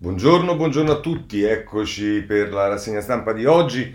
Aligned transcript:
Buongiorno, 0.00 0.54
buongiorno 0.54 0.92
a 0.92 1.00
tutti, 1.00 1.42
eccoci 1.42 2.22
per 2.22 2.52
la 2.52 2.68
rassegna 2.68 3.00
stampa 3.00 3.32
di 3.32 3.46
oggi, 3.46 3.92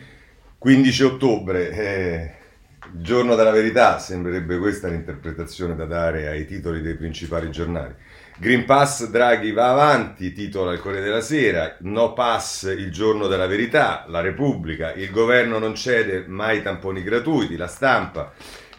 15 0.57 1.03
ottobre, 1.03 1.69
eh, 1.69 2.31
giorno 2.91 3.35
della 3.35 3.51
verità, 3.51 3.99
sembrerebbe 3.99 4.58
questa 4.58 4.89
l'interpretazione 4.89 5.78
da 5.78 5.85
dare 5.85 6.28
ai 6.28 6.46
titoli 6.46 6.81
dei 6.81 6.97
principali 6.97 7.49
giornali. 7.51 7.94
Green 8.37 8.65
Pass, 8.65 9.08
Draghi 9.08 9.53
va 9.53 9.69
avanti, 9.69 10.33
titola 10.33 10.74
il 10.74 10.81
Corriere 10.81 11.05
della 11.05 11.21
Sera, 11.21 11.78
no 11.79 12.12
pass 12.12 12.63
il 12.63 12.92
giorno 12.92 13.28
della 13.28 13.47
verità, 13.47 14.04
la 14.10 14.20
Repubblica, 14.20 14.92
il 14.92 15.10
governo 15.10 15.58
non 15.58 15.74
cede 15.74 16.26
mai 16.27 16.62
tamponi 16.62 17.02
gratuiti, 17.02 17.55
la 17.55 17.67
stampa 17.67 18.34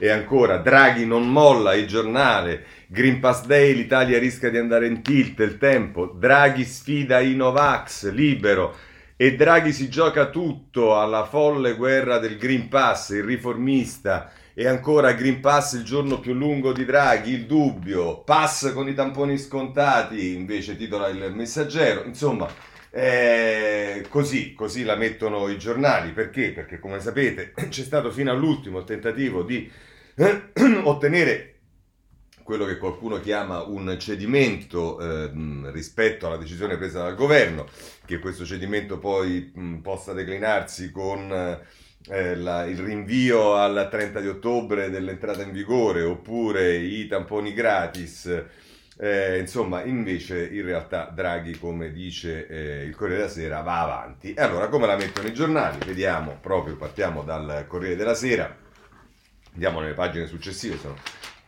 e 0.04 0.10
ancora 0.10 0.58
Draghi 0.58 1.06
non 1.06 1.30
molla 1.30 1.72
il 1.72 1.86
giornale, 1.86 2.66
Green 2.88 3.20
Pass 3.20 3.46
Day, 3.46 3.72
l'Italia 3.72 4.18
rischia 4.18 4.50
di 4.50 4.58
andare 4.58 4.86
in 4.86 5.00
tilt, 5.00 5.40
il 5.40 5.56
tempo, 5.56 6.04
Draghi 6.04 6.62
sfida 6.62 7.20
i 7.20 7.34
Novax, 7.34 8.10
libero, 8.10 8.76
e 9.16 9.34
Draghi 9.34 9.72
si 9.72 9.88
gioca 9.88 10.26
tutto 10.26 11.00
alla 11.00 11.24
folle 11.24 11.74
guerra 11.74 12.18
del 12.18 12.36
Green 12.36 12.68
Pass, 12.68 13.12
il 13.12 13.22
riformista, 13.22 14.30
e 14.52 14.66
ancora 14.68 15.12
Green 15.12 15.40
Pass 15.40 15.72
il 15.72 15.84
giorno 15.84 16.20
più 16.20 16.34
lungo 16.34 16.74
di 16.74 16.84
Draghi, 16.84 17.32
il 17.32 17.46
dubbio, 17.46 18.18
pass 18.24 18.74
con 18.74 18.86
i 18.86 18.92
tamponi 18.92 19.38
scontati, 19.38 20.34
invece 20.34 20.76
titola 20.76 21.08
il 21.08 21.32
messaggero, 21.34 22.04
insomma, 22.04 22.46
eh, 22.90 24.04
così, 24.10 24.52
così 24.52 24.84
la 24.84 24.96
mettono 24.96 25.48
i 25.48 25.56
giornali, 25.56 26.12
perché? 26.12 26.52
Perché 26.52 26.78
come 26.78 27.00
sapete 27.00 27.54
c'è 27.70 27.82
stato 27.82 28.10
fino 28.10 28.30
all'ultimo 28.30 28.80
il 28.80 28.84
tentativo 28.84 29.42
di 29.42 29.92
ottenere 30.84 31.54
quello 32.44 32.66
che 32.66 32.78
qualcuno 32.78 33.18
chiama 33.20 33.62
un 33.62 33.96
cedimento 33.98 35.00
eh, 35.00 35.30
rispetto 35.72 36.26
alla 36.26 36.36
decisione 36.36 36.76
presa 36.76 37.02
dal 37.02 37.14
governo, 37.16 37.66
che 38.04 38.18
questo 38.18 38.44
cedimento 38.44 38.98
poi 38.98 39.50
mh, 39.52 39.76
possa 39.78 40.12
declinarsi 40.12 40.90
con 40.90 41.32
eh, 42.10 42.36
la, 42.36 42.64
il 42.64 42.78
rinvio 42.78 43.54
al 43.54 43.88
30 43.90 44.20
di 44.20 44.28
ottobre 44.28 44.90
dell'entrata 44.90 45.42
in 45.42 45.52
vigore 45.52 46.02
oppure 46.02 46.76
i 46.76 47.06
tamponi 47.08 47.52
gratis. 47.54 48.44
Eh, 48.96 49.38
insomma, 49.40 49.82
invece 49.82 50.46
in 50.46 50.64
realtà 50.64 51.10
Draghi, 51.12 51.58
come 51.58 51.90
dice 51.90 52.46
eh, 52.46 52.84
il 52.84 52.94
Corriere 52.94 53.22
della 53.22 53.32
Sera, 53.32 53.60
va 53.62 53.80
avanti. 53.80 54.34
E 54.34 54.40
allora 54.42 54.68
come 54.68 54.86
la 54.86 54.96
mettono 54.96 55.26
i 55.28 55.34
giornali? 55.34 55.78
Vediamo 55.84 56.38
proprio, 56.40 56.76
partiamo 56.76 57.22
dal 57.22 57.64
Corriere 57.66 57.96
della 57.96 58.14
Sera, 58.14 58.54
andiamo 59.54 59.80
nelle 59.80 59.94
pagine 59.94 60.26
successive, 60.26 60.76
sono 60.78 60.96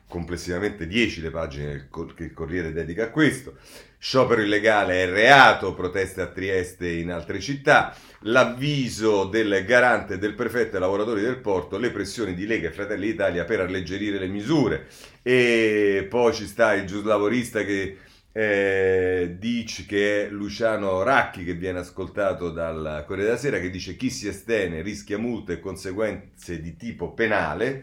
complessivamente 0.09 0.87
10 0.87 1.21
le 1.21 1.31
pagine 1.31 1.89
che 2.15 2.25
il 2.25 2.33
Corriere 2.33 2.73
dedica 2.73 3.05
a 3.05 3.11
questo. 3.11 3.57
Sciopero 3.99 4.41
illegale 4.41 5.03
è 5.03 5.11
reato, 5.11 5.75
proteste 5.75 6.21
a 6.21 6.29
Trieste 6.29 6.87
e 6.87 7.01
in 7.01 7.11
altre 7.11 7.41
città, 7.41 7.95
l'avviso 8.21 9.25
del 9.25 9.65
garante 9.65 10.19
del 10.19 10.35
prefetto 10.35 10.77
ai 10.77 10.83
lavoratori 10.83 11.23
del 11.23 11.39
porto, 11.39 11.79
le 11.79 11.91
pressioni 11.91 12.35
di 12.35 12.47
Lega 12.47 12.69
e 12.69 12.73
Fratelli 12.73 13.11
d'Italia 13.11 13.45
per 13.45 13.61
alleggerire 13.61 14.19
le 14.19 14.29
misure 14.29 14.87
e 15.23 16.07
poi 16.09 16.33
ci 16.33 16.47
sta 16.47 16.75
il 16.75 16.87
giuslavorista 16.87 17.65
che 17.65 17.97
eh, 18.39 19.37
dice 19.39 19.87
che 19.87 20.27
è 20.27 20.29
Luciano 20.29 21.03
Racchi 21.03 21.43
che 21.43 21.55
viene 21.55 21.79
ascoltato 21.79 22.51
dal 22.51 23.05
Corriere 23.07 23.31
della 23.31 23.41
Sera 23.41 23.59
che 23.59 23.71
dice 23.71 23.97
chi 23.97 24.11
si 24.11 24.29
estene 24.29 24.83
rischia 24.83 25.17
multe 25.17 25.55
e 25.55 25.61
conseguenze 25.61 26.61
di 26.61 26.77
tipo 26.77 27.13
penale 27.13 27.83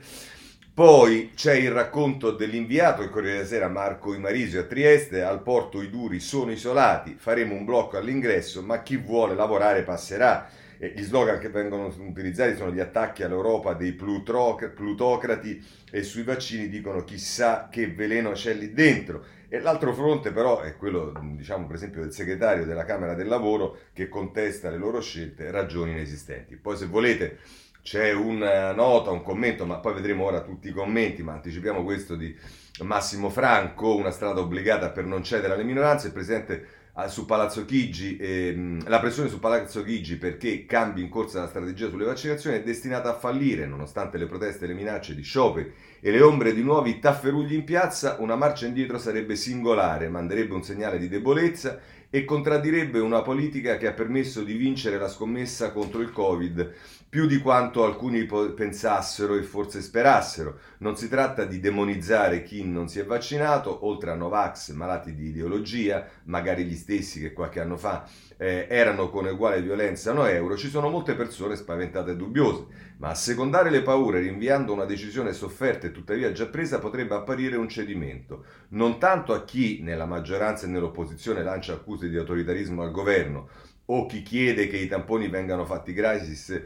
poi 0.72 1.32
c'è 1.34 1.56
il 1.56 1.72
racconto 1.72 2.30
dell'inviato 2.30 3.02
il 3.02 3.10
Corriere 3.10 3.38
della 3.38 3.48
Sera 3.48 3.68
Marco 3.68 4.14
Imarisio 4.14 4.60
a 4.60 4.66
Trieste, 4.66 5.24
al 5.24 5.42
porto 5.42 5.82
i 5.82 5.90
duri 5.90 6.20
sono 6.20 6.52
isolati, 6.52 7.16
faremo 7.18 7.56
un 7.56 7.66
blocco 7.66 7.98
all'ingresso, 7.98 8.62
ma 8.64 8.82
chi 8.82 8.98
vuole 8.98 9.36
lavorare 9.36 9.84
passerà. 9.84 10.50
Gli 10.92 11.02
slogan 11.02 11.40
che 11.40 11.48
vengono 11.48 11.94
utilizzati 12.00 12.56
sono 12.56 12.74
gli 12.74 12.82
attacchi 12.82 13.24
all'Europa 13.24 13.74
dei 13.74 13.94
plutocrati 13.94 15.66
e 15.90 16.04
sui 16.04 16.24
vaccini 16.24 16.68
dicono 16.68 17.06
chissà 17.06 17.70
che 17.72 17.88
veleno 17.88 18.32
c'è 18.32 18.54
lì 18.54 18.74
dentro. 18.74 19.24
E 19.48 19.60
l'altro 19.62 19.94
fronte 19.94 20.32
però 20.32 20.60
è 20.60 20.76
quello, 20.76 21.14
diciamo 21.36 21.68
per 21.68 21.78
esempio, 21.78 22.02
del 22.02 22.12
segretario 22.12 22.66
della 22.66 22.84
Camera 22.84 23.14
del 23.14 23.28
Lavoro 23.28 23.78
che 23.94 24.10
contesta 24.10 24.70
le 24.70 24.78
loro 24.78 25.00
scelte 25.00 25.52
ragioni 25.52 25.92
inesistenti. 25.92 26.56
Poi 26.58 26.76
se 26.76 26.88
volete 26.88 27.38
c'è 27.82 28.12
una 28.12 28.74
nota, 28.74 29.12
un 29.12 29.22
commento, 29.22 29.66
ma 29.66 29.78
poi 29.78 29.94
vedremo 29.94 30.26
ora 30.26 30.42
tutti 30.42 30.70
i 30.70 30.74
commenti, 30.74 31.22
ma 31.22 31.34
anticipiamo 31.34 31.84
questo 31.84 32.16
di 32.16 32.36
Massimo 32.82 33.30
Franco, 33.30 33.96
una 33.96 34.12
strada 34.12 34.42
obbligata 34.42 34.90
per 34.90 35.06
non 35.06 35.24
cedere 35.24 35.54
alle 35.54 35.64
minoranze, 35.64 36.08
il 36.08 36.14
presidente 36.14 36.66
su 37.08 37.26
Palazzo 37.26 37.66
Chigi, 37.66 38.18
ehm, 38.18 38.88
la 38.88 39.00
pressione 39.00 39.28
su 39.28 39.40
Palazzo 39.40 39.84
Chigi 39.84 40.18
perché 40.18 40.68
cambi 40.68 41.02
in 41.02 41.10
corsa 41.10 41.40
la 41.40 41.48
strategia 41.48 41.90
sulle 41.90 42.06
vaccinazioni 42.06 42.58
è 42.58 42.64
destinata 42.64 43.10
a 43.10 43.18
fallire, 43.18 43.66
nonostante 43.66 44.20
le 44.20 44.28
proteste 44.28 44.68
le 44.68 44.76
minacce 44.76 45.16
di 45.16 45.24
scioperi 45.24 45.74
e 46.00 46.12
le 46.12 46.22
ombre 46.22 46.54
di 46.54 46.62
nuovi 46.62 47.00
tafferugli 47.00 47.54
in 47.54 47.64
piazza, 47.64 48.18
una 48.20 48.36
marcia 48.36 48.68
indietro 48.68 49.00
sarebbe 49.00 49.36
singolare, 49.36 50.08
manderebbe 50.08 50.54
un 50.54 50.64
segnale 50.64 51.00
di 51.00 51.10
debolezza 51.10 51.80
e 52.12 52.26
contraddirebbe 52.26 53.00
una 53.00 53.24
politica 53.24 53.78
che 53.78 53.88
ha 53.88 53.94
permesso 53.94 54.44
di 54.44 54.54
vincere 54.54 55.00
la 55.00 55.08
scommessa 55.08 55.72
contro 55.72 56.00
il 56.00 56.12
Covid 56.12 56.74
più 57.14 57.28
di 57.28 57.38
quanto 57.38 57.84
alcuni 57.84 58.26
pensassero 58.26 59.36
e 59.36 59.44
forse 59.44 59.84
sperassero. 59.84 60.58
Non 60.80 60.98
si 60.98 61.08
tratta 61.08 61.46
di 61.46 61.60
demonizzare 61.60 62.42
chi 62.42 62.66
non 62.66 62.88
si 62.88 63.00
è 63.00 63.06
vaccinato, 63.06 63.86
oltre 63.86 64.10
a 64.10 64.16
Novax, 64.16 64.72
malati 64.72 65.14
di 65.14 65.28
ideologia, 65.28 66.08
magari 66.24 66.64
gli 66.66 66.74
stessi 66.74 67.20
che 67.20 67.32
qualche 67.32 67.60
anno 67.60 67.78
fa 67.78 68.10
eh, 68.36 68.66
erano 68.68 69.12
con 69.12 69.28
uguale 69.28 69.62
violenza 69.62 70.12
no 70.12 70.26
euro, 70.26 70.58
ci 70.58 70.70
sono 70.70 70.90
molte 70.90 71.14
persone 71.14 71.56
spaventate 71.56 72.14
e 72.14 72.16
dubbiose, 72.16 72.66
ma 72.98 73.10
a 73.10 73.16
secondare 73.16 73.70
le 73.70 73.84
paure 73.84 74.20
rinviando 74.20 74.74
una 74.74 74.86
decisione 74.86 75.34
sofferta 75.34 75.86
e 75.86 75.92
tuttavia 75.92 76.32
già 76.32 76.48
presa 76.48 76.80
potrebbe 76.80 77.14
apparire 77.14 77.58
un 77.58 77.70
cedimento, 77.70 78.44
non 78.70 78.98
tanto 78.98 79.34
a 79.34 79.44
chi 79.44 79.84
nella 79.84 80.08
maggioranza 80.08 80.66
e 80.66 80.70
nell'opposizione 80.70 81.44
lancia 81.44 81.74
accuse 81.74 82.10
di 82.10 82.18
autoritarismo 82.18 82.82
al 82.82 82.90
governo 82.90 83.50
o 83.86 84.06
chi 84.06 84.22
chiede 84.22 84.68
che 84.68 84.78
i 84.78 84.88
tamponi 84.88 85.28
vengano 85.28 85.66
fatti 85.66 85.94
gratis 85.94 86.62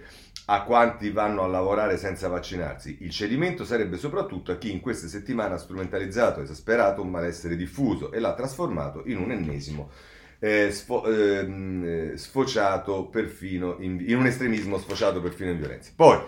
a 0.50 0.64
quanti 0.64 1.12
vanno 1.12 1.44
a 1.44 1.48
lavorare 1.48 1.98
senza 1.98 2.28
vaccinarsi. 2.28 2.98
Il 3.02 3.12
cedimento 3.12 3.66
sarebbe 3.66 3.98
soprattutto 3.98 4.52
a 4.52 4.58
chi 4.58 4.72
in 4.72 4.80
queste 4.80 5.08
settimane 5.08 5.56
ha 5.56 5.58
strumentalizzato, 5.58 6.42
esasperato 6.42 7.02
un 7.02 7.10
malessere 7.10 7.56
diffuso 7.56 8.12
e 8.12 8.20
l'ha 8.20 8.34
trasformato 8.34 9.04
in 9.06 9.18
un 9.18 9.32
ennesimo 9.32 9.90
eh, 10.40 10.72
sfo- 10.72 11.06
ehm, 11.06 11.84
eh, 11.86 12.18
sfociato 12.18 13.08
perfino 13.08 13.78
in, 13.80 14.04
in, 14.06 14.18
un 14.18 14.26
estremismo 14.28 14.78
sfociato 14.78 15.22
perfino 15.22 15.52
in 15.52 15.58
violenza. 15.58 15.92
Poi 15.96 16.20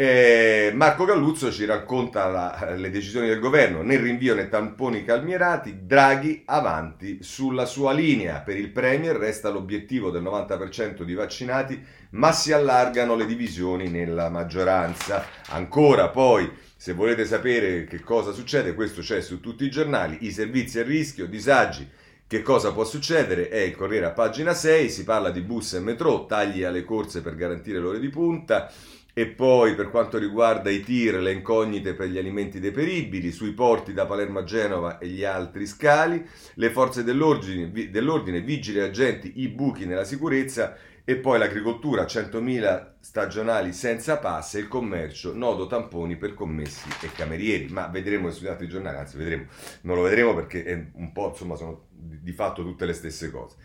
eh, 0.00 0.72
Marco 0.72 1.04
Galluzzo 1.04 1.52
ci 1.52 1.66
racconta 1.66 2.26
la, 2.28 2.72
le 2.74 2.88
decisioni 2.88 3.28
del 3.28 3.38
governo, 3.38 3.82
nel 3.82 3.98
rinvio 3.98 4.34
né 4.34 4.48
tamponi 4.48 5.04
calmierati, 5.04 5.80
Draghi 5.82 6.44
avanti 6.46 7.18
sulla 7.20 7.66
sua 7.66 7.92
linea. 7.92 8.40
Per 8.40 8.56
il 8.56 8.70
Premier 8.70 9.14
resta 9.14 9.50
l'obiettivo 9.50 10.08
del 10.10 10.22
90% 10.22 11.02
di 11.02 11.12
vaccinati, 11.12 11.84
ma 12.12 12.32
si 12.32 12.50
allargano 12.50 13.14
le 13.14 13.26
divisioni 13.26 13.90
nella 13.90 14.30
maggioranza. 14.30 15.22
Ancora 15.48 16.08
poi, 16.08 16.50
se 16.74 16.94
volete 16.94 17.26
sapere 17.26 17.84
che 17.84 18.00
cosa 18.00 18.32
succede, 18.32 18.72
questo 18.72 19.02
c'è 19.02 19.20
su 19.20 19.38
tutti 19.38 19.64
i 19.64 19.70
giornali, 19.70 20.16
i 20.22 20.30
servizi 20.30 20.78
a 20.78 20.82
rischio, 20.82 21.26
disagi 21.26 21.86
che 22.26 22.40
cosa 22.42 22.72
può 22.72 22.84
succedere? 22.84 23.48
È 23.48 23.58
il 23.58 23.76
Corriere 23.76 24.06
a 24.06 24.12
pagina 24.12 24.54
6, 24.54 24.88
si 24.88 25.04
parla 25.04 25.30
di 25.30 25.40
bus 25.40 25.74
e 25.74 25.80
metro, 25.80 26.24
tagli 26.26 26.62
alle 26.62 26.84
corse 26.84 27.20
per 27.20 27.34
garantire 27.34 27.80
l'ore 27.80 27.98
di 27.98 28.08
punta 28.08 28.70
e 29.12 29.26
poi 29.26 29.74
per 29.74 29.90
quanto 29.90 30.18
riguarda 30.18 30.70
i 30.70 30.82
tir, 30.82 31.16
le 31.16 31.32
incognite 31.32 31.94
per 31.94 32.08
gli 32.08 32.18
alimenti 32.18 32.60
deperibili, 32.60 33.32
sui 33.32 33.52
porti 33.52 33.92
da 33.92 34.06
Palermo 34.06 34.40
a 34.40 34.44
Genova 34.44 34.98
e 34.98 35.08
gli 35.08 35.24
altri 35.24 35.66
scali, 35.66 36.24
le 36.54 36.70
forze 36.70 37.04
dell'ordine, 37.04 37.70
dell'ordine 37.90 38.40
vigili 38.40 38.78
e 38.78 38.82
agenti, 38.82 39.40
i 39.40 39.48
buchi 39.48 39.86
nella 39.86 40.04
sicurezza 40.04 40.76
e 41.04 41.16
poi 41.16 41.38
l'agricoltura, 41.38 42.04
100.000 42.04 42.92
stagionali 43.00 43.72
senza 43.72 44.18
pass 44.18 44.54
e 44.54 44.60
il 44.60 44.68
commercio, 44.68 45.34
nodo 45.34 45.66
tamponi 45.66 46.16
per 46.16 46.34
commessi 46.34 46.88
e 47.02 47.10
camerieri. 47.10 47.66
Ma 47.68 47.88
vedremo 47.88 48.30
sugli 48.30 48.46
altri 48.46 48.68
giornali, 48.68 48.98
anzi 48.98 49.16
vedremo, 49.16 49.46
non 49.82 49.96
lo 49.96 50.02
vedremo 50.02 50.34
perché 50.34 50.90
un 50.92 51.10
po', 51.12 51.30
insomma, 51.30 51.56
sono 51.56 51.86
di 51.90 52.32
fatto 52.32 52.62
tutte 52.62 52.86
le 52.86 52.92
stesse 52.92 53.30
cose. 53.30 53.56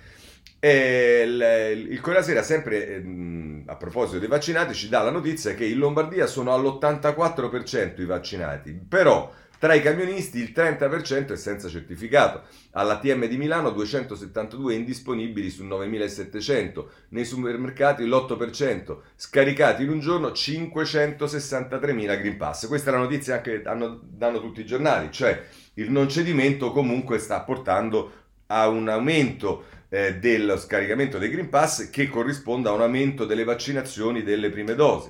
Il, 0.67 1.87
il 1.89 2.01
Corriere 2.01 2.25
Sera, 2.25 2.41
sempre 2.41 2.95
ehm, 2.95 3.63
a 3.67 3.75
proposito 3.75 4.19
dei 4.19 4.27
vaccinati, 4.27 4.73
ci 4.73 4.89
dà 4.89 5.03
la 5.03 5.11
notizia 5.11 5.53
che 5.53 5.65
in 5.65 5.77
Lombardia 5.77 6.25
sono 6.25 6.53
all'84% 6.53 8.01
i 8.01 8.05
vaccinati, 8.05 8.71
però 8.71 9.31
tra 9.57 9.73
i 9.73 9.81
camionisti 9.81 10.39
il 10.39 10.51
30% 10.53 11.31
è 11.31 11.37
senza 11.37 11.69
certificato. 11.69 12.43
All'ATM 12.71 13.27
di 13.27 13.37
Milano 13.37 13.69
272 13.69 14.73
indisponibili 14.73 15.49
su 15.49 15.63
9700. 15.63 16.89
Nei 17.09 17.25
supermercati 17.25 18.05
l'8%. 18.05 18.97
Scaricati 19.15 19.83
in 19.83 19.89
un 19.89 19.99
giorno 19.99 20.29
563.000 20.29 22.19
Green 22.19 22.37
Pass. 22.37 22.67
Questa 22.67 22.89
è 22.89 22.93
la 22.93 22.99
notizia 22.99 23.41
che 23.41 23.61
hanno, 23.65 23.99
danno 24.03 24.41
tutti 24.41 24.61
i 24.61 24.65
giornali. 24.65 25.09
Cioè 25.11 25.41
il 25.75 25.89
non 25.89 26.09
cedimento 26.09 26.71
comunque 26.71 27.17
sta 27.17 27.39
portando 27.41 28.23
a 28.47 28.67
un 28.67 28.87
aumento 28.89 29.65
eh, 29.89 30.15
dello 30.17 30.57
scaricamento 30.57 31.17
dei 31.17 31.29
Green 31.29 31.49
Pass 31.49 31.89
che 31.89 32.07
corrisponda 32.07 32.69
a 32.69 32.73
un 32.73 32.81
aumento 32.81 33.25
delle 33.25 33.43
vaccinazioni 33.43 34.23
delle 34.23 34.49
prime 34.49 34.75
dosi. 34.75 35.09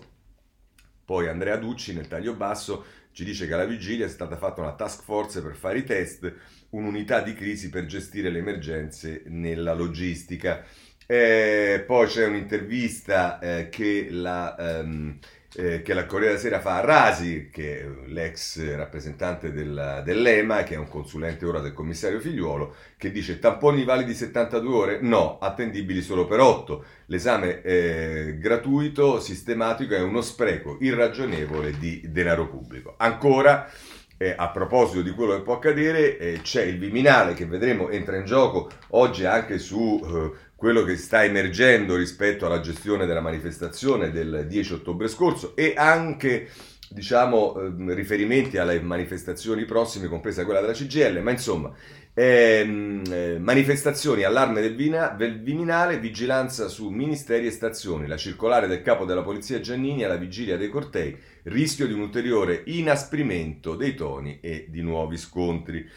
Poi 1.06 1.27
Andrea 1.27 1.57
Ducci 1.57 1.94
nel 1.94 2.07
taglio 2.07 2.33
basso 2.33 2.86
ci 3.12 3.24
dice 3.24 3.48
che 3.48 3.54
alla 3.54 3.66
vigilia 3.66 4.06
è 4.06 4.10
stata 4.10 4.36
fatta 4.36 4.62
una 4.62 4.74
task 4.74 5.04
force 5.04 5.42
per 5.42 5.56
fare 5.56 5.77
i 5.77 5.83
test, 5.83 6.33
un'unità 6.72 7.22
di 7.22 7.33
crisi 7.33 7.69
per 7.69 7.86
gestire 7.86 8.30
le 8.30 8.39
emergenze 8.39 9.24
nella 9.27 9.74
logistica. 9.74 10.66
Eh, 11.07 11.83
poi 11.86 12.07
c'è 12.07 12.25
un'intervista 12.25 13.39
eh, 13.39 13.69
che 13.69 14.07
la... 14.10 14.81
Um, 14.83 15.18
eh, 15.57 15.81
che 15.81 15.94
la 15.94 16.06
Corriere 16.06 16.34
della 16.34 16.44
Sera 16.44 16.60
fa 16.60 16.78
a 16.78 16.81
Rasi, 16.81 17.50
che 17.52 17.81
è 17.81 17.88
l'ex 18.07 18.75
rappresentante 18.75 19.52
del, 19.52 20.02
dell'EMA, 20.04 20.63
che 20.63 20.75
è 20.75 20.78
un 20.78 20.88
consulente 20.88 21.46
ora 21.46 21.60
del 21.60 21.74
commissario 21.74 22.19
Figliuolo, 22.19 22.75
che 22.98 23.12
dice 23.12 23.40
tamponi 23.40 23.84
validi 23.84 24.13
72 24.13 24.74
ore? 24.74 25.00
No, 25.02 25.38
attendibili 25.40 26.02
solo 26.02 26.25
per 26.25 26.40
8. 26.40 26.86
L'esame 27.07 27.62
eh, 27.62 28.38
gratuito, 28.38 29.19
sistematico, 29.19 29.96
è 29.96 30.02
uno 30.02 30.22
spreco 30.22 30.78
irragionevole 30.81 31.78
di 31.78 32.01
denaro 32.12 32.48
pubblico. 32.48 32.96
Ancora... 32.98 33.69
Eh, 34.18 34.34
a 34.34 34.48
proposito 34.48 35.01
di 35.01 35.12
quello 35.12 35.36
che 35.36 35.42
può 35.42 35.56
accadere, 35.56 36.18
eh, 36.18 36.40
c'è 36.42 36.63
il 36.63 36.80
Viminale 36.80 37.34
che 37.34 37.46
vedremo 37.46 37.90
entra 37.90 38.16
in 38.16 38.24
gioco 38.24 38.69
oggi 38.92 39.25
anche 39.25 39.58
su 39.58 40.01
eh, 40.01 40.31
quello 40.56 40.84
che 40.84 40.96
sta 40.98 41.24
emergendo 41.24 41.96
rispetto 41.96 42.46
alla 42.46 42.62
gestione 42.62 43.06
della 43.06 43.22
manifestazione 43.22 44.12
del 44.12 44.46
10 44.48 44.74
ottobre 44.74 45.07
scorso 45.07 45.56
e 45.56 45.74
anche 45.75 46.50
diciamo 46.90 47.60
ehm, 47.60 47.94
riferimenti 47.94 48.57
alle 48.57 48.80
manifestazioni 48.80 49.66
prossime, 49.66 50.07
compresa 50.07 50.46
quella 50.46 50.62
della 50.62 50.74
CGL, 50.74 51.19
ma 51.22 51.31
insomma 51.31 51.74
ehm, 52.13 53.04
eh, 53.12 53.38
manifestazioni, 53.40 54.24
allarme 54.24 54.62
del, 54.62 54.75
Vina, 54.75 55.10
del, 55.10 55.42
Viminale, 55.42 56.00
vigilanza 56.00 56.68
su 56.69 56.90
ministeri 56.90 57.48
e 57.48 57.51
stazioni, 57.51 58.08
la 58.08 58.18
circolare 58.18 58.68
del 58.68 58.81
capo 58.81 59.06
della 59.06 59.24
polizia 59.24 59.60
Giannini 59.60 60.04
alla 60.04 60.16
vigilia 60.16 60.58
dei 60.58 60.69
cortei, 60.69 61.18
rischio 61.44 61.86
di 61.86 61.94
un 61.94 62.00
ulteriore 62.00 62.63
inasprimento 62.66 63.75
dei 63.75 63.94
toni 63.94 64.40
e 64.42 64.68
di 64.69 64.81
nuovi 64.81 65.18
scontri. 65.18 65.88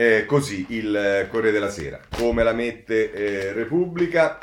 Eh, 0.00 0.26
così 0.26 0.64
il 0.68 1.26
Corriere 1.28 1.50
della 1.50 1.70
Sera. 1.70 1.98
Come 2.08 2.44
la 2.44 2.52
mette 2.52 3.10
eh, 3.12 3.52
Repubblica? 3.52 4.38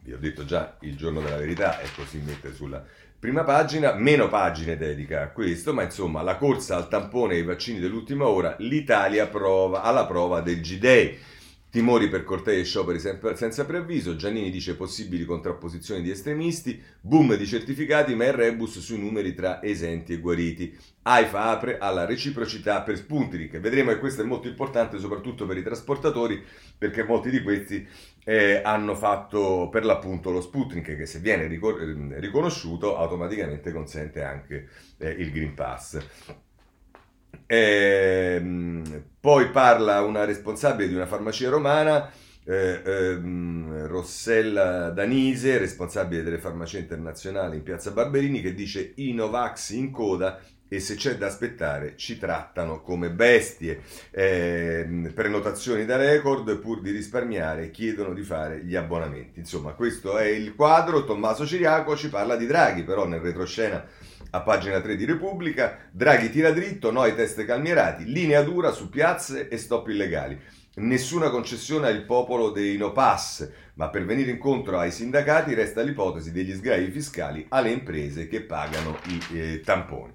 Vi 0.00 0.12
ho 0.12 0.16
detto 0.16 0.44
già 0.44 0.76
il 0.82 0.96
giorno 0.96 1.20
della 1.20 1.38
verità 1.38 1.80
e 1.80 1.88
così 1.96 2.22
mette 2.24 2.54
sulla 2.54 2.80
prima 3.18 3.42
pagina, 3.42 3.94
meno 3.94 4.28
pagine 4.28 4.76
dedica 4.76 5.22
a 5.22 5.30
questo, 5.30 5.74
ma 5.74 5.82
insomma 5.82 6.22
la 6.22 6.36
corsa 6.36 6.76
al 6.76 6.86
tampone 6.86 7.34
e 7.34 7.38
ai 7.38 7.42
vaccini 7.42 7.80
dell'ultima 7.80 8.28
ora, 8.28 8.54
l'Italia 8.60 9.26
prova 9.26 9.82
alla 9.82 10.06
prova 10.06 10.40
del 10.40 10.60
G-Day. 10.60 11.18
Timori 11.70 12.08
per 12.08 12.24
cortei 12.24 12.58
e 12.58 12.64
scioperi 12.64 12.98
senza 12.98 13.64
preavviso, 13.64 14.16
Giannini 14.16 14.50
dice 14.50 14.74
possibili 14.74 15.24
contrapposizioni 15.24 16.02
di 16.02 16.10
estremisti, 16.10 16.82
boom 17.00 17.36
di 17.36 17.46
certificati 17.46 18.16
ma 18.16 18.24
il 18.24 18.32
rebus 18.32 18.80
sui 18.80 18.98
numeri 18.98 19.34
tra 19.34 19.62
esenti 19.62 20.14
e 20.14 20.18
guariti. 20.18 20.76
AIFA 21.02 21.44
apre 21.44 21.78
alla 21.78 22.06
reciprocità 22.06 22.82
per 22.82 22.96
Spuntnik. 22.96 23.60
Vedremo 23.60 23.90
che 23.90 24.00
questo 24.00 24.22
è 24.22 24.24
molto 24.24 24.48
importante 24.48 24.98
soprattutto 24.98 25.46
per 25.46 25.58
i 25.58 25.62
trasportatori 25.62 26.42
perché 26.76 27.04
molti 27.04 27.30
di 27.30 27.40
questi 27.40 27.86
eh, 28.24 28.60
hanno 28.64 28.96
fatto 28.96 29.68
per 29.70 29.84
l'appunto 29.84 30.32
lo 30.32 30.40
Sputnik 30.40 30.96
che 30.96 31.06
se 31.06 31.20
viene 31.20 31.46
riconosciuto 31.46 32.96
automaticamente 32.96 33.70
consente 33.70 34.24
anche 34.24 34.68
eh, 34.98 35.08
il 35.10 35.30
Green 35.30 35.54
Pass. 35.54 35.98
Eh, 37.46 38.82
poi 39.20 39.50
parla 39.50 40.02
una 40.02 40.24
responsabile 40.24 40.88
di 40.88 40.94
una 40.94 41.06
farmacia 41.06 41.48
romana, 41.48 42.10
eh, 42.44 42.82
ehm, 42.84 43.86
Rossella 43.86 44.90
Danise, 44.90 45.58
responsabile 45.58 46.22
delle 46.22 46.38
farmacie 46.38 46.78
internazionali 46.78 47.56
in 47.56 47.62
piazza 47.62 47.90
Barberini, 47.90 48.40
che 48.40 48.54
dice 48.54 48.92
i 48.96 49.12
Novax 49.12 49.70
in 49.70 49.90
coda 49.90 50.40
e 50.72 50.78
se 50.78 50.94
c'è 50.94 51.16
da 51.16 51.26
aspettare 51.26 51.96
ci 51.96 52.16
trattano 52.16 52.80
come 52.80 53.10
bestie. 53.10 53.82
Eh, 54.12 55.10
prenotazioni 55.12 55.84
da 55.84 55.96
record, 55.96 56.58
pur 56.58 56.80
di 56.80 56.92
risparmiare, 56.92 57.72
chiedono 57.72 58.14
di 58.14 58.22
fare 58.22 58.64
gli 58.64 58.76
abbonamenti. 58.76 59.40
Insomma, 59.40 59.72
questo 59.72 60.16
è 60.16 60.26
il 60.26 60.54
quadro. 60.54 61.04
Tommaso 61.04 61.44
Ciriaco 61.44 61.96
ci 61.96 62.08
parla 62.08 62.36
di 62.36 62.46
Draghi, 62.46 62.84
però 62.84 63.04
nel 63.06 63.18
retroscena 63.18 63.84
a 64.30 64.40
pagina 64.42 64.80
3 64.80 64.96
di 64.96 65.04
Repubblica, 65.04 65.78
Draghi 65.90 66.30
tira 66.30 66.52
dritto, 66.52 66.90
no 66.90 67.02
ai 67.02 67.14
test 67.14 67.44
calmierati, 67.44 68.04
linea 68.04 68.42
dura 68.42 68.70
su 68.70 68.88
piazze 68.88 69.48
e 69.48 69.56
stop 69.56 69.88
illegali. 69.88 70.38
Nessuna 70.72 71.30
concessione 71.30 71.88
al 71.88 72.04
popolo 72.04 72.50
dei 72.50 72.76
no 72.76 72.92
pass, 72.92 73.48
ma 73.74 73.88
per 73.88 74.04
venire 74.04 74.30
incontro 74.30 74.78
ai 74.78 74.92
sindacati 74.92 75.52
resta 75.52 75.82
l'ipotesi 75.82 76.30
degli 76.30 76.54
sgravi 76.54 76.90
fiscali 76.90 77.44
alle 77.48 77.70
imprese 77.70 78.28
che 78.28 78.42
pagano 78.42 78.96
i 79.06 79.20
eh, 79.36 79.60
tamponi. 79.64 80.12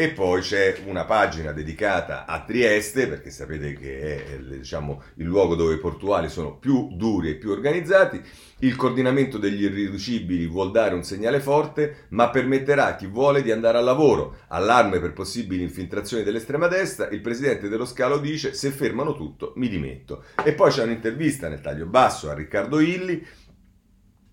E 0.00 0.12
poi 0.12 0.40
c'è 0.40 0.78
una 0.86 1.04
pagina 1.04 1.52
dedicata 1.52 2.24
a 2.24 2.42
Trieste, 2.42 3.06
perché 3.06 3.28
sapete 3.28 3.74
che 3.74 4.00
è 4.00 4.38
diciamo, 4.38 5.02
il 5.16 5.26
luogo 5.26 5.54
dove 5.54 5.74
i 5.74 5.78
portuali 5.78 6.30
sono 6.30 6.56
più 6.56 6.88
duri 6.96 7.28
e 7.28 7.34
più 7.34 7.50
organizzati. 7.50 8.18
Il 8.60 8.76
coordinamento 8.76 9.36
degli 9.36 9.62
irriducibili 9.62 10.46
vuol 10.46 10.70
dare 10.70 10.94
un 10.94 11.04
segnale 11.04 11.38
forte, 11.38 12.06
ma 12.10 12.30
permetterà 12.30 12.86
a 12.86 12.96
chi 12.96 13.08
vuole 13.08 13.42
di 13.42 13.50
andare 13.50 13.76
al 13.76 13.84
lavoro. 13.84 14.38
Allarme 14.48 15.00
per 15.00 15.12
possibili 15.12 15.62
infiltrazioni 15.62 16.22
dell'estrema 16.22 16.66
destra. 16.66 17.10
Il 17.10 17.20
presidente 17.20 17.68
dello 17.68 17.84
scalo 17.84 18.16
dice: 18.16 18.54
Se 18.54 18.70
fermano 18.70 19.14
tutto, 19.14 19.52
mi 19.56 19.68
dimetto. 19.68 20.24
E 20.42 20.54
poi 20.54 20.70
c'è 20.70 20.82
un'intervista 20.82 21.50
nel 21.50 21.60
taglio 21.60 21.84
basso 21.84 22.30
a 22.30 22.34
Riccardo 22.34 22.80
Illi 22.80 23.22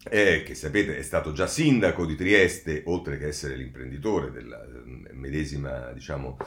eh, 0.10 0.44
che 0.44 0.56
sapete 0.56 0.98
è 0.98 1.02
stato 1.02 1.32
già 1.32 1.48
sindaco 1.48 2.06
di 2.06 2.16
Trieste, 2.16 2.84
oltre 2.86 3.18
che 3.18 3.28
essere 3.28 3.56
l'imprenditore 3.56 4.32
della 4.32 4.66
medesima 5.12 5.92
diciamo, 5.94 6.38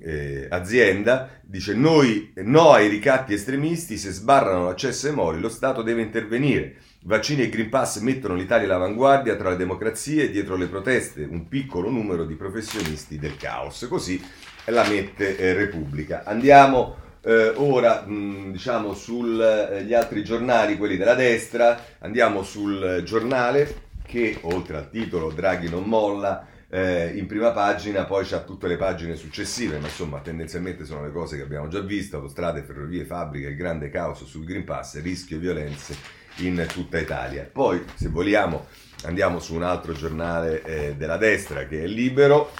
eh, 0.00 0.46
azienda, 0.50 1.28
dice 1.42 1.74
noi 1.74 2.32
no 2.36 2.72
ai 2.72 2.88
ricatti 2.88 3.34
estremisti, 3.34 3.96
se 3.96 4.10
sbarrano 4.10 4.66
l'accesso 4.66 5.06
ai 5.06 5.14
mori 5.14 5.40
lo 5.40 5.48
Stato 5.48 5.82
deve 5.82 6.02
intervenire. 6.02 6.76
Vaccini 7.04 7.42
e 7.42 7.48
Green 7.50 7.68
Pass 7.68 7.98
mettono 7.98 8.34
l'Italia 8.34 8.66
all'avanguardia 8.66 9.36
tra 9.36 9.50
le 9.50 9.56
democrazie 9.56 10.24
e 10.24 10.30
dietro 10.30 10.56
le 10.56 10.68
proteste, 10.68 11.22
un 11.22 11.48
piccolo 11.48 11.90
numero 11.90 12.24
di 12.24 12.34
professionisti 12.34 13.18
del 13.18 13.36
caos. 13.36 13.86
Così 13.88 14.22
la 14.66 14.88
mette 14.88 15.36
eh, 15.36 15.52
Repubblica. 15.52 16.22
Andiamo 16.24 16.96
eh, 17.22 17.52
ora, 17.56 18.04
mh, 18.06 18.52
diciamo, 18.52 18.94
sugli 18.94 19.40
eh, 19.40 19.94
altri 19.94 20.24
giornali, 20.24 20.78
quelli 20.78 20.96
della 20.96 21.14
destra, 21.14 21.78
andiamo 21.98 22.42
sul 22.42 23.02
giornale 23.04 23.82
che, 24.06 24.38
oltre 24.42 24.76
al 24.76 24.90
titolo 24.90 25.30
Draghi 25.30 25.68
non 25.68 25.84
molla, 25.84 26.46
eh, 26.74 27.12
in 27.14 27.26
prima 27.26 27.52
pagina, 27.52 28.04
poi 28.04 28.24
c'ha 28.26 28.40
tutte 28.40 28.66
le 28.66 28.76
pagine 28.76 29.14
successive, 29.14 29.78
ma 29.78 29.86
insomma 29.86 30.18
tendenzialmente 30.18 30.84
sono 30.84 31.04
le 31.04 31.12
cose 31.12 31.36
che 31.36 31.42
abbiamo 31.44 31.68
già 31.68 31.78
visto, 31.78 32.16
autostrade, 32.16 32.64
ferrovie, 32.64 33.04
fabbriche, 33.04 33.46
il 33.46 33.54
grande 33.54 33.90
caos 33.90 34.24
sul 34.24 34.44
Green 34.44 34.64
Pass, 34.64 35.00
rischio 35.00 35.38
violenze 35.38 35.96
in 36.38 36.66
tutta 36.72 36.98
Italia. 36.98 37.48
Poi, 37.50 37.84
se 37.94 38.08
vogliamo, 38.08 38.66
andiamo 39.04 39.38
su 39.38 39.54
un 39.54 39.62
altro 39.62 39.92
giornale 39.92 40.62
eh, 40.64 40.96
della 40.96 41.16
destra 41.16 41.64
che 41.66 41.84
è 41.84 41.86
Libero, 41.86 42.50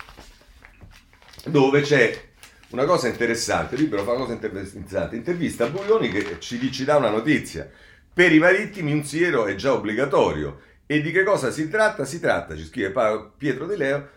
dove 1.47 1.81
c'è 1.81 2.17
una 2.69 2.85
cosa 2.85 3.09
interessante, 3.09 3.75
Libero 3.75 4.05
fa 4.05 4.13
una 4.13 4.27
cosa 4.27 4.35
interessante, 4.35 5.17
intervista 5.17 5.65
a 5.65 5.71
Buglioni 5.71 6.09
che 6.09 6.39
ci, 6.39 6.71
ci 6.71 6.85
dà 6.85 6.95
una 6.99 7.11
notizia. 7.11 7.69
Per 8.13 8.33
i 8.33 8.39
marittimi 8.39 8.93
un 8.93 9.03
siero 9.03 9.47
è 9.47 9.57
già 9.57 9.73
obbligatorio. 9.73 10.61
E 10.87 11.01
di 11.01 11.13
che 11.13 11.23
cosa 11.23 11.51
si 11.51 11.71
tratta? 11.71 12.05
Si 12.05 12.21
tratta, 12.21 12.55
ci 12.55 12.65
scrive 12.65 12.93
Pietro 13.39 13.65
De 13.65 13.77
Leo, 13.77 14.09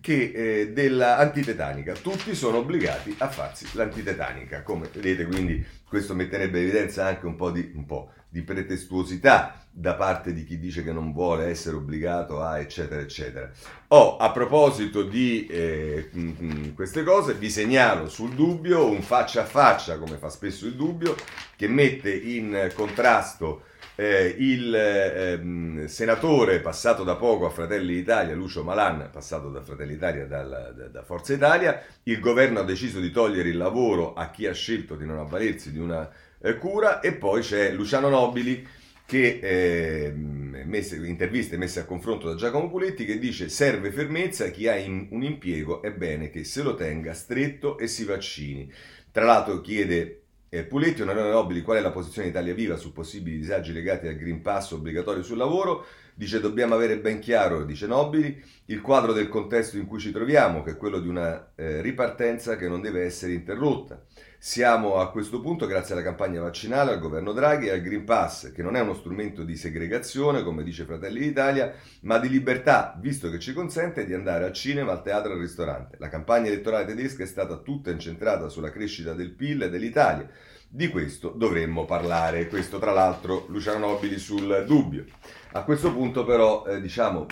che 0.00 0.32
eh, 0.34 0.72
dell'antitetanica. 0.72 1.94
Tutti 1.94 2.34
sono 2.34 2.58
obbligati 2.58 3.14
a 3.18 3.28
farsi 3.28 3.66
l'antitetanica. 3.72 4.62
Come 4.62 4.88
vedete, 4.92 5.24
quindi 5.24 5.64
questo 5.88 6.14
metterebbe 6.14 6.58
in 6.58 6.64
evidenza 6.64 7.06
anche 7.06 7.24
un 7.24 7.36
po' 7.36 7.50
di, 7.50 7.72
un 7.74 7.86
po' 7.86 8.12
di 8.28 8.42
pretestuosità 8.42 9.64
da 9.72 9.94
parte 9.94 10.32
di 10.32 10.44
chi 10.44 10.58
dice 10.58 10.84
che 10.84 10.92
non 10.92 11.12
vuole 11.12 11.46
essere 11.46 11.76
obbligato 11.76 12.42
a 12.42 12.58
eccetera 12.58 13.00
eccetera. 13.00 13.50
Oh, 13.88 14.18
a 14.18 14.30
proposito 14.30 15.02
di 15.02 15.46
eh, 15.46 16.10
mh, 16.12 16.20
mh, 16.20 16.74
queste 16.74 17.02
cose, 17.02 17.34
vi 17.34 17.48
segnalo 17.48 18.10
sul 18.10 18.34
dubbio 18.34 18.90
un 18.90 19.00
faccia 19.00 19.42
a 19.42 19.46
faccia, 19.46 19.96
come 19.98 20.16
fa 20.18 20.28
spesso 20.28 20.66
il 20.66 20.74
dubbio, 20.74 21.14
che 21.56 21.66
mette 21.66 22.14
in 22.14 22.70
contrasto 22.74 23.62
eh, 23.96 24.34
il 24.38 24.74
eh, 24.74 25.88
senatore 25.88 26.60
passato 26.60 27.04
da 27.04 27.16
poco 27.16 27.46
a 27.46 27.50
Fratelli 27.50 27.94
d'Italia, 27.94 28.34
Lucio 28.34 28.62
Malan, 28.62 29.10
passato 29.12 29.50
da 29.50 29.62
Fratelli 29.62 29.94
d'Italia 29.94 30.26
dalla, 30.26 30.70
da, 30.70 30.86
da, 30.86 31.02
Forza 31.02 31.34
Italia, 31.34 31.82
il 32.04 32.20
governo 32.20 32.60
ha 32.60 32.64
deciso 32.64 33.00
di 33.00 33.10
togliere 33.10 33.48
il 33.48 33.56
lavoro 33.56 34.14
a 34.14 34.30
chi 34.30 34.46
ha 34.46 34.54
scelto 34.54 34.96
di 34.96 35.04
non 35.04 35.18
avvalersi 35.18 35.72
di 35.72 35.78
una 35.78 36.10
eh, 36.40 36.56
cura 36.56 37.00
e 37.00 37.12
poi 37.12 37.42
c'è 37.42 37.72
Luciano 37.72 38.08
Nobili 38.08 38.66
che 39.04 39.40
eh, 39.42 40.12
messe, 40.14 40.96
interviste 40.96 41.56
messe 41.56 41.80
a 41.80 41.84
confronto 41.84 42.28
da 42.28 42.36
Giacomo 42.36 42.70
Puletti 42.70 43.04
che 43.04 43.18
dice 43.18 43.48
serve 43.48 43.90
fermezza 43.90 44.50
chi 44.50 44.68
ha 44.68 44.76
in, 44.76 45.08
un 45.10 45.24
impiego 45.24 45.82
è 45.82 45.90
bene 45.90 46.30
che 46.30 46.44
se 46.44 46.62
lo 46.62 46.74
tenga 46.74 47.12
stretto 47.12 47.76
e 47.76 47.88
si 47.88 48.04
vaccini. 48.04 48.72
Tra 49.10 49.24
l'altro 49.24 49.60
chiede 49.60 50.20
Eh, 50.52 50.64
Puletti, 50.64 51.02
onorevole 51.02 51.32
Nobili, 51.32 51.62
qual 51.62 51.78
è 51.78 51.80
la 51.80 51.92
posizione 51.92 52.26
Italia 52.26 52.52
Viva 52.54 52.76
su 52.76 52.92
possibili 52.92 53.38
disagi 53.38 53.72
legati 53.72 54.08
al 54.08 54.16
Green 54.16 54.42
Pass 54.42 54.72
obbligatorio 54.72 55.22
sul 55.22 55.36
lavoro? 55.36 55.86
Dice 56.20 56.38
dobbiamo 56.38 56.74
avere 56.74 56.98
ben 56.98 57.18
chiaro, 57.18 57.64
dice 57.64 57.86
Nobili, 57.86 58.44
il 58.66 58.82
quadro 58.82 59.14
del 59.14 59.30
contesto 59.30 59.78
in 59.78 59.86
cui 59.86 59.98
ci 59.98 60.10
troviamo, 60.12 60.62
che 60.62 60.72
è 60.72 60.76
quello 60.76 61.00
di 61.00 61.08
una 61.08 61.52
eh, 61.54 61.80
ripartenza 61.80 62.56
che 62.56 62.68
non 62.68 62.82
deve 62.82 63.06
essere 63.06 63.32
interrotta. 63.32 64.04
Siamo 64.38 64.96
a 64.96 65.10
questo 65.10 65.40
punto 65.40 65.64
grazie 65.64 65.94
alla 65.94 66.02
campagna 66.02 66.42
vaccinale, 66.42 66.92
al 66.92 67.00
governo 67.00 67.32
Draghi 67.32 67.68
e 67.68 67.70
al 67.70 67.80
Green 67.80 68.04
Pass, 68.04 68.52
che 68.52 68.62
non 68.62 68.76
è 68.76 68.80
uno 68.80 68.92
strumento 68.92 69.44
di 69.44 69.56
segregazione, 69.56 70.42
come 70.42 70.62
dice 70.62 70.84
Fratelli 70.84 71.20
d'Italia, 71.20 71.72
ma 72.02 72.18
di 72.18 72.28
libertà, 72.28 72.98
visto 73.00 73.30
che 73.30 73.38
ci 73.38 73.54
consente 73.54 74.04
di 74.04 74.12
andare 74.12 74.44
al 74.44 74.52
cinema, 74.52 74.92
al 74.92 75.02
teatro 75.02 75.32
al 75.32 75.38
ristorante. 75.38 75.96
La 75.98 76.10
campagna 76.10 76.48
elettorale 76.48 76.84
tedesca 76.84 77.22
è 77.22 77.26
stata 77.26 77.56
tutta 77.56 77.90
incentrata 77.90 78.50
sulla 78.50 78.70
crescita 78.70 79.14
del 79.14 79.30
PIL 79.30 79.62
e 79.62 79.70
dell'Italia. 79.70 80.28
Di 80.68 80.88
questo 80.88 81.30
dovremmo 81.30 81.86
parlare. 81.86 82.46
Questo, 82.46 82.78
tra 82.78 82.92
l'altro, 82.92 83.46
Luciano 83.48 83.86
Nobili 83.86 84.18
sul 84.18 84.64
dubbio. 84.66 85.06
A 85.52 85.62
questo 85.62 85.92
punto, 85.92 86.24
però, 86.24 86.64
eh, 86.64 86.80
diciamo, 86.80 87.26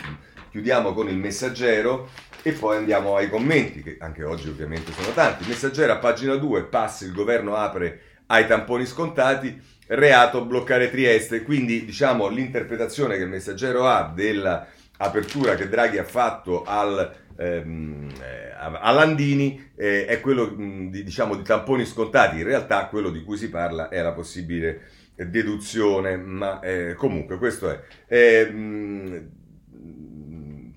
chiudiamo 0.50 0.92
con 0.92 1.08
il 1.08 1.16
messaggero 1.16 2.08
e 2.42 2.50
poi 2.50 2.76
andiamo 2.76 3.14
ai 3.14 3.28
commenti, 3.28 3.80
che 3.80 3.96
anche 4.00 4.24
oggi 4.24 4.48
ovviamente 4.48 4.90
sono 4.92 5.12
tanti. 5.12 5.46
Messaggero 5.46 5.92
a 5.92 5.98
pagina 5.98 6.34
2, 6.34 6.64
passi, 6.64 7.04
il 7.04 7.12
governo 7.12 7.54
apre 7.54 8.00
ai 8.26 8.46
tamponi 8.48 8.86
scontati, 8.86 9.56
reato 9.86 10.44
bloccare 10.44 10.90
Trieste. 10.90 11.42
Quindi 11.42 11.84
diciamo 11.84 12.28
l'interpretazione 12.28 13.16
che 13.16 13.22
il 13.22 13.28
messaggero 13.28 13.86
ha 13.86 14.10
dell'apertura 14.12 15.54
che 15.54 15.68
Draghi 15.68 15.98
ha 15.98 16.04
fatto 16.04 16.64
al, 16.64 17.14
ehm, 17.36 18.08
eh, 18.20 18.50
a 18.58 18.90
Landini 18.90 19.70
eh, 19.76 20.06
è 20.06 20.20
quello 20.20 20.52
mh, 20.56 20.90
di, 20.90 21.04
diciamo, 21.04 21.36
di 21.36 21.44
tamponi 21.44 21.84
scontati. 21.84 22.38
In 22.38 22.44
realtà 22.44 22.86
quello 22.86 23.10
di 23.10 23.22
cui 23.22 23.36
si 23.36 23.48
parla 23.48 23.88
è 23.88 24.02
la 24.02 24.12
possibile 24.12 24.80
deduzione, 25.26 26.16
ma 26.16 26.60
eh, 26.60 26.94
comunque 26.94 27.38
questo 27.38 27.70
è. 27.70 27.80
Eh, 28.06 29.26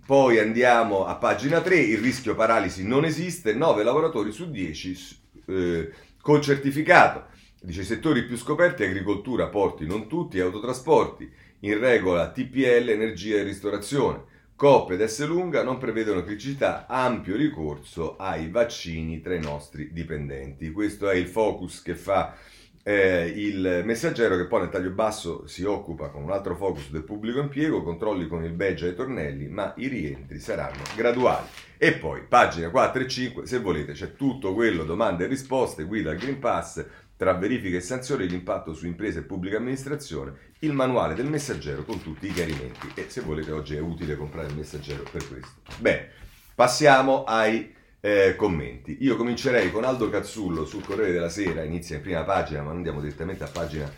poi 0.06 0.40
andiamo 0.40 1.06
a 1.06 1.16
pagina 1.16 1.62
3, 1.62 1.78
il 1.78 2.00
rischio 2.00 2.36
paralisi 2.36 2.86
non 2.86 3.06
esiste, 3.06 3.54
9 3.54 3.84
lavoratori 3.84 4.32
su 4.32 4.50
10 4.50 5.20
eh, 5.46 5.92
col 6.22 6.42
certificato. 6.42 7.28
Dice 7.62 7.82
i 7.82 7.86
settori 7.86 8.26
più 8.26 8.36
scoperti, 8.38 8.84
agricoltura, 8.84 9.48
porti, 9.48 9.86
non 9.86 10.08
tutti, 10.08 10.40
autotrasporti, 10.40 11.32
in 11.60 11.80
regola 11.80 12.32
TPL, 12.32 12.90
energia 12.90 13.38
e 13.38 13.44
ristorazione. 13.44 14.24
Coop 14.56 14.92
ed 14.92 15.04
S 15.04 15.26
lunga 15.26 15.64
non 15.64 15.78
prevedono 15.78 16.24
criticità, 16.24 16.88
ampio 16.88 17.36
ricorso 17.36 18.16
ai 18.18 18.50
vaccini 18.50 19.22
tra 19.22 19.34
i 19.34 19.40
nostri 19.40 19.92
dipendenti. 19.92 20.72
Questo 20.72 21.10
è 21.10 21.16
il 21.16 21.28
focus 21.28 21.82
che 21.82 21.96
fa 21.96 22.36
eh, 22.84 23.32
il 23.36 23.84
messaggero 23.86 24.36
che 24.38 24.48
poi 24.48 24.62
nel 24.62 24.70
taglio 24.70 24.90
basso 24.90 25.46
si 25.46 25.64
occupa 25.64 26.10
con 26.10 26.24
un 26.24 26.32
altro 26.32 26.56
focus 26.56 26.90
del 26.90 27.04
pubblico 27.04 27.40
impiego, 27.40 27.84
controlli 27.84 28.28
con 28.28 28.44
il 28.44 28.54
badge 28.54 28.88
ai 28.88 28.96
tornelli, 28.96 29.48
ma 29.48 29.74
i 29.78 29.88
rientri 29.88 30.40
saranno 30.40 30.82
graduali. 30.96 31.48
E 31.78 31.94
poi, 31.94 32.22
pagina 32.28 32.70
4 32.70 33.02
e 33.02 33.08
5, 33.08 33.46
se 33.46 33.60
volete, 33.60 33.94
c'è 33.94 34.16
tutto 34.16 34.54
quello, 34.54 34.84
domande 34.84 35.26
e 35.26 35.28
risposte, 35.28 35.84
guida 35.84 36.12
al 36.12 36.18
Green 36.18 36.40
Pass, 36.40 36.86
tra 37.16 37.34
verifiche 37.34 37.78
e 37.78 37.82
sanzioni, 37.82 38.28
l'impatto 38.28 38.74
su 38.74 38.88
imprese 38.88 39.20
e 39.20 39.24
pubblica 39.24 39.58
amministrazione, 39.58 40.34
il 40.60 40.74
manuale 40.74 41.14
del 41.14 41.28
messaggero 41.28 41.84
con 41.84 42.02
tutti 42.02 42.28
i 42.28 42.34
chiarimenti. 42.34 42.92
E 42.96 43.06
se 43.10 43.22
volete, 43.22 43.52
oggi 43.52 43.76
è 43.76 43.80
utile 43.80 44.16
comprare 44.16 44.48
il 44.48 44.56
messaggero 44.56 45.04
per 45.12 45.28
questo. 45.28 45.62
Bene, 45.78 46.10
passiamo 46.56 47.24
ai 47.26 47.76
eh, 48.02 48.36
commenti. 48.36 48.98
Io 49.02 49.16
comincerei 49.16 49.72
con 49.72 49.86
Aldo 49.86 50.10
Cazzullo 50.10 50.66
sul 50.66 50.84
Corriere 50.84 51.12
della 51.12 51.30
Sera, 51.30 51.64
inizia 51.64 51.96
in 51.96 52.02
prima 52.02 52.24
pagina, 52.24 52.64
ma 52.64 52.72
andiamo 52.72 53.00
direttamente 53.00 53.44
a 53.44 53.48
pagina 53.48 53.90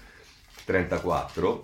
34, 0.65 1.63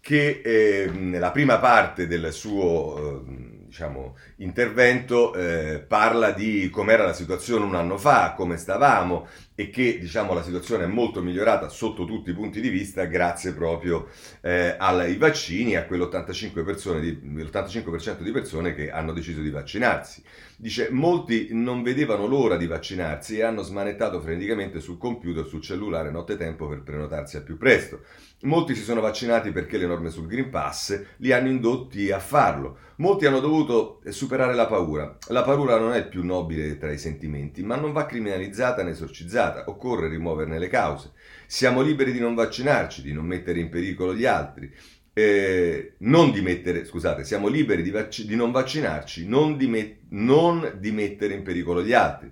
che 0.00 0.40
eh, 0.42 0.90
nella 0.90 1.30
prima 1.30 1.58
parte 1.58 2.06
del 2.06 2.32
suo 2.32 3.22
eh, 3.26 3.45
diciamo, 3.76 4.16
intervento 4.36 5.34
eh, 5.34 5.84
parla 5.86 6.30
di 6.30 6.70
com'era 6.70 7.04
la 7.04 7.12
situazione 7.12 7.66
un 7.66 7.74
anno 7.74 7.98
fa, 7.98 8.32
come 8.34 8.56
stavamo 8.56 9.28
e 9.54 9.68
che 9.68 9.98
diciamo, 9.98 10.32
la 10.32 10.42
situazione 10.42 10.84
è 10.84 10.86
molto 10.86 11.22
migliorata 11.22 11.68
sotto 11.68 12.06
tutti 12.06 12.30
i 12.30 12.34
punti 12.34 12.62
di 12.62 12.70
vista 12.70 13.04
grazie 13.04 13.52
proprio 13.52 14.08
eh, 14.40 14.76
ai 14.78 15.16
vaccini 15.16 15.72
e 15.72 15.76
a 15.76 15.86
quell'85%, 15.86 17.00
di, 17.00 17.42
l'85% 17.42 18.22
di 18.22 18.30
persone 18.30 18.74
che 18.74 18.90
hanno 18.90 19.12
deciso 19.12 19.42
di 19.42 19.50
vaccinarsi. 19.50 20.22
Dice, 20.56 20.88
molti 20.90 21.48
non 21.50 21.82
vedevano 21.82 22.26
l'ora 22.26 22.56
di 22.56 22.66
vaccinarsi 22.66 23.36
e 23.36 23.42
hanno 23.42 23.60
smanettato 23.60 24.22
freneticamente 24.22 24.80
sul 24.80 24.96
computer, 24.96 25.44
sul 25.44 25.60
cellulare 25.60 26.10
nottetempo 26.10 26.66
per 26.66 26.82
prenotarsi 26.82 27.36
al 27.36 27.42
più 27.42 27.58
presto. 27.58 28.00
Molti 28.42 28.74
si 28.74 28.82
sono 28.82 29.00
vaccinati 29.00 29.50
perché 29.50 29.78
le 29.78 29.86
norme 29.86 30.10
sul 30.10 30.26
Green 30.26 30.50
Pass 30.50 31.02
li 31.18 31.32
hanno 31.32 31.48
indotti 31.48 32.10
a 32.10 32.18
farlo. 32.18 32.78
Molti 32.96 33.26
hanno 33.26 33.40
dovuto 33.40 34.02
superare 34.08 34.54
la 34.54 34.66
paura. 34.66 35.16
La 35.28 35.42
paura 35.42 35.78
non 35.78 35.92
è 35.92 35.98
il 35.98 36.08
più 36.08 36.22
nobile 36.24 36.76
tra 36.76 36.92
i 36.92 36.98
sentimenti, 36.98 37.62
ma 37.62 37.76
non 37.76 37.92
va 37.92 38.04
criminalizzata 38.04 38.82
né 38.82 38.90
esorcizzata. 38.90 39.64
Occorre 39.68 40.08
rimuoverne 40.08 40.58
le 40.58 40.68
cause. 40.68 41.12
Siamo 41.46 41.80
liberi 41.80 42.12
di 42.12 42.20
non 42.20 42.34
vaccinarci, 42.34 43.02
di 43.02 43.12
non 43.12 43.24
mettere 43.24 43.58
in 43.58 43.70
pericolo 43.70 44.14
gli 44.14 44.26
altri 44.26 44.70
eh, 45.18 45.94
non 46.00 46.30
di 46.30 46.42
mettere, 46.42 46.84
scusate, 46.84 47.24
siamo 47.24 47.48
liberi 47.48 47.82
di, 47.82 47.90
vac- 47.90 48.20
di 48.20 48.36
non 48.36 48.50
vaccinarci, 48.50 49.26
non 49.26 49.56
di, 49.56 49.66
met- 49.66 50.00
non 50.10 50.76
di 50.78 50.90
mettere 50.92 51.32
in 51.32 51.42
pericolo 51.42 51.82
gli 51.82 51.94
altri. 51.94 52.30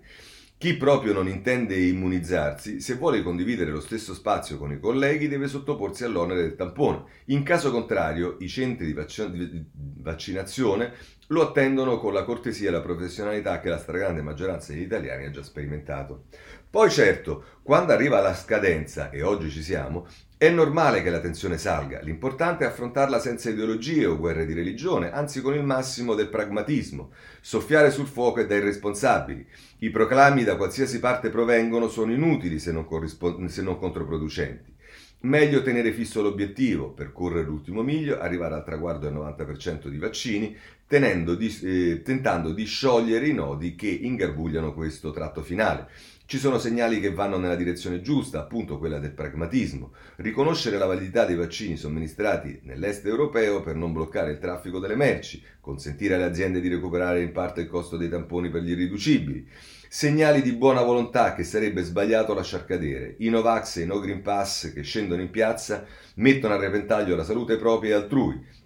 Chi 0.64 0.78
proprio 0.78 1.12
non 1.12 1.28
intende 1.28 1.76
immunizzarsi, 1.76 2.80
se 2.80 2.94
vuole 2.94 3.22
condividere 3.22 3.70
lo 3.70 3.82
stesso 3.82 4.14
spazio 4.14 4.56
con 4.56 4.72
i 4.72 4.80
colleghi, 4.80 5.28
deve 5.28 5.46
sottoporsi 5.46 6.04
all'onere 6.04 6.40
del 6.40 6.54
tampone. 6.54 7.04
In 7.26 7.42
caso 7.42 7.70
contrario, 7.70 8.36
i 8.38 8.48
centri 8.48 8.86
di, 8.86 8.94
vac- 8.94 9.26
di 9.26 9.62
vaccinazione 9.72 10.94
lo 11.26 11.42
attendono 11.42 11.98
con 11.98 12.14
la 12.14 12.24
cortesia 12.24 12.68
e 12.68 12.72
la 12.72 12.80
professionalità 12.80 13.60
che 13.60 13.68
la 13.68 13.76
stragrande 13.76 14.22
maggioranza 14.22 14.72
degli 14.72 14.80
italiani 14.80 15.26
ha 15.26 15.30
già 15.30 15.42
sperimentato. 15.42 16.28
Poi 16.70 16.90
certo, 16.90 17.44
quando 17.62 17.92
arriva 17.92 18.22
la 18.22 18.34
scadenza, 18.34 19.10
e 19.10 19.20
oggi 19.20 19.50
ci 19.50 19.62
siamo, 19.62 20.06
è 20.36 20.50
normale 20.50 21.02
che 21.02 21.10
la 21.10 21.20
tensione 21.20 21.58
salga, 21.58 22.00
l'importante 22.00 22.64
è 22.64 22.66
affrontarla 22.66 23.20
senza 23.20 23.50
ideologie 23.50 24.04
o 24.04 24.18
guerre 24.18 24.44
di 24.44 24.52
religione, 24.52 25.12
anzi 25.12 25.40
con 25.40 25.54
il 25.54 25.62
massimo 25.62 26.14
del 26.14 26.28
pragmatismo. 26.28 27.12
Soffiare 27.40 27.90
sul 27.92 28.08
fuoco 28.08 28.40
è 28.40 28.46
da 28.46 28.56
irresponsabili. 28.56 29.46
I 29.78 29.90
proclami 29.90 30.42
da 30.42 30.56
qualsiasi 30.56 30.98
parte 30.98 31.30
provengono 31.30 31.88
sono 31.88 32.12
inutili 32.12 32.58
se 32.58 32.72
non, 32.72 32.84
corrispond- 32.84 33.46
se 33.46 33.62
non 33.62 33.78
controproducenti. 33.78 34.72
Meglio 35.20 35.62
tenere 35.62 35.92
fisso 35.92 36.20
l'obiettivo, 36.20 36.90
percorrere 36.90 37.46
l'ultimo 37.46 37.82
miglio, 37.82 38.18
arrivare 38.18 38.56
al 38.56 38.64
traguardo 38.64 39.06
del 39.06 39.14
90% 39.14 39.88
di 39.88 39.96
vaccini, 39.96 40.54
di, 40.86 41.58
eh, 41.62 42.02
tentando 42.02 42.52
di 42.52 42.64
sciogliere 42.64 43.26
i 43.26 43.32
nodi 43.32 43.74
che 43.74 43.88
ingarbugliano 43.88 44.74
questo 44.74 45.12
tratto 45.12 45.42
finale. 45.42 45.88
Ci 46.26 46.38
sono 46.38 46.58
segnali 46.58 47.00
che 47.00 47.12
vanno 47.12 47.36
nella 47.36 47.54
direzione 47.54 48.00
giusta, 48.00 48.40
appunto 48.40 48.78
quella 48.78 48.98
del 48.98 49.12
pragmatismo. 49.12 49.92
Riconoscere 50.16 50.78
la 50.78 50.86
validità 50.86 51.26
dei 51.26 51.36
vaccini 51.36 51.76
somministrati 51.76 52.60
nell'est 52.62 53.04
europeo 53.04 53.60
per 53.60 53.76
non 53.76 53.92
bloccare 53.92 54.30
il 54.30 54.38
traffico 54.38 54.78
delle 54.78 54.96
merci, 54.96 55.42
consentire 55.60 56.14
alle 56.14 56.24
aziende 56.24 56.62
di 56.62 56.68
recuperare 56.68 57.20
in 57.20 57.30
parte 57.30 57.60
il 57.60 57.68
costo 57.68 57.98
dei 57.98 58.08
tamponi 58.08 58.48
per 58.48 58.62
gli 58.62 58.70
irriducibili. 58.70 59.46
Segnali 59.86 60.40
di 60.40 60.54
buona 60.54 60.80
volontà 60.80 61.34
che 61.34 61.44
sarebbe 61.44 61.82
sbagliato 61.82 62.32
lasciar 62.32 62.64
cadere. 62.64 63.16
I 63.18 63.28
Novax 63.28 63.76
e 63.76 63.82
i 63.82 63.86
No 63.86 64.00
Green 64.00 64.22
Pass 64.22 64.72
che 64.72 64.80
scendono 64.80 65.20
in 65.20 65.30
piazza 65.30 65.84
mettono 66.14 66.54
a 66.54 66.58
repentaglio 66.58 67.16
la 67.16 67.22
salute 67.22 67.58
propria 67.58 67.90
e 67.90 68.00
altrui 68.00 68.62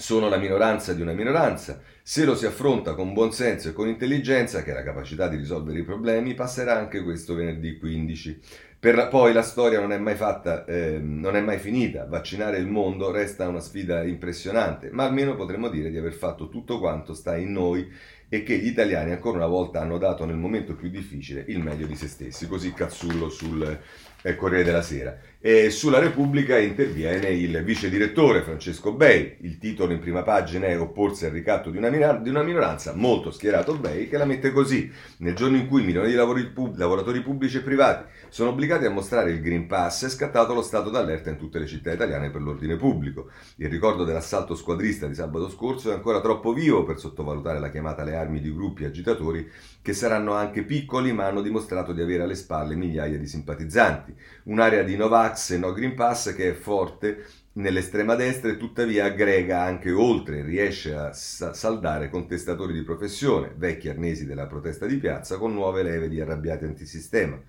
sono 0.00 0.28
la 0.28 0.38
minoranza 0.38 0.94
di 0.94 1.02
una 1.02 1.12
minoranza. 1.12 1.80
Se 2.02 2.24
lo 2.24 2.34
si 2.34 2.46
affronta 2.46 2.94
con 2.94 3.12
buon 3.12 3.32
senso 3.32 3.68
e 3.68 3.72
con 3.72 3.86
intelligenza, 3.86 4.62
che 4.62 4.70
è 4.70 4.74
la 4.74 4.82
capacità 4.82 5.28
di 5.28 5.36
risolvere 5.36 5.80
i 5.80 5.84
problemi, 5.84 6.34
passerà 6.34 6.76
anche 6.76 7.02
questo 7.02 7.34
venerdì 7.34 7.78
15. 7.78 8.40
Per, 8.80 9.08
poi 9.08 9.34
la 9.34 9.42
storia 9.42 9.78
non 9.78 9.92
è 9.92 9.98
mai 9.98 10.14
fatta, 10.14 10.64
eh, 10.64 10.98
non 10.98 11.36
è 11.36 11.40
mai 11.40 11.58
finita. 11.58 12.06
Vaccinare 12.06 12.56
il 12.56 12.66
mondo 12.66 13.10
resta 13.10 13.46
una 13.46 13.60
sfida 13.60 14.02
impressionante, 14.02 14.88
ma 14.90 15.04
almeno 15.04 15.36
potremmo 15.36 15.68
dire 15.68 15.90
di 15.90 15.98
aver 15.98 16.14
fatto 16.14 16.48
tutto 16.48 16.80
quanto 16.80 17.12
sta 17.12 17.36
in 17.36 17.52
noi 17.52 17.86
e 18.32 18.42
che 18.42 18.56
gli 18.56 18.68
italiani 18.68 19.10
ancora 19.10 19.36
una 19.36 19.48
volta 19.48 19.80
hanno 19.80 19.98
dato 19.98 20.24
nel 20.24 20.36
momento 20.36 20.74
più 20.76 20.88
difficile 20.88 21.44
il 21.48 21.60
meglio 21.60 21.86
di 21.86 21.94
se 21.94 22.08
stessi. 22.08 22.46
Così 22.46 22.72
Cazzullo 22.72 23.28
sul 23.28 23.78
eh, 24.22 24.36
Corriere 24.36 24.64
della 24.64 24.82
Sera. 24.82 25.18
E 25.40 25.70
sulla 25.70 25.98
Repubblica 25.98 26.58
interviene 26.58 27.30
il 27.30 27.62
vice 27.64 27.88
direttore 27.88 28.42
Francesco 28.42 28.92
Bei. 28.92 29.36
Il 29.40 29.58
titolo 29.58 29.92
in 29.92 29.98
prima 29.98 30.22
pagina 30.22 30.66
è 30.66 30.78
Opporsi 30.78 31.24
al 31.24 31.30
ricatto 31.30 31.70
di 31.70 31.78
una, 31.78 31.88
di 31.88 32.28
una 32.28 32.42
minoranza, 32.42 32.92
molto 32.94 33.30
schierato 33.30 33.74
Bei, 33.76 34.08
che 34.08 34.18
la 34.18 34.26
mette 34.26 34.50
così. 34.50 34.90
Nel 35.18 35.34
giorno 35.34 35.56
in 35.56 35.66
cui 35.66 35.82
milioni 35.82 36.10
di 36.10 36.46
pub- 36.52 36.76
lavoratori 36.76 37.22
pubblici 37.22 37.56
e 37.56 37.60
privati 37.60 38.04
sono 38.30 38.50
obbligati 38.50 38.84
a 38.84 38.90
mostrare 38.90 39.32
il 39.32 39.40
Green 39.40 39.66
Pass, 39.66 40.04
è 40.04 40.08
scattato 40.08 40.54
lo 40.54 40.62
stato 40.62 40.88
d'allerta 40.88 41.30
in 41.30 41.36
tutte 41.36 41.58
le 41.58 41.66
città 41.66 41.92
italiane 41.92 42.30
per 42.30 42.40
l'ordine 42.40 42.76
pubblico. 42.76 43.28
Il 43.56 43.68
ricordo 43.68 44.04
dell'assalto 44.04 44.54
squadrista 44.54 45.08
di 45.08 45.14
sabato 45.14 45.50
scorso 45.50 45.90
è 45.90 45.94
ancora 45.94 46.20
troppo 46.20 46.52
vivo 46.52 46.84
per 46.84 46.98
sottovalutare 46.98 47.58
la 47.58 47.70
chiamata 47.70 48.02
alle 48.02 48.14
armi 48.14 48.40
di 48.40 48.54
gruppi 48.54 48.84
agitatori 48.84 49.50
che 49.82 49.92
saranno 49.92 50.34
anche 50.34 50.62
piccoli 50.62 51.12
ma 51.12 51.26
hanno 51.26 51.42
dimostrato 51.42 51.92
di 51.92 52.02
avere 52.02 52.22
alle 52.22 52.36
spalle 52.36 52.76
migliaia 52.76 53.18
di 53.18 53.26
simpatizzanti. 53.26 54.14
Un'area 54.44 54.84
di 54.84 54.96
Novax 54.96 55.50
e 55.50 55.58
No 55.58 55.72
Green 55.72 55.94
Pass 55.96 56.32
che 56.34 56.50
è 56.50 56.52
forte 56.52 57.24
nell'estrema 57.54 58.14
destra 58.14 58.50
e 58.50 58.56
tuttavia 58.56 59.06
aggrega 59.06 59.60
anche 59.60 59.90
oltre, 59.90 60.42
riesce 60.42 60.94
a 60.94 61.12
saldare 61.12 62.08
contestatori 62.08 62.72
di 62.72 62.82
professione, 62.82 63.52
vecchi 63.56 63.88
arnesi 63.88 64.24
della 64.24 64.46
protesta 64.46 64.86
di 64.86 64.98
piazza, 64.98 65.36
con 65.36 65.52
nuove 65.52 65.82
leve 65.82 66.08
di 66.08 66.20
arrabbiati 66.20 66.64
antisistema. 66.64 67.40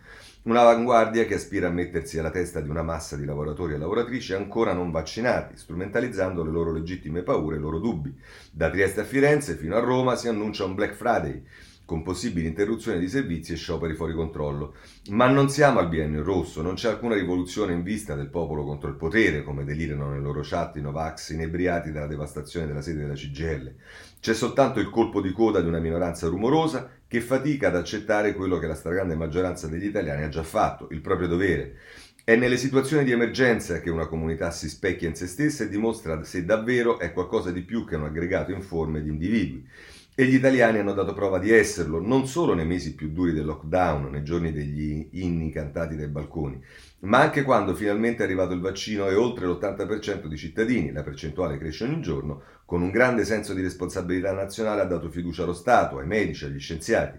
Un'avanguardia 0.43 1.25
che 1.25 1.35
aspira 1.35 1.67
a 1.67 1.71
mettersi 1.71 2.17
alla 2.17 2.31
testa 2.31 2.61
di 2.61 2.69
una 2.69 2.81
massa 2.81 3.15
di 3.15 3.25
lavoratori 3.25 3.75
e 3.75 3.77
lavoratrici 3.77 4.33
ancora 4.33 4.73
non 4.73 4.89
vaccinati, 4.89 5.55
strumentalizzando 5.55 6.43
le 6.43 6.49
loro 6.49 6.71
legittime 6.71 7.21
paure 7.21 7.57
e 7.57 7.59
i 7.59 7.61
loro 7.61 7.77
dubbi. 7.77 8.11
Da 8.51 8.71
Trieste 8.71 9.01
a 9.01 9.03
Firenze 9.03 9.55
fino 9.55 9.75
a 9.75 9.79
Roma 9.79 10.15
si 10.15 10.27
annuncia 10.27 10.65
un 10.65 10.73
Black 10.73 10.95
Friday 10.95 11.43
con 11.85 12.01
possibili 12.03 12.47
interruzioni 12.47 12.99
di 12.99 13.07
servizi 13.07 13.51
e 13.51 13.57
scioperi 13.57 13.93
fuori 13.93 14.13
controllo. 14.13 14.75
Ma 15.09 15.27
non 15.27 15.49
siamo 15.49 15.77
al 15.77 15.89
biennio 15.89 16.23
rosso, 16.23 16.63
non 16.63 16.73
c'è 16.73 16.89
alcuna 16.89 17.15
rivoluzione 17.15 17.73
in 17.73 17.83
vista 17.83 18.15
del 18.15 18.29
popolo 18.29 18.63
contro 18.63 18.89
il 18.89 18.95
potere, 18.95 19.43
come 19.43 19.63
delirano 19.63 20.09
nelle 20.09 20.23
loro 20.23 20.39
chat 20.41 20.77
i 20.77 20.81
Novax 20.81 21.31
inebriati 21.31 21.91
dalla 21.91 22.07
devastazione 22.07 22.65
della 22.65 22.81
sede 22.81 23.01
della 23.01 23.13
CGL. 23.13 23.73
C'è 24.21 24.35
soltanto 24.35 24.79
il 24.79 24.91
colpo 24.91 25.19
di 25.19 25.31
coda 25.31 25.61
di 25.61 25.67
una 25.67 25.79
minoranza 25.79 26.27
rumorosa 26.27 26.87
che 27.07 27.21
fatica 27.21 27.69
ad 27.69 27.75
accettare 27.75 28.35
quello 28.35 28.59
che 28.59 28.67
la 28.67 28.75
stragrande 28.75 29.15
maggioranza 29.15 29.65
degli 29.65 29.87
italiani 29.87 30.21
ha 30.21 30.29
già 30.29 30.43
fatto, 30.43 30.87
il 30.91 31.01
proprio 31.01 31.27
dovere. 31.27 31.77
È 32.23 32.35
nelle 32.35 32.57
situazioni 32.57 33.03
di 33.03 33.13
emergenza 33.13 33.79
che 33.79 33.89
una 33.89 34.05
comunità 34.05 34.51
si 34.51 34.69
specchia 34.69 35.07
in 35.07 35.15
se 35.15 35.25
stessa 35.25 35.63
e 35.63 35.69
dimostra 35.69 36.23
se 36.23 36.45
davvero 36.45 36.99
è 36.99 37.13
qualcosa 37.13 37.49
di 37.49 37.61
più 37.61 37.83
che 37.83 37.95
un 37.95 38.03
aggregato 38.03 38.51
informe 38.51 39.01
di 39.01 39.09
individui. 39.09 39.67
E 40.13 40.25
gli 40.25 40.35
italiani 40.35 40.79
hanno 40.79 40.91
dato 40.91 41.13
prova 41.13 41.39
di 41.39 41.51
esserlo, 41.51 42.01
non 42.01 42.27
solo 42.27 42.53
nei 42.53 42.65
mesi 42.65 42.95
più 42.95 43.11
duri 43.11 43.31
del 43.31 43.45
lockdown, 43.45 44.11
nei 44.11 44.23
giorni 44.23 44.51
degli 44.51 45.07
inni 45.13 45.49
cantati 45.51 45.95
dai 45.95 46.09
balconi, 46.09 46.61
ma 47.01 47.19
anche 47.21 47.43
quando 47.43 47.73
finalmente 47.73 48.21
è 48.21 48.25
arrivato 48.25 48.51
il 48.53 48.59
vaccino 48.59 49.07
e 49.07 49.15
oltre 49.15 49.47
l'80% 49.47 50.25
di 50.25 50.35
cittadini, 50.35 50.91
la 50.91 51.03
percentuale 51.03 51.57
cresce 51.57 51.85
ogni 51.85 52.01
giorno, 52.01 52.41
con 52.65 52.81
un 52.81 52.91
grande 52.91 53.23
senso 53.23 53.53
di 53.53 53.61
responsabilità 53.61 54.33
nazionale 54.33 54.81
ha 54.81 54.85
dato 54.85 55.09
fiducia 55.09 55.43
allo 55.43 55.53
Stato, 55.53 55.97
ai 55.97 56.07
medici, 56.07 56.43
agli 56.43 56.59
scienziati. 56.59 57.17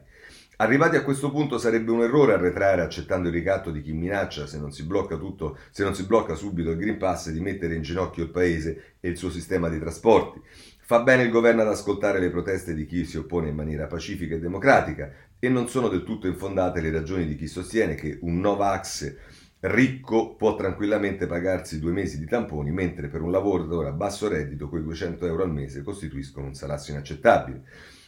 Arrivati 0.57 0.95
a 0.95 1.03
questo 1.03 1.31
punto 1.31 1.57
sarebbe 1.57 1.91
un 1.91 2.03
errore 2.03 2.35
arretrare 2.35 2.83
accettando 2.83 3.29
il 3.29 3.35
ricatto 3.35 3.71
di 3.71 3.81
chi 3.81 3.93
minaccia, 3.93 4.47
se 4.47 4.59
non 4.59 4.71
si 4.71 4.85
blocca, 4.85 5.17
tutto, 5.17 5.59
se 5.71 5.83
non 5.83 5.95
si 5.95 6.05
blocca 6.05 6.35
subito 6.35 6.71
il 6.71 6.77
Green 6.77 6.99
Pass, 6.99 7.31
di 7.31 7.41
mettere 7.41 7.75
in 7.75 7.83
ginocchio 7.83 8.23
il 8.23 8.31
paese 8.31 8.97
e 9.01 9.09
il 9.09 9.17
suo 9.17 9.31
sistema 9.31 9.71
di 9.71 9.81
trasporti. 9.81 10.41
Fa 10.85 11.01
bene 11.01 11.23
il 11.23 11.31
governo 11.31 11.63
ad 11.63 11.69
ascoltare 11.69 12.19
le 12.19 12.29
proteste 12.29 12.75
di 12.75 12.87
chi 12.87 13.05
si 13.05 13.17
oppone 13.17 13.49
in 13.49 13.55
maniera 13.55 13.87
pacifica 13.87 14.35
e 14.35 14.41
democratica 14.41 15.13
e 15.39 15.49
non 15.49 15.69
sono 15.69 15.87
del 15.89 16.03
tutto 16.03 16.27
infondate 16.27 16.81
le 16.81 16.91
ragioni 16.91 17.25
di 17.25 17.37
chi 17.37 17.47
sostiene 17.47 17.95
che 17.95 18.19
un 18.23 18.41
Novax 18.41 19.15
ricco 19.61 20.35
può 20.35 20.57
tranquillamente 20.57 21.27
pagarsi 21.27 21.79
due 21.79 21.93
mesi 21.93 22.19
di 22.19 22.27
tamponi, 22.27 22.73
mentre 22.73 23.07
per 23.07 23.23
un 23.23 23.31
lavoratore 23.31 23.89
a 23.89 23.93
basso 23.93 24.27
reddito 24.27 24.69
quei 24.69 24.83
200 24.83 25.25
euro 25.25 25.45
al 25.45 25.53
mese 25.53 25.83
costituiscono 25.83 26.49
un 26.49 26.55
salario 26.55 26.95
inaccettabile. 26.95 27.63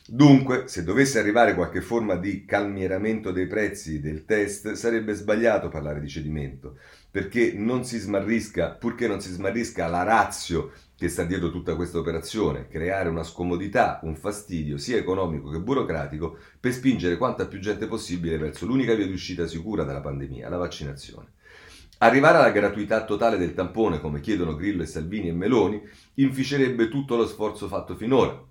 Dunque, 0.06 0.64
se 0.66 0.82
dovesse 0.82 1.18
arrivare 1.18 1.54
qualche 1.54 1.80
forma 1.80 2.16
di 2.16 2.44
calmieramento 2.44 3.30
dei 3.30 3.46
prezzi 3.46 4.00
del 4.00 4.24
test, 4.24 4.72
sarebbe 4.72 5.14
sbagliato 5.14 5.68
parlare 5.68 6.00
di 6.00 6.08
cedimento, 6.08 6.76
perché 7.10 7.54
non 7.54 7.84
si 7.84 7.98
smarrisca, 7.98 8.72
purché 8.72 9.06
non 9.06 9.20
si 9.20 9.30
smarrisca 9.30 9.86
la 9.86 10.02
razio 10.02 10.72
che 10.96 11.08
sta 11.08 11.24
dietro 11.24 11.50
tutta 11.50 11.74
questa 11.74 11.98
operazione, 11.98 12.68
creare 12.68 13.08
una 13.08 13.24
scomodità, 13.24 14.00
un 14.02 14.14
fastidio 14.14 14.78
sia 14.78 14.96
economico 14.96 15.50
che 15.50 15.58
burocratico 15.58 16.38
per 16.60 16.72
spingere 16.72 17.16
quanta 17.16 17.46
più 17.46 17.58
gente 17.58 17.86
possibile 17.86 18.38
verso 18.38 18.64
l'unica 18.66 18.94
via 18.94 19.06
di 19.06 19.12
uscita 19.12 19.46
sicura 19.46 19.82
dalla 19.82 20.00
pandemia, 20.00 20.48
la 20.48 20.56
vaccinazione. 20.56 21.32
Arrivare 21.98 22.38
alla 22.38 22.50
gratuità 22.50 23.04
totale 23.04 23.36
del 23.36 23.54
tampone, 23.54 24.00
come 24.00 24.20
chiedono 24.20 24.56
Grillo 24.56 24.82
e 24.82 24.86
Salvini 24.86 25.28
e 25.28 25.32
Meloni, 25.32 25.82
inficerebbe 26.14 26.88
tutto 26.88 27.16
lo 27.16 27.26
sforzo 27.26 27.66
fatto 27.66 27.96
finora. 27.96 28.42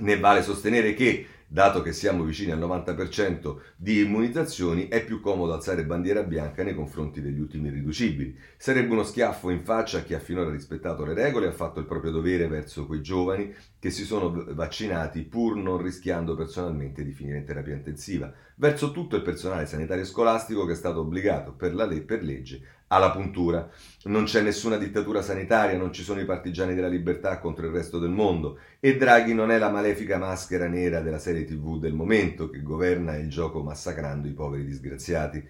Ne 0.00 0.18
vale 0.18 0.42
sostenere 0.42 0.94
che 0.94 1.26
Dato 1.50 1.80
che 1.80 1.94
siamo 1.94 2.24
vicini 2.24 2.50
al 2.50 2.58
90% 2.58 3.56
di 3.74 4.00
immunizzazioni, 4.00 4.88
è 4.88 5.02
più 5.02 5.18
comodo 5.22 5.54
alzare 5.54 5.86
bandiera 5.86 6.22
bianca 6.22 6.62
nei 6.62 6.74
confronti 6.74 7.22
degli 7.22 7.40
ultimi 7.40 7.68
irriducibili. 7.68 8.36
Sarebbe 8.58 8.92
uno 8.92 9.02
schiaffo 9.02 9.48
in 9.48 9.64
faccia 9.64 9.98
a 9.98 10.02
chi 10.02 10.12
ha 10.12 10.18
finora 10.18 10.50
rispettato 10.50 11.06
le 11.06 11.14
regole 11.14 11.46
e 11.46 11.48
ha 11.48 11.52
fatto 11.52 11.80
il 11.80 11.86
proprio 11.86 12.10
dovere 12.10 12.48
verso 12.48 12.84
quei 12.84 13.00
giovani 13.00 13.50
che 13.78 13.88
si 13.88 14.04
sono 14.04 14.44
vaccinati 14.50 15.22
pur 15.22 15.56
non 15.56 15.80
rischiando 15.80 16.36
personalmente 16.36 17.02
di 17.02 17.12
finire 17.12 17.38
in 17.38 17.46
terapia 17.46 17.76
intensiva, 17.76 18.30
verso 18.56 18.92
tutto 18.92 19.16
il 19.16 19.22
personale 19.22 19.64
sanitario 19.64 20.02
e 20.02 20.06
scolastico 20.06 20.66
che 20.66 20.72
è 20.72 20.76
stato 20.76 21.00
obbligato 21.00 21.52
per, 21.52 21.74
la 21.74 21.86
le- 21.86 22.02
per 22.02 22.22
legge 22.22 22.60
alla 22.88 23.10
puntura. 23.10 23.68
Non 24.04 24.24
c'è 24.24 24.40
nessuna 24.42 24.76
dittatura 24.76 25.22
sanitaria, 25.22 25.76
non 25.76 25.92
ci 25.92 26.02
sono 26.02 26.20
i 26.20 26.24
partigiani 26.24 26.74
della 26.74 26.88
libertà 26.88 27.38
contro 27.38 27.66
il 27.66 27.72
resto 27.72 27.98
del 27.98 28.10
mondo 28.10 28.58
e 28.80 28.96
Draghi 28.96 29.34
non 29.34 29.50
è 29.50 29.58
la 29.58 29.70
malefica 29.70 30.18
maschera 30.18 30.66
nera 30.66 31.00
della 31.00 31.18
serie 31.18 31.44
tv 31.44 31.78
del 31.78 31.94
momento 31.94 32.48
che 32.48 32.62
governa 32.62 33.16
il 33.16 33.28
gioco 33.28 33.62
massacrando 33.62 34.28
i 34.28 34.32
poveri 34.32 34.64
disgraziati. 34.64 35.46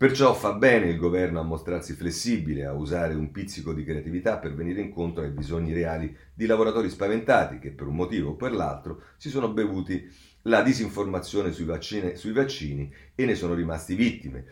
Perciò 0.00 0.32
fa 0.32 0.54
bene 0.54 0.86
il 0.86 0.96
governo 0.96 1.40
a 1.40 1.44
mostrarsi 1.44 1.92
flessibile, 1.92 2.64
a 2.64 2.72
usare 2.72 3.12
un 3.12 3.30
pizzico 3.30 3.74
di 3.74 3.84
creatività 3.84 4.38
per 4.38 4.54
venire 4.54 4.80
incontro 4.80 5.22
ai 5.22 5.30
bisogni 5.30 5.74
reali 5.74 6.16
di 6.32 6.46
lavoratori 6.46 6.88
spaventati 6.88 7.58
che 7.58 7.70
per 7.70 7.86
un 7.86 7.96
motivo 7.96 8.30
o 8.30 8.34
per 8.34 8.52
l'altro 8.52 9.02
si 9.18 9.28
sono 9.28 9.52
bevuti 9.52 10.10
la 10.44 10.62
disinformazione 10.62 11.52
sui 11.52 11.66
vaccini, 11.66 12.16
sui 12.16 12.32
vaccini 12.32 12.90
e 13.14 13.26
ne 13.26 13.34
sono 13.34 13.52
rimasti 13.52 13.94
vittime 13.94 14.46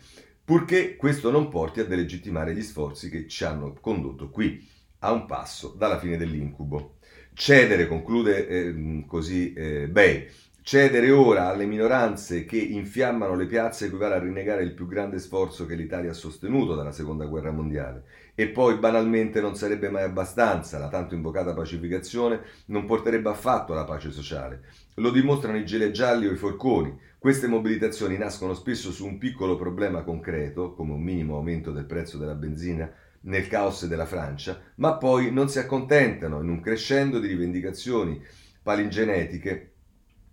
purché 0.48 0.96
questo 0.96 1.30
non 1.30 1.50
porti 1.50 1.80
a 1.80 1.84
delegittimare 1.84 2.54
gli 2.54 2.62
sforzi 2.62 3.10
che 3.10 3.28
ci 3.28 3.44
hanno 3.44 3.76
condotto 3.82 4.30
qui, 4.30 4.66
a 5.00 5.12
un 5.12 5.26
passo 5.26 5.74
dalla 5.76 5.98
fine 5.98 6.16
dell'incubo. 6.16 6.94
Cedere, 7.34 7.86
conclude 7.86 8.48
eh, 8.48 9.04
così 9.06 9.52
eh, 9.52 9.88
Bay, 9.88 10.26
cedere 10.62 11.10
ora 11.10 11.48
alle 11.48 11.66
minoranze 11.66 12.46
che 12.46 12.56
infiammano 12.56 13.34
le 13.34 13.44
piazze 13.44 13.86
equivale 13.86 14.14
a 14.14 14.20
rinnegare 14.20 14.62
il 14.62 14.72
più 14.72 14.86
grande 14.86 15.18
sforzo 15.18 15.66
che 15.66 15.74
l'Italia 15.74 16.12
ha 16.12 16.14
sostenuto 16.14 16.74
dalla 16.74 16.92
seconda 16.92 17.26
guerra 17.26 17.52
mondiale. 17.52 18.04
E 18.34 18.48
poi 18.48 18.78
banalmente 18.78 19.42
non 19.42 19.54
sarebbe 19.54 19.90
mai 19.90 20.04
abbastanza, 20.04 20.78
la 20.78 20.88
tanto 20.88 21.14
invocata 21.14 21.52
pacificazione 21.52 22.40
non 22.68 22.86
porterebbe 22.86 23.28
affatto 23.28 23.74
alla 23.74 23.84
pace 23.84 24.10
sociale. 24.10 24.62
Lo 24.94 25.10
dimostrano 25.10 25.58
i 25.58 25.66
gilet 25.66 25.90
gialli 25.90 26.26
o 26.26 26.32
i 26.32 26.36
forconi, 26.36 26.98
queste 27.18 27.48
mobilitazioni 27.48 28.16
nascono 28.16 28.54
spesso 28.54 28.92
su 28.92 29.04
un 29.04 29.18
piccolo 29.18 29.56
problema 29.56 30.04
concreto, 30.04 30.72
come 30.74 30.92
un 30.92 31.02
minimo 31.02 31.34
aumento 31.34 31.72
del 31.72 31.84
prezzo 31.84 32.16
della 32.16 32.36
benzina 32.36 32.88
nel 33.22 33.48
caos 33.48 33.86
della 33.86 34.06
Francia, 34.06 34.60
ma 34.76 34.94
poi 34.94 35.32
non 35.32 35.48
si 35.48 35.58
accontentano 35.58 36.40
in 36.40 36.48
un 36.48 36.60
crescendo 36.60 37.18
di 37.18 37.26
rivendicazioni 37.26 38.22
palingenetiche. 38.62 39.72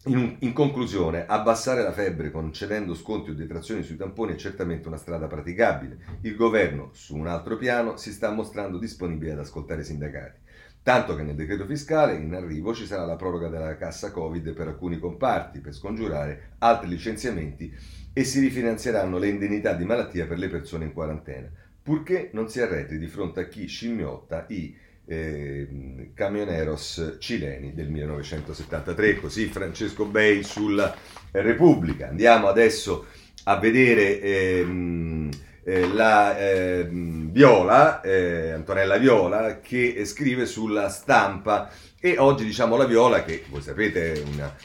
In, 0.06 0.36
in, 0.41 0.54
conclusione, 0.54 1.26
abbassare 1.26 1.82
la 1.82 1.91
febbre 1.91 2.30
concedendo 2.30 2.93
sconti 2.93 3.32
o 3.32 3.34
detrazioni 3.34 3.82
sui 3.82 3.95
tamponi 3.95 4.34
è 4.34 4.38
certamente 4.38 4.88
una 4.88 4.98
strada 4.98 5.26
praticabile. 5.26 5.98
Il 6.21 6.36
governo, 6.36 6.89
su 6.93 7.15
un 7.15 7.26
altro 7.26 7.58
piano, 7.58 7.98
si 7.98 8.12
sta 8.12 8.30
mostrando 8.30 8.78
disponibile 8.78 9.32
ad 9.32 9.39
ascoltare 9.39 9.82
i 9.82 9.86
sindacati. 9.86 10.44
Tanto 10.86 11.15
che 11.15 11.24
nel 11.24 11.34
decreto 11.34 11.65
fiscale 11.65 12.13
in 12.13 12.36
arrivo 12.36 12.71
ci 12.71 12.86
sarà 12.86 13.06
la 13.06 13.15
proroga 13.15 13.48
della 13.48 13.76
cassa 13.76 14.12
Covid 14.12 14.54
per 14.54 14.67
alcuni 14.67 15.00
comparti 15.00 15.60
per 15.60 15.74
scongiurare 15.74 16.52
altri 16.60 16.89
licenziamenti 16.89 17.76
e 18.13 18.24
si 18.24 18.39
rifinanzieranno 18.39 19.17
le 19.17 19.30
indennità 19.30 19.74
di 19.74 19.84
malattia 19.84 20.28
per 20.28 20.38
le 20.38 20.48
persone 20.48 20.86
in 20.86 20.93
quarantena, 20.93 21.50
purché 21.82 22.30
non 22.34 22.50
si 22.50 22.62
arretri 22.62 23.00
di 23.00 23.08
fronte 23.08 23.39
a 23.39 23.48
chi 23.48 23.65
scimmiotta 23.65 24.45
i 24.50 24.78
eh, 25.08 26.12
camioneros 26.13 27.17
cileni 27.17 27.74
del 27.74 27.89
1973. 27.89 29.15
Così 29.15 29.48
Francesco 29.48 30.06
Bei 30.06 30.43
sulla 30.43 30.95
Repubblica. 31.32 32.10
Andiamo 32.10 32.45
adesso 32.45 33.08
a 33.45 33.58
vedere... 33.58 34.21
Ehm, 34.21 35.30
eh, 35.67 35.88
la 35.91 36.38
eh, 36.38 36.88
Viola, 36.89 38.01
eh, 38.01 38.51
Antonella 38.51 38.97
Viola, 38.97 39.60
che 39.60 40.06
scrive 40.06 40.45
sulla 40.45 40.89
stampa 40.89 41.69
e 41.99 42.17
oggi 42.19 42.45
diciamo 42.45 42.78
la 42.78 42.86
Viola, 42.86 43.23
che 43.23 43.43
voi 43.49 43.62
sapete 43.62 44.13
è 44.13 44.23
una 44.32 44.56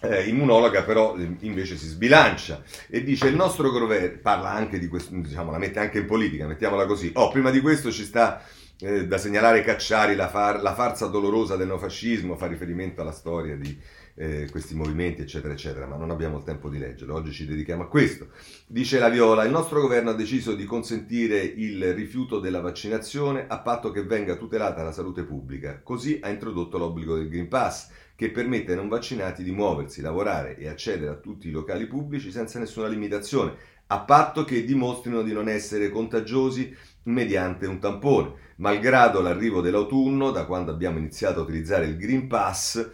eh, 0.00 0.28
immunologa, 0.28 0.84
però 0.84 1.16
eh, 1.16 1.36
invece 1.40 1.76
si 1.76 1.88
sbilancia 1.88 2.62
e 2.88 3.02
dice 3.02 3.26
il 3.26 3.34
nostro 3.34 3.70
governo, 3.70 4.18
parla 4.22 4.52
anche 4.52 4.78
di 4.78 4.86
questo, 4.86 5.12
diciamo, 5.12 5.50
la 5.50 5.58
mette 5.58 5.80
anche 5.80 5.98
in 5.98 6.06
politica, 6.06 6.46
mettiamola 6.46 6.86
così. 6.86 7.10
Oh, 7.14 7.30
prima 7.30 7.50
di 7.50 7.60
questo 7.60 7.90
ci 7.90 8.04
sta 8.04 8.40
eh, 8.78 9.06
da 9.08 9.18
segnalare 9.18 9.62
Cacciari, 9.62 10.14
la, 10.14 10.28
far, 10.28 10.62
la 10.62 10.74
farsa 10.74 11.06
dolorosa 11.06 11.56
del 11.56 11.66
neofascismo, 11.66 12.36
fa 12.36 12.46
riferimento 12.46 13.00
alla 13.00 13.12
storia 13.12 13.56
di 13.56 13.76
eh, 14.18 14.48
questi 14.50 14.74
movimenti, 14.74 15.20
eccetera, 15.20 15.52
eccetera, 15.52 15.86
ma 15.86 15.96
non 15.96 16.10
abbiamo 16.10 16.38
il 16.38 16.44
tempo 16.44 16.68
di 16.68 16.78
leggerlo. 16.78 17.14
Oggi 17.14 17.32
ci 17.32 17.46
dedichiamo 17.46 17.82
a 17.82 17.88
questo. 17.88 18.28
Dice 18.66 18.98
la 18.98 19.10
Viola: 19.10 19.44
il 19.44 19.50
nostro 19.50 19.80
governo 19.80 20.10
ha 20.10 20.14
deciso 20.14 20.54
di 20.54 20.64
consentire 20.64 21.38
il 21.40 21.92
rifiuto 21.94 22.40
della 22.40 22.60
vaccinazione 22.60 23.46
a 23.46 23.60
patto 23.60 23.90
che 23.90 24.02
venga 24.02 24.36
tutelata 24.36 24.82
la 24.82 24.92
salute 24.92 25.22
pubblica. 25.24 25.80
Così 25.82 26.18
ha 26.22 26.30
introdotto 26.30 26.78
l'obbligo 26.78 27.16
del 27.16 27.28
Green 27.28 27.48
Pass 27.48 27.90
che 28.16 28.30
permette 28.30 28.70
ai 28.72 28.78
non 28.78 28.88
vaccinati 28.88 29.44
di 29.44 29.50
muoversi, 29.50 30.00
lavorare 30.00 30.56
e 30.56 30.68
accedere 30.68 31.10
a 31.10 31.16
tutti 31.16 31.48
i 31.48 31.50
locali 31.52 31.86
pubblici 31.86 32.30
senza 32.30 32.58
nessuna 32.58 32.88
limitazione, 32.88 33.54
a 33.88 34.00
patto 34.00 34.44
che 34.44 34.64
dimostrino 34.64 35.22
di 35.22 35.34
non 35.34 35.50
essere 35.50 35.90
contagiosi 35.90 36.74
mediante 37.04 37.66
un 37.66 37.78
tampone. 37.78 38.44
Malgrado 38.56 39.20
l'arrivo 39.20 39.60
dell'autunno, 39.60 40.30
da 40.30 40.46
quando 40.46 40.70
abbiamo 40.70 40.96
iniziato 40.96 41.40
a 41.40 41.42
utilizzare 41.42 41.84
il 41.84 41.98
Green 41.98 42.26
Pass 42.26 42.90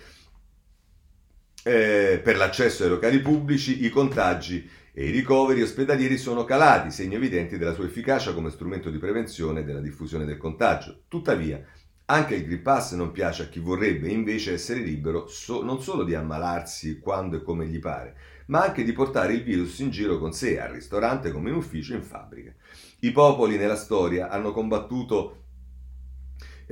eh, 1.64 2.20
per 2.22 2.36
l'accesso 2.36 2.84
ai 2.84 2.90
locali 2.90 3.20
pubblici, 3.20 3.84
i 3.84 3.88
contagi 3.88 4.68
e 4.92 5.06
i 5.06 5.10
ricoveri 5.10 5.62
ospedalieri 5.62 6.18
sono 6.18 6.44
calati, 6.44 6.90
segni 6.90 7.14
evidenti 7.14 7.56
della 7.56 7.72
sua 7.72 7.84
efficacia 7.84 8.34
come 8.34 8.50
strumento 8.50 8.90
di 8.90 8.98
prevenzione 8.98 9.64
della 9.64 9.80
diffusione 9.80 10.24
del 10.24 10.36
contagio. 10.36 11.02
Tuttavia, 11.08 11.64
anche 12.06 12.34
il 12.34 12.44
Green 12.44 12.62
Pass 12.62 12.92
non 12.94 13.12
piace 13.12 13.44
a 13.44 13.48
chi 13.48 13.58
vorrebbe 13.58 14.08
invece 14.08 14.52
essere 14.52 14.80
libero 14.80 15.26
so- 15.28 15.62
non 15.62 15.80
solo 15.80 16.04
di 16.04 16.14
ammalarsi 16.14 16.98
quando 16.98 17.36
e 17.36 17.42
come 17.42 17.66
gli 17.66 17.78
pare, 17.78 18.16
ma 18.46 18.64
anche 18.64 18.84
di 18.84 18.92
portare 18.92 19.32
il 19.32 19.42
virus 19.42 19.78
in 19.78 19.90
giro 19.90 20.18
con 20.18 20.32
sé, 20.32 20.60
al 20.60 20.72
ristorante 20.72 21.30
come 21.30 21.48
in 21.50 21.56
ufficio, 21.56 21.94
in 21.94 22.02
fabbrica. 22.02 22.52
I 23.00 23.12
popoli 23.12 23.56
nella 23.56 23.76
storia 23.76 24.28
hanno 24.28 24.52
combattuto 24.52 25.41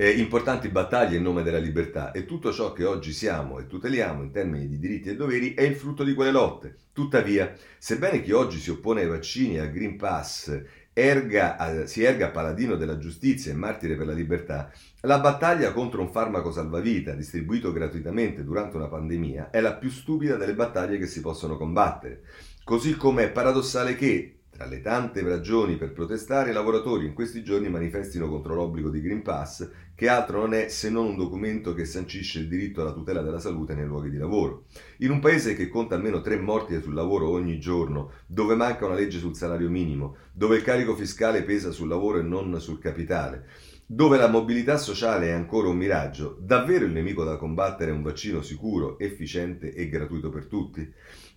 eh, 0.01 0.09
importanti 0.09 0.69
battaglie 0.69 1.17
in 1.17 1.21
nome 1.21 1.43
della 1.43 1.59
libertà 1.59 2.11
e 2.11 2.25
tutto 2.25 2.51
ciò 2.51 2.73
che 2.73 2.85
oggi 2.85 3.13
siamo 3.13 3.59
e 3.59 3.67
tuteliamo 3.67 4.23
in 4.23 4.31
termini 4.31 4.67
di 4.67 4.79
diritti 4.79 5.09
e 5.09 5.15
doveri 5.15 5.53
è 5.53 5.61
il 5.61 5.75
frutto 5.75 6.03
di 6.03 6.15
quelle 6.15 6.31
lotte. 6.31 6.75
Tuttavia, 6.91 7.53
sebbene 7.77 8.23
chi 8.23 8.31
oggi 8.31 8.57
si 8.57 8.71
oppone 8.71 9.01
ai 9.01 9.07
vaccini 9.07 9.57
e 9.57 9.59
al 9.59 9.69
Green 9.69 9.97
Pass 9.97 10.59
erga, 10.91 11.85
si 11.85 12.01
erga 12.01 12.31
paladino 12.31 12.77
della 12.77 12.97
giustizia 12.97 13.51
e 13.51 13.55
martire 13.55 13.95
per 13.95 14.07
la 14.07 14.13
libertà, 14.13 14.71
la 15.01 15.19
battaglia 15.19 15.71
contro 15.71 16.01
un 16.01 16.09
farmaco 16.09 16.51
salvavita 16.51 17.13
distribuito 17.13 17.71
gratuitamente 17.71 18.43
durante 18.43 18.77
una 18.77 18.87
pandemia 18.87 19.51
è 19.51 19.59
la 19.61 19.75
più 19.75 19.91
stupida 19.91 20.35
delle 20.35 20.55
battaglie 20.55 20.97
che 20.97 21.05
si 21.05 21.21
possono 21.21 21.57
combattere. 21.57 22.23
Così 22.63 22.95
come 22.95 23.25
è 23.25 23.31
paradossale 23.31 23.95
che, 23.95 24.37
tra 24.49 24.65
le 24.65 24.81
tante 24.81 25.21
ragioni 25.21 25.75
per 25.75 25.91
protestare, 25.91 26.49
i 26.49 26.53
lavoratori 26.53 27.05
in 27.05 27.13
questi 27.13 27.43
giorni 27.43 27.69
manifestino 27.69 28.27
contro 28.27 28.55
l'obbligo 28.55 28.89
di 28.89 29.01
Green 29.01 29.21
Pass, 29.21 29.67
che 30.01 30.09
altro 30.09 30.39
non 30.39 30.55
è 30.55 30.67
se 30.67 30.89
non 30.89 31.09
un 31.09 31.15
documento 31.15 31.75
che 31.75 31.85
sancisce 31.85 32.39
il 32.39 32.47
diritto 32.47 32.81
alla 32.81 32.91
tutela 32.91 33.21
della 33.21 33.37
salute 33.37 33.75
nei 33.75 33.85
luoghi 33.85 34.09
di 34.09 34.17
lavoro. 34.17 34.65
In 35.01 35.11
un 35.11 35.19
paese 35.19 35.55
che 35.55 35.67
conta 35.67 35.93
almeno 35.93 36.21
tre 36.21 36.37
morti 36.37 36.81
sul 36.81 36.95
lavoro 36.95 37.29
ogni 37.29 37.59
giorno, 37.59 38.13
dove 38.25 38.55
manca 38.55 38.87
una 38.87 38.95
legge 38.95 39.19
sul 39.19 39.35
salario 39.35 39.69
minimo, 39.69 40.15
dove 40.33 40.55
il 40.55 40.63
carico 40.63 40.95
fiscale 40.95 41.43
pesa 41.43 41.69
sul 41.69 41.87
lavoro 41.87 42.17
e 42.17 42.23
non 42.23 42.59
sul 42.59 42.79
capitale, 42.79 43.45
dove 43.85 44.17
la 44.17 44.27
mobilità 44.27 44.77
sociale 44.77 45.27
è 45.27 45.33
ancora 45.33 45.67
un 45.67 45.77
miraggio, 45.77 46.35
davvero 46.41 46.85
il 46.85 46.93
nemico 46.93 47.23
da 47.23 47.37
combattere 47.37 47.91
è 47.91 47.93
un 47.93 48.01
vaccino 48.01 48.41
sicuro, 48.41 48.97
efficiente 48.97 49.71
e 49.71 49.87
gratuito 49.87 50.31
per 50.31 50.47
tutti? 50.47 50.91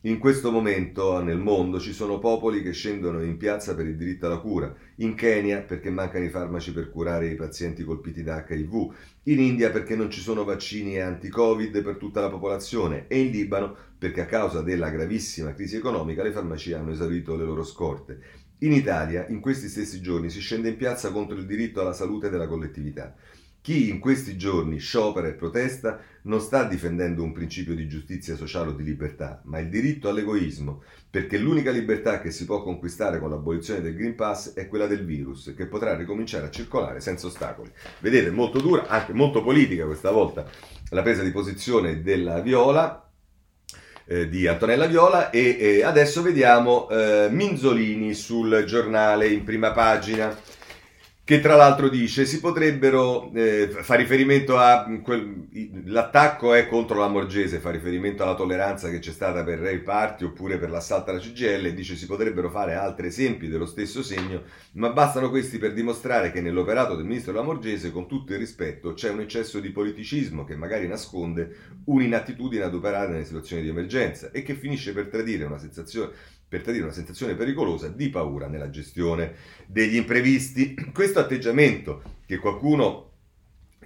In 0.06 0.18
questo 0.18 0.50
momento 0.50 1.22
nel 1.22 1.38
mondo 1.38 1.80
ci 1.80 1.94
sono 1.94 2.18
popoli 2.18 2.62
che 2.62 2.72
scendono 2.72 3.22
in 3.22 3.38
piazza 3.38 3.74
per 3.74 3.86
il 3.86 3.96
diritto 3.96 4.26
alla 4.26 4.36
cura, 4.36 4.70
in 4.96 5.14
Kenya 5.14 5.62
perché 5.62 5.88
mancano 5.88 6.26
i 6.26 6.28
farmaci 6.28 6.74
per 6.74 6.90
curare 6.90 7.28
i 7.28 7.36
pazienti 7.36 7.84
colpiti 7.84 8.22
da 8.22 8.44
HIV, 8.46 8.94
in 9.22 9.40
India 9.40 9.70
perché 9.70 9.96
non 9.96 10.10
ci 10.10 10.20
sono 10.20 10.44
vaccini 10.44 11.00
anti-Covid 11.00 11.82
per 11.82 11.96
tutta 11.96 12.20
la 12.20 12.28
popolazione 12.28 13.06
e 13.08 13.18
in 13.18 13.30
Libano 13.30 13.74
perché 13.96 14.20
a 14.20 14.26
causa 14.26 14.60
della 14.60 14.90
gravissima 14.90 15.54
crisi 15.54 15.76
economica 15.76 16.22
le 16.22 16.32
farmacie 16.32 16.74
hanno 16.74 16.90
esaurito 16.90 17.34
le 17.34 17.44
loro 17.44 17.64
scorte. 17.64 18.20
In 18.58 18.72
Italia, 18.72 19.26
in 19.28 19.40
questi 19.40 19.68
stessi 19.68 20.02
giorni, 20.02 20.28
si 20.28 20.40
scende 20.40 20.68
in 20.68 20.76
piazza 20.76 21.12
contro 21.12 21.34
il 21.34 21.46
diritto 21.46 21.80
alla 21.80 21.94
salute 21.94 22.28
della 22.28 22.46
collettività. 22.46 23.14
Chi 23.64 23.88
in 23.88 23.98
questi 23.98 24.36
giorni 24.36 24.76
sciopera 24.76 25.26
e 25.26 25.32
protesta 25.32 25.98
non 26.24 26.38
sta 26.42 26.64
difendendo 26.64 27.22
un 27.22 27.32
principio 27.32 27.74
di 27.74 27.88
giustizia 27.88 28.36
sociale 28.36 28.68
o 28.68 28.72
di 28.72 28.84
libertà, 28.84 29.40
ma 29.44 29.58
il 29.58 29.70
diritto 29.70 30.10
all'egoismo, 30.10 30.82
perché 31.08 31.38
l'unica 31.38 31.70
libertà 31.70 32.20
che 32.20 32.30
si 32.30 32.44
può 32.44 32.62
conquistare 32.62 33.18
con 33.18 33.30
l'abolizione 33.30 33.80
del 33.80 33.96
Green 33.96 34.16
Pass 34.16 34.52
è 34.52 34.68
quella 34.68 34.86
del 34.86 35.06
virus, 35.06 35.54
che 35.56 35.64
potrà 35.64 35.96
ricominciare 35.96 36.44
a 36.44 36.50
circolare 36.50 37.00
senza 37.00 37.26
ostacoli. 37.26 37.70
Vedete, 38.00 38.30
molto 38.30 38.60
dura, 38.60 38.86
anche 38.86 39.14
molto 39.14 39.42
politica 39.42 39.86
questa 39.86 40.10
volta, 40.10 40.46
la 40.90 41.00
presa 41.00 41.22
di 41.22 41.30
posizione 41.30 42.02
della 42.02 42.40
Viola, 42.40 43.10
eh, 44.04 44.28
di 44.28 44.46
Antonella 44.46 44.84
Viola 44.84 45.30
e 45.30 45.56
eh, 45.58 45.82
adesso 45.84 46.20
vediamo 46.20 46.86
eh, 46.90 47.28
Minzolini 47.30 48.12
sul 48.12 48.64
giornale 48.66 49.28
in 49.28 49.42
prima 49.42 49.72
pagina 49.72 50.38
che 51.24 51.40
tra 51.40 51.56
l'altro 51.56 51.88
dice 51.88 52.26
si 52.26 52.38
potrebbero 52.38 53.32
eh, 53.32 53.68
fa 53.68 53.94
riferimento 53.94 54.58
a 54.58 54.84
quel, 55.02 55.48
l'attacco 55.86 56.52
è 56.52 56.66
contro 56.66 56.98
la 56.98 57.08
Morgese 57.08 57.60
fa 57.60 57.70
riferimento 57.70 58.22
alla 58.22 58.34
tolleranza 58.34 58.90
che 58.90 58.98
c'è 58.98 59.10
stata 59.10 59.42
per 59.42 59.58
Ray 59.58 59.78
Party 59.78 60.24
oppure 60.24 60.58
per 60.58 60.68
l'assalto 60.68 61.08
alla 61.08 61.18
CGL 61.18 61.72
dice 61.72 61.96
si 61.96 62.04
potrebbero 62.04 62.50
fare 62.50 62.74
altri 62.74 63.06
esempi 63.06 63.48
dello 63.48 63.64
stesso 63.64 64.02
segno 64.02 64.42
ma 64.72 64.90
bastano 64.90 65.30
questi 65.30 65.56
per 65.56 65.72
dimostrare 65.72 66.30
che 66.30 66.42
nell'operato 66.42 66.94
del 66.94 67.06
ministro 67.06 67.32
Lamorgese 67.32 67.90
con 67.90 68.06
tutto 68.06 68.34
il 68.34 68.38
rispetto 68.38 68.92
c'è 68.92 69.08
un 69.08 69.20
eccesso 69.20 69.60
di 69.60 69.70
politicismo 69.70 70.44
che 70.44 70.56
magari 70.56 70.86
nasconde 70.86 71.56
un'inattitudine 71.84 72.64
ad 72.64 72.74
operare 72.74 73.12
nelle 73.12 73.24
situazioni 73.24 73.62
di 73.62 73.70
emergenza 73.70 74.30
e 74.30 74.42
che 74.42 74.54
finisce 74.54 74.92
per 74.92 75.06
tradire 75.06 75.44
una 75.44 75.58
sensazione 75.58 76.12
per 76.54 76.62
tradire 76.62 76.84
una 76.84 76.92
sensazione 76.92 77.34
pericolosa 77.34 77.88
di 77.88 78.10
paura 78.10 78.46
nella 78.46 78.70
gestione 78.70 79.34
degli 79.66 79.96
imprevisti. 79.96 80.76
Questo 80.94 81.18
atteggiamento 81.18 82.00
che 82.26 82.38
qualcuno 82.38 83.10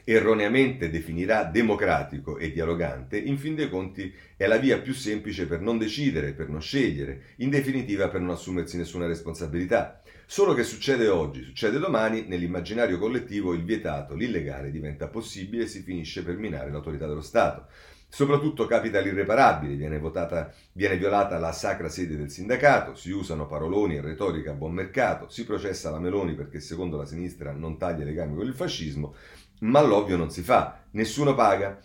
erroneamente 0.05 0.91
definirà 0.91 1.45
democratico 1.45 2.37
e 2.37 2.51
dialogante, 2.51 3.19
in 3.19 3.39
fin 3.39 3.55
dei 3.55 3.71
conti 3.71 4.13
è 4.37 4.47
la 4.47 4.59
via 4.59 4.81
più 4.81 4.93
semplice 4.93 5.47
per 5.47 5.61
non 5.61 5.79
decidere, 5.79 6.33
per 6.33 6.51
non 6.51 6.61
scegliere, 6.61 7.35
in 7.37 7.49
definitiva 7.49 8.09
per 8.09 8.21
non 8.21 8.31
assumersi 8.31 8.77
nessuna 8.77 9.07
responsabilità. 9.07 10.03
Solo 10.27 10.53
che 10.53 10.63
succede 10.63 11.09
oggi, 11.09 11.43
succede 11.43 11.79
domani, 11.79 12.27
nell'immaginario 12.27 12.99
collettivo 12.99 13.55
il 13.55 13.65
vietato, 13.65 14.15
l'illegale 14.15 14.71
diventa 14.71 15.09
possibile 15.09 15.63
e 15.63 15.69
si 15.69 15.81
finisce 15.81 16.23
per 16.23 16.37
minare 16.37 16.71
l'autorità 16.71 17.07
dello 17.07 17.23
Stato. 17.23 17.67
Soprattutto 18.11 18.67
capita 18.67 19.01
l'irreparabile, 19.01 19.75
viene, 19.75 19.99
votata, 19.99 20.53
viene 20.73 20.97
violata 20.97 21.39
la 21.39 21.53
sacra 21.53 21.91
sede 21.91 22.17
del 22.17 22.31
sindacato, 22.31 22.95
si 22.95 23.11
usano 23.11 23.47
paroloni 23.47 23.97
e 23.97 24.01
retorica 24.01 24.53
a 24.53 24.55
buon 24.55 24.73
mercato, 24.73 25.29
si 25.29 25.45
processa 25.45 25.91
la 25.91 26.01
Meloni 26.01 26.35
perché 26.35 26.59
secondo 26.59 26.97
la 26.97 27.05
sinistra 27.05 27.53
non 27.53 27.77
taglia 27.77 28.03
i 28.03 28.07
legami 28.07 28.35
con 28.35 28.47
il 28.47 28.55
fascismo, 28.55 29.15
ma 29.61 29.83
l'ovvio 29.83 30.17
non 30.17 30.31
si 30.31 30.43
fa, 30.43 30.81
nessuno 30.93 31.35
paga. 31.35 31.79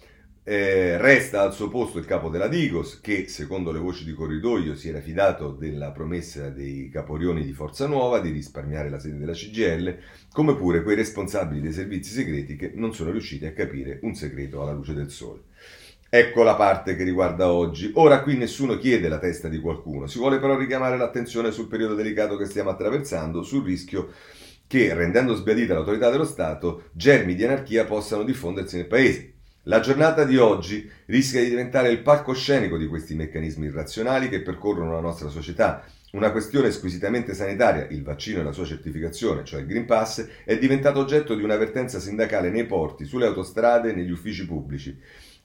Eh, 0.46 0.98
resta 0.98 1.42
al 1.42 1.54
suo 1.54 1.70
posto 1.70 2.00
il 2.00 2.06
capo 2.06 2.28
della 2.30 2.50
Digos 2.50 3.00
che, 3.00 3.30
secondo 3.30 3.72
le 3.72 3.80
voci 3.80 4.04
di 4.04 4.14
corridoio, 4.14 4.76
si 4.76 4.90
era 4.90 5.00
fidato 5.00 5.52
della 5.52 5.92
promessa 5.92 6.50
dei 6.50 6.90
caporioni 6.90 7.46
di 7.46 7.54
Forza 7.54 7.86
Nuova 7.88 8.20
di 8.20 8.30
risparmiare 8.30 8.90
la 8.90 9.00
sede 9.00 9.20
della 9.20 9.34
CGL, 9.34 9.98
come 10.32 10.56
pure 10.56 10.84
quei 10.84 10.96
responsabili 10.96 11.62
dei 11.62 11.72
servizi 11.72 12.12
segreti 12.12 12.56
che 12.56 12.72
non 12.76 12.94
sono 12.94 13.12
riusciti 13.12 13.46
a 13.46 13.54
capire 13.54 14.00
un 14.02 14.16
segreto 14.16 14.62
alla 14.62 14.74
luce 14.74 14.94
del 14.94 15.12
sole. 15.12 15.52
Ecco 16.16 16.44
la 16.44 16.54
parte 16.54 16.96
che 16.96 17.04
riguarda 17.04 17.52
oggi. 17.52 17.90
Ora 17.96 18.22
qui 18.22 18.38
nessuno 18.38 18.78
chiede 18.78 19.10
la 19.10 19.18
testa 19.18 19.48
di 19.48 19.60
qualcuno, 19.60 20.06
si 20.06 20.20
vuole 20.20 20.38
però 20.38 20.56
richiamare 20.56 20.96
l'attenzione 20.96 21.50
sul 21.50 21.68
periodo 21.68 21.96
delicato 21.96 22.38
che 22.38 22.46
stiamo 22.46 22.70
attraversando, 22.70 23.42
sul 23.42 23.64
rischio 23.64 24.12
che, 24.68 24.94
rendendo 24.94 25.34
sbiadita 25.34 25.74
l'autorità 25.74 26.12
dello 26.12 26.24
Stato, 26.24 26.90
germi 26.92 27.34
di 27.34 27.44
anarchia 27.44 27.86
possano 27.86 28.22
diffondersi 28.22 28.76
nel 28.76 28.86
Paese. 28.86 29.34
La 29.64 29.80
giornata 29.80 30.24
di 30.24 30.38
oggi 30.38 30.88
rischia 31.08 31.42
di 31.42 31.50
diventare 31.50 31.90
il 31.90 32.04
palcoscenico 32.04 32.78
di 32.78 32.86
questi 32.86 33.16
meccanismi 33.16 33.66
irrazionali 33.66 34.30
che 34.30 34.44
percorrono 34.44 34.92
la 34.92 35.00
nostra 35.00 35.30
società. 35.30 35.84
Una 36.12 36.30
questione 36.32 36.70
squisitamente 36.70 37.34
sanitaria, 37.34 37.88
il 37.90 38.04
vaccino 38.04 38.42
e 38.42 38.44
la 38.44 38.52
sua 38.52 38.66
certificazione, 38.66 39.44
cioè 39.46 39.62
il 39.62 39.66
Green 39.66 39.88
Pass, 39.88 40.28
è 40.46 40.60
diventato 40.60 41.00
oggetto 41.00 41.34
di 41.34 41.42
un'avvertenza 41.42 42.00
sindacale 42.00 42.52
nei 42.52 42.68
porti, 42.68 43.04
sulle 43.04 43.26
autostrade 43.26 43.90
e 43.90 43.94
negli 43.96 44.12
uffici 44.12 44.46
pubblici. 44.46 44.96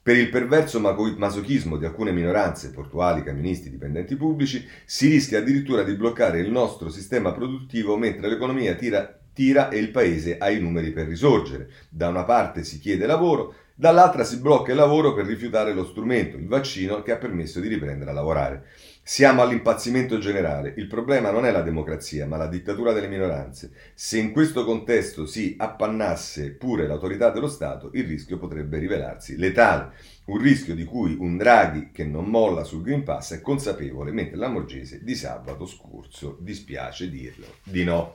Per 0.08 0.16
il 0.16 0.30
perverso 0.30 0.80
masochismo 0.80 1.76
di 1.76 1.84
alcune 1.84 2.12
minoranze, 2.12 2.70
portuali, 2.70 3.22
camionisti, 3.22 3.68
dipendenti 3.68 4.16
pubblici, 4.16 4.66
si 4.86 5.06
rischia 5.06 5.40
addirittura 5.40 5.82
di 5.82 5.92
bloccare 5.92 6.40
il 6.40 6.50
nostro 6.50 6.88
sistema 6.88 7.30
produttivo 7.32 7.94
mentre 7.98 8.26
l'economia 8.26 8.74
tira, 8.74 9.20
tira 9.34 9.68
e 9.68 9.76
il 9.76 9.90
paese 9.90 10.38
ha 10.38 10.48
i 10.48 10.60
numeri 10.60 10.92
per 10.92 11.08
risorgere. 11.08 11.68
Da 11.90 12.08
una 12.08 12.24
parte 12.24 12.64
si 12.64 12.78
chiede 12.78 13.04
lavoro, 13.04 13.54
dall'altra 13.74 14.24
si 14.24 14.40
blocca 14.40 14.70
il 14.70 14.78
lavoro 14.78 15.12
per 15.12 15.26
rifiutare 15.26 15.74
lo 15.74 15.84
strumento, 15.84 16.38
il 16.38 16.46
vaccino, 16.46 17.02
che 17.02 17.12
ha 17.12 17.16
permesso 17.18 17.60
di 17.60 17.68
riprendere 17.68 18.10
a 18.10 18.14
lavorare. 18.14 18.64
Siamo 19.08 19.40
all'impazzimento 19.40 20.18
generale. 20.18 20.74
Il 20.76 20.86
problema 20.86 21.30
non 21.30 21.46
è 21.46 21.50
la 21.50 21.62
democrazia, 21.62 22.26
ma 22.26 22.36
la 22.36 22.46
dittatura 22.46 22.92
delle 22.92 23.08
minoranze. 23.08 23.70
Se 23.94 24.18
in 24.18 24.32
questo 24.32 24.66
contesto 24.66 25.24
si 25.24 25.54
appannasse 25.56 26.50
pure 26.50 26.86
l'autorità 26.86 27.30
dello 27.30 27.48
Stato, 27.48 27.88
il 27.94 28.04
rischio 28.04 28.36
potrebbe 28.36 28.76
rivelarsi 28.76 29.38
letale. 29.38 29.92
Un 30.26 30.36
rischio 30.36 30.74
di 30.74 30.84
cui 30.84 31.16
un 31.18 31.38
Draghi 31.38 31.88
che 31.90 32.04
non 32.04 32.26
molla 32.26 32.64
sul 32.64 32.82
Green 32.82 33.02
Pass 33.02 33.32
è 33.32 33.40
consapevole, 33.40 34.12
mentre 34.12 34.36
la 34.36 34.48
Morgese 34.48 35.02
di 35.02 35.14
sabato 35.14 35.64
scorso 35.64 36.36
dispiace 36.38 37.08
dirlo 37.08 37.46
di 37.62 37.84
no. 37.84 38.12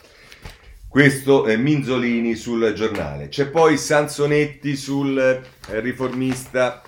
Questo 0.88 1.45
è 1.45 1.56
Minzolini 1.56 2.36
sul 2.36 2.71
giornale. 2.73 3.29
C'è 3.29 3.47
poi 3.47 3.79
Sansonetti 3.79 4.75
sul 4.75 5.17
eh, 5.17 5.79
riformista 5.79 6.84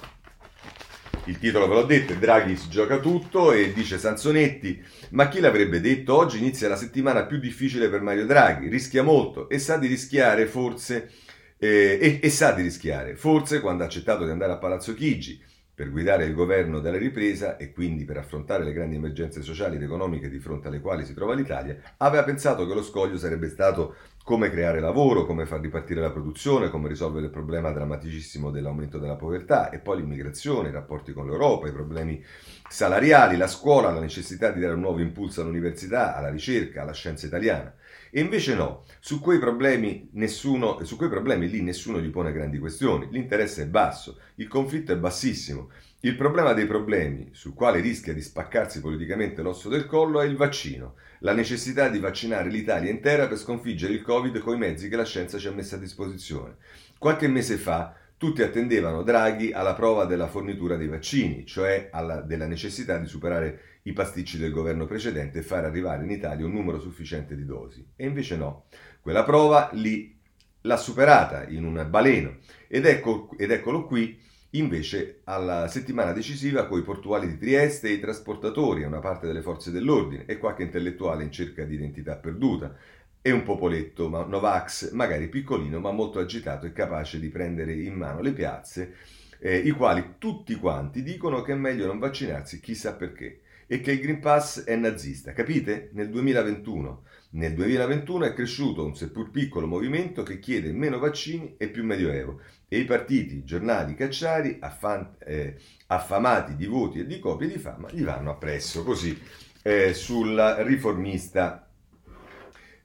Il 1.27 1.39
titolo 1.39 1.67
ve 1.67 1.73
l'ho 1.73 1.85
detto, 1.85 2.13
Draghi 2.13 2.55
si 2.55 2.69
gioca 2.69 2.99
tutto 2.99 3.51
e 3.51 3.73
dice 3.73 3.97
Sansonetti, 3.97 4.79
ma 5.09 5.27
chi 5.27 5.39
l'avrebbe 5.39 5.81
detto? 5.81 6.15
Oggi 6.15 6.37
inizia 6.37 6.69
la 6.69 6.75
settimana 6.75 7.25
più 7.25 7.39
difficile 7.39 7.89
per 7.89 8.01
Mario 8.01 8.27
Draghi, 8.27 8.67
rischia 8.67 9.01
molto 9.01 9.49
e 9.49 9.57
sa 9.57 9.77
di 9.77 9.87
rischiare 9.87 10.45
forse, 10.45 11.09
eh, 11.57 11.97
e, 11.99 12.19
e 12.21 12.29
sa 12.29 12.51
di 12.51 12.61
rischiare, 12.61 13.15
forse 13.15 13.59
quando 13.59 13.81
ha 13.81 13.87
accettato 13.87 14.23
di 14.23 14.29
andare 14.29 14.51
a 14.51 14.57
Palazzo 14.57 14.93
Chigi 14.93 15.41
per 15.73 15.89
guidare 15.89 16.25
il 16.25 16.35
governo 16.35 16.79
della 16.79 16.99
ripresa 16.99 17.57
e 17.57 17.73
quindi 17.73 18.05
per 18.05 18.17
affrontare 18.17 18.63
le 18.63 18.71
grandi 18.71 18.95
emergenze 18.95 19.41
sociali 19.41 19.77
ed 19.77 19.81
economiche 19.81 20.29
di 20.29 20.39
fronte 20.39 20.67
alle 20.67 20.79
quali 20.79 21.05
si 21.05 21.15
trova 21.15 21.33
l'Italia, 21.33 21.75
aveva 21.97 22.23
pensato 22.23 22.67
che 22.67 22.73
lo 22.75 22.83
scoglio 22.83 23.17
sarebbe 23.17 23.49
stato 23.49 23.95
come 24.25 24.49
creare 24.49 24.79
lavoro, 24.79 25.23
come 25.23 25.45
far 25.45 25.59
ripartire 25.59 26.01
la 26.01 26.09
produzione, 26.09 26.71
come 26.71 26.87
risolvere 26.87 27.27
il 27.27 27.31
problema 27.31 27.71
drammaticissimo 27.71 28.49
dell'aumento 28.49 28.97
della 28.97 29.17
povertà 29.17 29.69
e 29.69 29.77
poi 29.77 29.97
l'immigrazione, 29.97 30.69
i 30.69 30.71
rapporti 30.71 31.13
con 31.13 31.27
l'Europa, 31.27 31.67
i 31.67 31.71
problemi 31.71 32.25
salariali, 32.67 33.37
la 33.37 33.45
scuola, 33.45 33.91
la 33.91 33.99
necessità 33.99 34.49
di 34.49 34.61
dare 34.61 34.73
un 34.73 34.79
nuovo 34.79 34.99
impulso 34.99 35.41
all'università, 35.41 36.15
alla 36.15 36.31
ricerca, 36.31 36.81
alla 36.81 36.91
scienza 36.91 37.27
italiana. 37.27 37.71
E 38.09 38.19
invece 38.19 38.55
no, 38.55 38.85
su 38.99 39.19
quei, 39.21 39.37
problemi 39.37 40.09
nessuno, 40.13 40.83
su 40.85 40.97
quei 40.97 41.09
problemi 41.09 41.47
lì 41.47 41.61
nessuno 41.61 42.01
gli 42.01 42.09
pone 42.09 42.33
grandi 42.33 42.57
questioni, 42.57 43.07
l'interesse 43.11 43.61
è 43.61 43.67
basso, 43.67 44.17
il 44.37 44.47
conflitto 44.47 44.91
è 44.91 44.97
bassissimo. 44.97 45.69
Il 46.01 46.15
problema 46.15 46.53
dei 46.53 46.67
problemi, 46.67 47.29
sul 47.31 47.53
quale 47.53 47.79
rischia 47.79 48.13
di 48.13 48.21
spaccarsi 48.21 48.79
politicamente 48.79 49.41
l'osso 49.41 49.69
del 49.69 49.87
collo, 49.87 50.21
è 50.21 50.25
il 50.25 50.35
vaccino, 50.35 50.95
la 51.19 51.33
necessità 51.33 51.89
di 51.89 51.99
vaccinare 51.99 52.49
l'Italia 52.49 52.91
intera 52.91 53.27
per 53.27 53.37
sconfiggere 53.37 53.93
il 53.93 54.01
Covid 54.01 54.37
con 54.39 54.55
i 54.55 54.59
mezzi 54.59 54.87
che 54.87 54.95
la 54.95 55.05
scienza 55.05 55.39
ci 55.39 55.47
ha 55.47 55.51
messo 55.51 55.75
a 55.75 55.79
disposizione. 55.79 56.57
Qualche 56.99 57.27
mese 57.27 57.57
fa 57.57 57.95
tutti 58.17 58.43
attendevano 58.43 59.03
Draghi 59.03 59.51
alla 59.51 59.73
prova 59.73 60.05
della 60.05 60.27
fornitura 60.27 60.77
dei 60.77 60.87
vaccini, 60.87 61.45
cioè 61.45 61.89
alla, 61.91 62.21
della 62.21 62.47
necessità 62.47 62.97
di 62.97 63.07
superare 63.07 63.79
i 63.83 63.93
pasticci 63.93 64.37
del 64.37 64.51
governo 64.51 64.85
precedente 64.85 65.39
e 65.39 65.43
far 65.43 65.65
arrivare 65.65 66.03
in 66.03 66.11
Italia 66.11 66.45
un 66.45 66.53
numero 66.53 66.79
sufficiente 66.79 67.35
di 67.35 67.45
dosi. 67.45 67.85
E 67.95 68.05
invece 68.05 68.35
no, 68.35 68.65
quella 69.01 69.23
prova 69.23 69.69
lì 69.73 70.17
l'ha 70.61 70.77
superata 70.77 71.47
in 71.47 71.65
un 71.65 71.85
baleno 71.89 72.37
ed, 72.67 72.85
ecco, 72.85 73.29
ed 73.37 73.51
eccolo 73.51 73.85
qui 73.85 74.19
invece 74.57 75.21
alla 75.25 75.67
settimana 75.67 76.11
decisiva 76.11 76.67
con 76.67 76.79
i 76.79 76.83
portuali 76.83 77.27
di 77.27 77.37
Trieste 77.37 77.89
e 77.89 77.93
i 77.93 77.99
trasportatori 77.99 78.83
una 78.83 78.99
parte 78.99 79.27
delle 79.27 79.41
forze 79.41 79.71
dell'ordine 79.71 80.25
e 80.25 80.37
qualche 80.37 80.63
intellettuale 80.63 81.23
in 81.23 81.31
cerca 81.31 81.63
di 81.63 81.75
identità 81.75 82.15
perduta 82.15 82.75
e 83.21 83.31
un 83.31 83.43
popoletto 83.43 84.07
ma 84.07 84.23
Novax, 84.23 84.91
magari 84.91 85.29
piccolino 85.29 85.79
ma 85.79 85.91
molto 85.91 86.19
agitato 86.19 86.65
e 86.65 86.73
capace 86.73 87.19
di 87.19 87.29
prendere 87.29 87.73
in 87.73 87.95
mano 87.95 88.21
le 88.21 88.33
piazze, 88.33 88.93
eh, 89.39 89.57
i 89.57 89.71
quali 89.71 90.15
tutti 90.17 90.55
quanti 90.55 91.01
dicono 91.01 91.41
che 91.41 91.53
è 91.53 91.55
meglio 91.55 91.87
non 91.87 91.99
vaccinarsi 91.99 92.59
chissà 92.59 92.93
perché 92.93 93.41
e 93.67 93.81
che 93.81 93.93
il 93.93 93.99
Green 93.99 94.19
Pass 94.19 94.63
è 94.63 94.75
nazista, 94.75 95.33
capite? 95.33 95.89
Nel 95.93 96.09
2021. 96.09 97.03
Nel 97.31 97.53
2021 97.53 98.25
è 98.25 98.33
cresciuto 98.33 98.85
un 98.85 98.95
seppur 98.95 99.31
piccolo 99.31 99.65
movimento 99.65 100.23
che 100.23 100.39
chiede 100.39 100.71
meno 100.71 100.99
vaccini 100.99 101.55
e 101.57 101.69
più 101.69 101.83
medioevo 101.83 102.39
e 102.75 102.79
i 102.79 102.85
partiti, 102.85 103.45
giornali 103.45 103.95
cacciari, 103.95 104.57
affan- 104.59 105.15
eh, 105.19 105.55
affamati 105.87 106.55
di 106.55 106.65
voti 106.65 106.99
e 106.99 107.05
di 107.05 107.19
copie 107.19 107.47
di 107.47 107.57
fama, 107.57 107.87
gli 107.89 108.03
vanno 108.03 108.31
appresso, 108.31 108.83
così 108.83 109.17
eh, 109.61 109.93
sul 109.93 110.37
riformista 110.59 111.67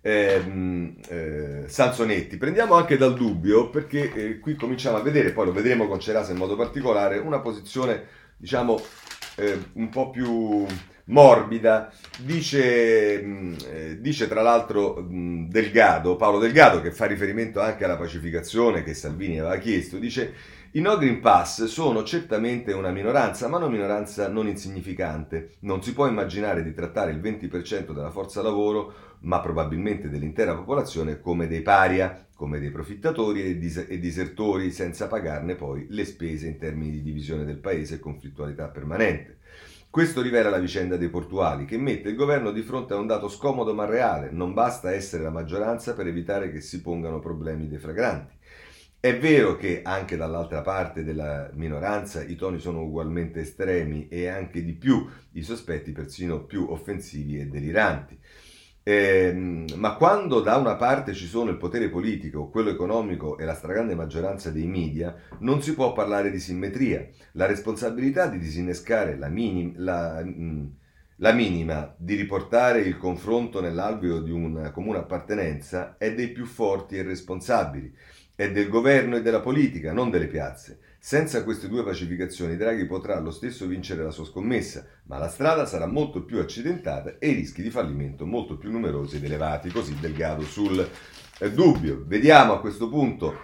eh, 0.01 0.95
eh, 1.09 1.65
Sansonetti. 1.67 2.37
Prendiamo 2.37 2.75
anche 2.75 2.97
dal 2.97 3.15
dubbio, 3.15 3.69
perché 3.69 4.13
eh, 4.13 4.39
qui 4.39 4.55
cominciamo 4.55 4.97
a 4.97 5.03
vedere, 5.03 5.33
poi 5.33 5.47
lo 5.47 5.53
vedremo 5.53 5.89
con 5.89 5.99
Cerasa 5.99 6.31
in 6.31 6.39
modo 6.39 6.55
particolare, 6.55 7.19
una 7.19 7.41
posizione, 7.41 8.07
diciamo, 8.37 8.81
eh, 9.37 9.59
un 9.73 9.89
po' 9.89 10.11
più 10.11 10.67
morbida, 11.11 11.93
dice, 12.19 13.21
mh, 13.23 13.57
eh, 13.69 14.01
dice 14.01 14.27
tra 14.29 14.43
l'altro 14.43 14.97
mh, 15.01 15.49
Delgado, 15.49 16.17
Paolo 16.17 16.39
Delgado, 16.39 16.81
che 16.81 16.93
fa 16.93 17.07
riferimento 17.07 17.61
anche 17.61 17.85
alla 17.85 17.97
pacificazione 17.97 18.83
che 18.83 18.95
Salvini 18.95 19.39
aveva 19.39 19.59
chiesto, 19.59 19.99
dice 19.99 20.59
i 20.73 20.81
no 20.81 20.97
Green 20.99 21.19
Pass 21.19 21.65
sono 21.65 22.05
certamente 22.05 22.73
una 22.73 22.93
minoranza, 22.93 23.49
ma 23.49 23.57
una 23.57 23.69
minoranza 23.69 24.29
non 24.29 24.47
insignificante. 24.47 25.55
Non 25.63 25.83
si 25.83 25.93
può 25.93 26.07
immaginare 26.07 26.63
di 26.63 26.73
trattare 26.73 27.11
il 27.11 27.19
20% 27.19 27.93
della 27.93 28.13
forza 28.13 28.41
lavoro, 28.41 28.93
ma 29.23 29.41
probabilmente 29.41 30.09
dell'intera 30.09 30.55
popolazione, 30.55 31.19
come 31.19 31.49
dei 31.49 31.63
paria, 31.63 32.25
come 32.37 32.61
dei 32.61 32.71
profittatori 32.71 33.43
e, 33.43 33.59
dis- 33.59 33.85
e 33.89 33.99
disertori, 33.99 34.71
senza 34.71 35.09
pagarne 35.09 35.57
poi 35.57 35.87
le 35.91 36.05
spese 36.05 36.47
in 36.47 36.57
termini 36.57 36.93
di 36.93 37.03
divisione 37.03 37.45
del 37.45 37.59
paese 37.59 37.97
e 37.97 37.99
conflittualità 37.99 38.69
permanente. 38.69 39.39
Questo 39.91 40.23
rivela 40.23 40.51
la 40.51 40.61
vicenda 40.61 40.97
dei 40.97 41.09
portuali, 41.09 41.65
che 41.65 41.77
mette 41.77 42.11
il 42.11 42.15
governo 42.15 42.53
di 42.53 42.63
fronte 42.63 42.95
a 42.95 42.97
un 42.97 43.09
dato 43.09 43.29
scomodo 43.29 43.75
ma 43.75 43.87
reale. 43.87 44.31
Non 44.31 44.55
basta 44.55 44.93
essere 44.93 45.25
la 45.25 45.31
maggioranza 45.31 45.95
per 45.95 46.07
evitare 46.07 46.53
che 46.53 46.61
si 46.61 46.81
pongano 46.81 47.19
problemi 47.19 47.67
deflagranti. 47.67 48.33
È 49.01 49.19
vero 49.19 49.57
che 49.57 49.83
anche 49.83 50.17
dall'altra 50.17 50.63
parte 50.63 51.03
della 51.03 51.51
minoranza 51.55 52.23
i 52.23 52.37
toni 52.37 52.61
sono 52.61 52.83
ugualmente 52.83 53.41
estremi 53.41 54.07
e 54.07 54.29
anche 54.29 54.63
di 54.63 54.75
più 54.75 55.05
i 55.33 55.43
sospetti 55.43 55.91
persino 55.91 56.45
più 56.45 56.69
offensivi 56.71 57.41
e 57.41 57.47
deliranti. 57.47 58.17
Eh, 58.83 59.67
ma 59.77 59.95
quando 59.95 60.41
da 60.41 60.57
una 60.57 60.77
parte 60.77 61.13
ci 61.13 61.27
sono 61.27 61.51
il 61.51 61.57
potere 61.59 61.89
politico, 61.91 62.49
quello 62.49 62.71
economico 62.71 63.37
e 63.39 63.45
la 63.45 63.55
stragrande 63.55 63.95
maggioranza 63.95 64.51
dei 64.51 64.67
media, 64.67 65.15
non 65.41 65.63
si 65.63 65.75
può 65.75 65.93
parlare 65.93 66.31
di 66.31 66.41
simmetria. 66.41 67.07
La 67.33 67.47
responsabilità 67.47 68.27
di 68.27 68.39
disinnescare 68.39 69.17
la, 69.17 69.29
minim, 69.29 69.75
la, 69.77 70.23
mm, 70.25 70.67
la 71.17 71.33
minima, 71.33 71.95
di 71.97 72.15
riportare 72.15 72.81
il 72.81 72.97
confronto 72.97 73.61
nell'alveo 73.61 74.21
di 74.21 74.31
una 74.31 74.71
comune 74.71 74.99
appartenenza, 74.99 75.97
è 75.99 76.15
dei 76.15 76.29
più 76.31 76.47
forti 76.47 76.97
e 76.97 77.03
responsabili 77.03 77.95
è 78.41 78.51
del 78.51 78.71
governo 78.71 79.17
e 79.17 79.23
della 79.23 79.41
politica, 79.41 79.93
non 79.93 80.09
delle 80.09 80.27
piazze. 80.27 80.79
Senza 81.03 81.45
queste 81.45 81.67
due 81.67 81.83
pacificazioni 81.83 82.59
Draghi 82.59 82.85
potrà 82.85 83.19
lo 83.21 83.31
stesso 83.31 83.67
vincere 83.67 84.03
la 84.03 84.11
sua 84.11 84.27
scommessa, 84.27 84.85
ma 85.05 85.17
la 85.17 85.31
strada 85.31 85.65
sarà 85.65 85.87
molto 85.87 86.25
più 86.25 86.39
accidentata 86.39 87.15
e 87.19 87.31
i 87.31 87.33
rischi 87.33 87.63
di 87.63 87.71
fallimento 87.71 88.27
molto 88.27 88.59
più 88.59 88.71
numerosi 88.71 89.17
ed 89.17 89.25
elevati, 89.25 89.71
così 89.71 89.97
Delgado 89.99 90.43
sul 90.43 90.87
eh, 91.39 91.51
dubbio. 91.53 92.05
Vediamo 92.07 92.53
a 92.53 92.61
questo 92.61 92.91
punto 92.91 93.35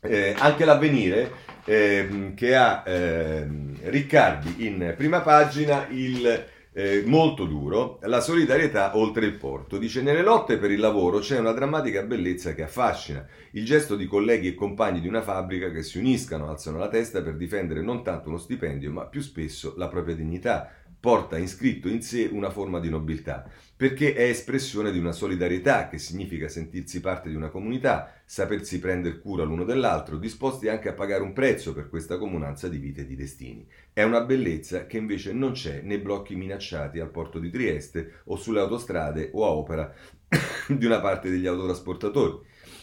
eh, 0.00 0.34
anche 0.36 0.64
l'avvenire 0.64 1.30
eh, 1.64 2.32
che 2.34 2.56
ha 2.56 2.82
ehm, 2.84 3.78
Riccardi 3.84 4.66
in 4.66 4.94
prima 4.96 5.20
pagina 5.20 5.86
il 5.90 6.44
eh, 6.76 7.04
molto 7.06 7.46
duro, 7.46 8.00
la 8.02 8.20
solidarietà 8.20 8.96
oltre 8.98 9.24
il 9.24 9.36
porto. 9.36 9.78
Dice, 9.78 10.02
nelle 10.02 10.22
lotte 10.22 10.58
per 10.58 10.72
il 10.72 10.80
lavoro 10.80 11.20
c'è 11.20 11.38
una 11.38 11.52
drammatica 11.52 12.02
bellezza 12.02 12.52
che 12.52 12.64
affascina, 12.64 13.24
il 13.52 13.64
gesto 13.64 13.94
di 13.94 14.06
colleghi 14.06 14.48
e 14.48 14.54
compagni 14.54 15.00
di 15.00 15.08
una 15.08 15.22
fabbrica 15.22 15.70
che 15.70 15.82
si 15.84 15.98
uniscano, 15.98 16.48
alzano 16.48 16.78
la 16.78 16.88
testa 16.88 17.22
per 17.22 17.36
difendere 17.36 17.80
non 17.80 18.02
tanto 18.02 18.28
uno 18.28 18.38
stipendio, 18.38 18.90
ma 18.90 19.06
più 19.06 19.20
spesso 19.20 19.74
la 19.76 19.88
propria 19.88 20.16
dignità, 20.16 20.68
porta 21.04 21.36
inscritto 21.36 21.88
in 21.88 22.00
sé 22.00 22.30
una 22.32 22.48
forma 22.48 22.80
di 22.80 22.88
nobiltà, 22.88 23.46
perché 23.76 24.14
è 24.14 24.22
espressione 24.22 24.90
di 24.90 24.98
una 24.98 25.12
solidarietà 25.12 25.86
che 25.86 25.98
significa 25.98 26.48
sentirsi 26.48 27.02
parte 27.02 27.28
di 27.28 27.34
una 27.34 27.50
comunità, 27.50 28.22
sapersi 28.24 28.78
prendere 28.78 29.18
cura 29.18 29.44
l'uno 29.44 29.64
dell'altro, 29.64 30.16
disposti 30.16 30.66
anche 30.68 30.88
a 30.88 30.94
pagare 30.94 31.22
un 31.22 31.34
prezzo 31.34 31.74
per 31.74 31.90
questa 31.90 32.16
comunanza 32.16 32.68
di 32.68 32.78
vite 32.78 33.02
e 33.02 33.06
di 33.06 33.16
destini. 33.16 33.68
È 33.92 34.02
una 34.02 34.22
bellezza 34.22 34.86
che 34.86 34.96
invece 34.96 35.34
non 35.34 35.52
c'è 35.52 35.82
nei 35.82 35.98
blocchi 35.98 36.36
minacciati 36.36 37.00
al 37.00 37.10
porto 37.10 37.38
di 37.38 37.50
Trieste 37.50 38.22
o 38.24 38.36
sulle 38.36 38.60
autostrade 38.60 39.28
o 39.34 39.44
a 39.44 39.50
opera 39.50 39.94
di 40.68 40.86
una 40.86 41.00
parte 41.00 41.28
degli 41.28 41.46
autotrasportatori. 41.46 42.38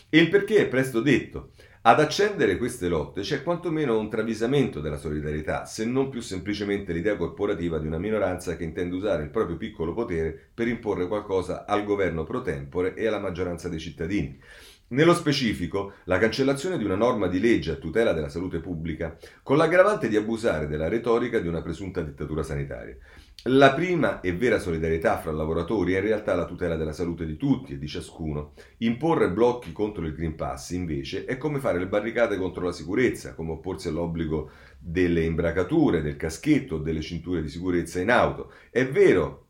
E 0.09 0.19
il 0.19 0.29
perché 0.29 0.57
è 0.57 0.67
presto 0.67 1.01
detto. 1.01 1.53
Ad 1.83 1.99
accendere 1.99 2.57
queste 2.57 2.87
lotte 2.87 3.21
c'è 3.21 3.41
quantomeno 3.41 3.97
un 3.97 4.07
travisamento 4.07 4.81
della 4.81 4.97
solidarietà, 4.97 5.65
se 5.65 5.83
non 5.83 6.09
più 6.09 6.21
semplicemente 6.21 6.93
l'idea 6.93 7.17
corporativa 7.17 7.79
di 7.79 7.87
una 7.87 7.97
minoranza 7.97 8.55
che 8.55 8.63
intende 8.63 8.93
usare 8.93 9.23
il 9.23 9.31
proprio 9.31 9.57
piccolo 9.57 9.91
potere 9.91 10.49
per 10.53 10.67
imporre 10.67 11.07
qualcosa 11.07 11.65
al 11.65 11.83
governo 11.83 12.23
pro 12.23 12.43
tempore 12.43 12.93
e 12.93 13.07
alla 13.07 13.17
maggioranza 13.17 13.67
dei 13.67 13.79
cittadini. 13.79 14.39
Nello 14.89 15.15
specifico, 15.15 15.93
la 16.03 16.19
cancellazione 16.19 16.77
di 16.77 16.83
una 16.83 16.93
norma 16.93 17.25
di 17.25 17.39
legge 17.39 17.71
a 17.71 17.77
tutela 17.77 18.13
della 18.13 18.29
salute 18.29 18.59
pubblica, 18.59 19.17
con 19.41 19.57
l'aggravante 19.57 20.07
di 20.07 20.17
abusare 20.17 20.67
della 20.67 20.87
retorica 20.87 21.39
di 21.39 21.47
una 21.47 21.63
presunta 21.63 22.03
dittatura 22.03 22.43
sanitaria. 22.43 22.95
La 23.45 23.73
prima 23.73 24.19
e 24.21 24.33
vera 24.33 24.59
solidarietà 24.59 25.19
fra 25.19 25.31
lavoratori 25.31 25.93
è 25.93 25.97
in 25.97 26.03
realtà 26.03 26.35
la 26.35 26.45
tutela 26.45 26.75
della 26.75 26.91
salute 26.91 27.25
di 27.25 27.37
tutti 27.37 27.73
e 27.73 27.79
di 27.79 27.87
ciascuno. 27.87 28.53
Imporre 28.79 29.31
blocchi 29.31 29.71
contro 29.71 30.05
il 30.05 30.13
Green 30.13 30.35
Pass, 30.35 30.71
invece, 30.71 31.25
è 31.25 31.37
come 31.37 31.59
fare 31.59 31.79
le 31.79 31.87
barricate 31.87 32.37
contro 32.37 32.65
la 32.65 32.71
sicurezza, 32.71 33.33
come 33.33 33.53
opporsi 33.53 33.87
all'obbligo 33.87 34.51
delle 34.77 35.23
imbracature, 35.23 36.03
del 36.03 36.17
caschetto 36.17 36.75
o 36.75 36.79
delle 36.79 37.01
cinture 37.01 37.41
di 37.41 37.49
sicurezza 37.49 37.99
in 37.99 38.11
auto. 38.11 38.51
È 38.69 38.87
vero 38.87 39.47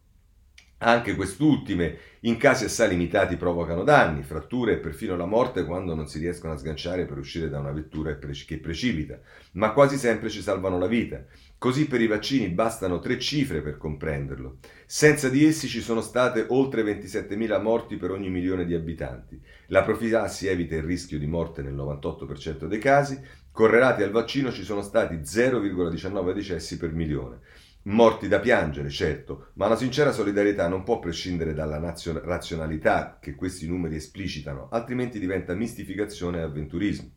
Anche 0.83 1.15
quest'ultime, 1.15 1.97
in 2.21 2.37
casi 2.37 2.65
assai 2.65 2.89
limitati, 2.89 3.37
provocano 3.37 3.83
danni, 3.83 4.23
fratture 4.23 4.73
e 4.73 4.77
perfino 4.79 5.15
la 5.15 5.27
morte 5.27 5.63
quando 5.63 5.93
non 5.93 6.07
si 6.07 6.17
riescono 6.17 6.53
a 6.53 6.57
sganciare 6.57 7.05
per 7.05 7.19
uscire 7.19 7.49
da 7.49 7.59
una 7.59 7.71
vettura 7.71 8.17
che 8.17 8.59
precipita, 8.59 9.19
ma 9.53 9.73
quasi 9.73 9.97
sempre 9.97 10.29
ci 10.29 10.41
salvano 10.41 10.79
la 10.79 10.87
vita. 10.87 11.23
Così 11.61 11.85
per 11.85 12.01
i 12.01 12.07
vaccini 12.07 12.47
bastano 12.47 12.97
tre 12.97 13.19
cifre 13.19 13.61
per 13.61 13.77
comprenderlo. 13.77 14.57
Senza 14.87 15.29
di 15.29 15.45
essi 15.45 15.67
ci 15.67 15.79
sono 15.79 16.01
state 16.01 16.47
oltre 16.49 16.81
27.000 16.81 17.61
morti 17.61 17.97
per 17.97 18.09
ogni 18.09 18.31
milione 18.31 18.65
di 18.65 18.73
abitanti. 18.73 19.39
La 19.67 19.83
profilassi 19.83 20.47
evita 20.47 20.73
il 20.73 20.81
rischio 20.81 21.19
di 21.19 21.27
morte 21.27 21.61
nel 21.61 21.75
98% 21.75 22.65
dei 22.65 22.79
casi. 22.79 23.21
Correlati 23.51 24.01
al 24.01 24.09
vaccino 24.09 24.51
ci 24.51 24.63
sono 24.63 24.81
stati 24.81 25.17
0,19 25.17 26.33
decessi 26.33 26.77
per 26.77 26.93
milione. 26.93 27.41
Morti 27.83 28.27
da 28.27 28.39
piangere, 28.39 28.89
certo, 28.89 29.49
ma 29.53 29.67
una 29.67 29.75
sincera 29.75 30.11
solidarietà 30.11 30.67
non 30.67 30.81
può 30.81 30.97
prescindere 30.97 31.53
dalla 31.53 31.77
nazio- 31.77 32.23
razionalità 32.25 33.19
che 33.21 33.35
questi 33.35 33.67
numeri 33.67 33.97
esplicitano, 33.97 34.67
altrimenti 34.71 35.19
diventa 35.19 35.53
mistificazione 35.53 36.39
e 36.39 36.41
avventurismo. 36.41 37.11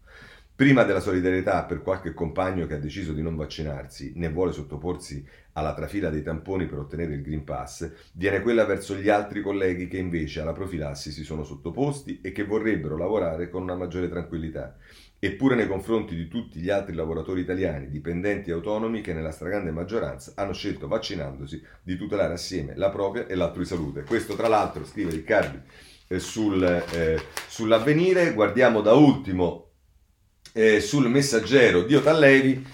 Prima 0.56 0.84
della 0.84 1.00
solidarietà 1.00 1.64
per 1.64 1.82
qualche 1.82 2.14
compagno 2.14 2.68
che 2.68 2.74
ha 2.74 2.78
deciso 2.78 3.12
di 3.12 3.22
non 3.22 3.34
vaccinarsi 3.34 4.12
né 4.14 4.30
vuole 4.30 4.52
sottoporsi 4.52 5.26
alla 5.54 5.74
trafila 5.74 6.10
dei 6.10 6.22
tamponi 6.22 6.66
per 6.66 6.78
ottenere 6.78 7.14
il 7.14 7.22
Green 7.22 7.42
Pass, 7.42 7.90
viene 8.12 8.40
quella 8.40 8.64
verso 8.64 8.94
gli 8.94 9.08
altri 9.08 9.42
colleghi 9.42 9.88
che 9.88 9.96
invece 9.96 10.42
alla 10.42 10.52
profilassi 10.52 11.10
si 11.10 11.24
sono 11.24 11.42
sottoposti 11.42 12.20
e 12.22 12.30
che 12.30 12.44
vorrebbero 12.44 12.96
lavorare 12.96 13.50
con 13.50 13.62
una 13.62 13.74
maggiore 13.74 14.08
tranquillità. 14.08 14.76
Eppure 15.18 15.56
nei 15.56 15.66
confronti 15.66 16.14
di 16.14 16.28
tutti 16.28 16.60
gli 16.60 16.70
altri 16.70 16.94
lavoratori 16.94 17.40
italiani, 17.40 17.90
dipendenti 17.90 18.50
e 18.50 18.52
autonomi 18.52 19.00
che 19.00 19.12
nella 19.12 19.32
stragrande 19.32 19.72
maggioranza 19.72 20.34
hanno 20.36 20.52
scelto 20.52 20.86
vaccinandosi 20.86 21.60
di 21.82 21.96
tutelare 21.96 22.34
assieme 22.34 22.76
la 22.76 22.90
propria 22.90 23.26
e 23.26 23.34
l'altrui 23.34 23.64
salute. 23.64 24.04
Questo 24.04 24.36
tra 24.36 24.46
l'altro 24.46 24.84
scrive 24.84 25.10
Riccardi 25.10 25.60
eh, 26.06 26.20
sul, 26.20 26.62
eh, 26.62 27.20
sull'avvenire. 27.48 28.34
Guardiamo 28.34 28.82
da 28.82 28.92
ultimo 28.92 29.63
eh, 30.56 30.80
sul 30.80 31.10
messaggero 31.10 31.82
di 31.82 31.96
Otallevi 31.96 32.64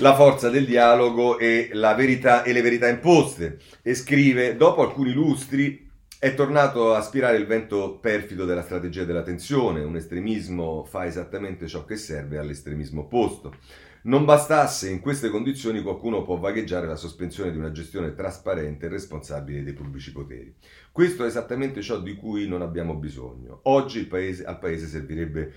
la 0.00 0.16
forza 0.16 0.50
del 0.50 0.66
dialogo 0.66 1.38
e, 1.38 1.70
verità, 1.72 2.42
e 2.42 2.52
le 2.52 2.60
verità 2.60 2.88
imposte 2.88 3.58
e 3.82 3.94
scrive 3.94 4.56
dopo 4.56 4.82
alcuni 4.82 5.12
lustri 5.12 5.88
è 6.18 6.34
tornato 6.34 6.94
a 6.94 7.00
spirare 7.00 7.36
il 7.36 7.46
vento 7.46 7.98
perfido 8.00 8.44
della 8.44 8.62
strategia 8.62 9.04
della 9.04 9.22
tensione, 9.22 9.84
un 9.84 9.94
estremismo 9.94 10.82
fa 10.84 11.06
esattamente 11.06 11.68
ciò 11.68 11.84
che 11.84 11.94
serve 11.94 12.38
all'estremismo 12.38 13.02
opposto. 13.02 13.54
Non 14.00 14.24
bastasse, 14.24 14.90
in 14.90 14.98
queste 15.00 15.28
condizioni 15.28 15.82
qualcuno 15.82 16.24
può 16.24 16.36
vagheggiare 16.36 16.88
la 16.88 16.96
sospensione 16.96 17.52
di 17.52 17.58
una 17.58 17.70
gestione 17.70 18.14
trasparente 18.14 18.86
e 18.86 18.88
responsabile 18.88 19.62
dei 19.62 19.72
pubblici 19.72 20.10
poteri. 20.10 20.52
Questo 20.90 21.22
è 21.22 21.26
esattamente 21.28 21.82
ciò 21.82 22.00
di 22.00 22.16
cui 22.16 22.48
non 22.48 22.62
abbiamo 22.62 22.94
bisogno. 22.94 23.60
Oggi 23.64 24.06
paese, 24.06 24.44
al 24.44 24.58
Paese 24.58 24.86
servirebbe 24.86 25.52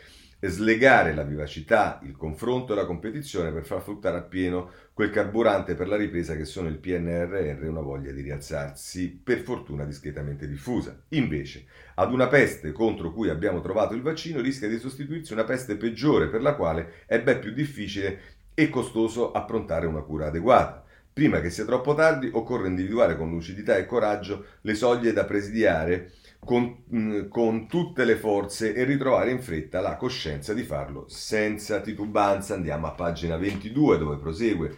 slegare 0.49 1.13
la 1.13 1.23
vivacità, 1.23 1.99
il 2.04 2.15
confronto 2.15 2.73
e 2.73 2.75
la 2.75 2.86
competizione 2.86 3.51
per 3.51 3.63
far 3.63 3.82
fruttare 3.82 4.17
appieno 4.17 4.71
quel 4.93 5.12
carburante 5.12 5.75
per 5.75 5.88
la 5.88 5.95
ripresa 5.95 6.36
che 6.36 6.45
sono 6.45 6.67
il 6.67 6.80
PNRR 6.80 7.63
e 7.63 7.67
una 7.67 7.82
voglia 7.82 8.12
di 8.12 8.21
rialzarsi, 8.21 9.21
per 9.23 9.39
fortuna 9.39 9.86
discretamente 9.86 10.47
diffusa. 10.47 10.99
Invece, 11.10 11.65
ad 11.95 12.12
una 12.12 12.27
peste 12.27 12.71
contro 12.71 13.13
cui 13.13 13.30
abbiamo 13.30 13.62
trovato 13.62 13.93
il 13.93 14.01
vaccino 14.01 14.41
rischia 14.41 14.67
di 14.67 14.80
sostituirsi 14.80 15.34
una 15.34 15.43
peste 15.43 15.75
peggiore 15.75 16.27
per 16.27 16.41
la 16.41 16.56
quale 16.56 16.93
è 17.06 17.21
ben 17.21 17.39
più 17.39 17.51
difficile 17.51 18.19
e 18.54 18.69
costoso 18.69 19.32
approntare 19.32 19.86
una 19.86 20.01
cura 20.01 20.27
adeguata. 20.27 20.84
Prima 21.13 21.41
che 21.41 21.49
sia 21.49 21.65
troppo 21.65 21.93
tardi 21.93 22.30
occorre 22.32 22.67
individuare 22.67 23.17
con 23.17 23.30
lucidità 23.30 23.75
e 23.75 23.86
coraggio 23.86 24.45
le 24.62 24.73
soglie 24.73 25.12
da 25.12 25.25
presidiare 25.25 26.12
con, 26.43 26.84
mm, 26.93 27.27
con, 27.30 27.67
tutte 27.67 28.04
le 28.04 28.15
forze 28.17 28.73
e 28.73 28.84
ritrovare 28.84 29.32
in 29.32 29.41
fretta 29.41 29.80
la 29.80 29.95
coscienza 29.95 30.54
di 30.54 30.63
farlo 30.63 31.08
senza 31.08 31.82
titubanza. 31.82 32.56
Andiamo 32.56 32.88
a 32.88 32.91
pagina 32.91 33.38
22 33.38 33.97
dove 33.97 34.17
prosegue 34.17 34.77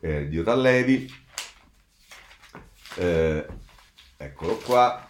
eh, 0.00 0.28
Diotallevi. 0.28 1.12
Eh, 2.96 3.46
eccolo 4.16 4.56
qua 4.56 5.08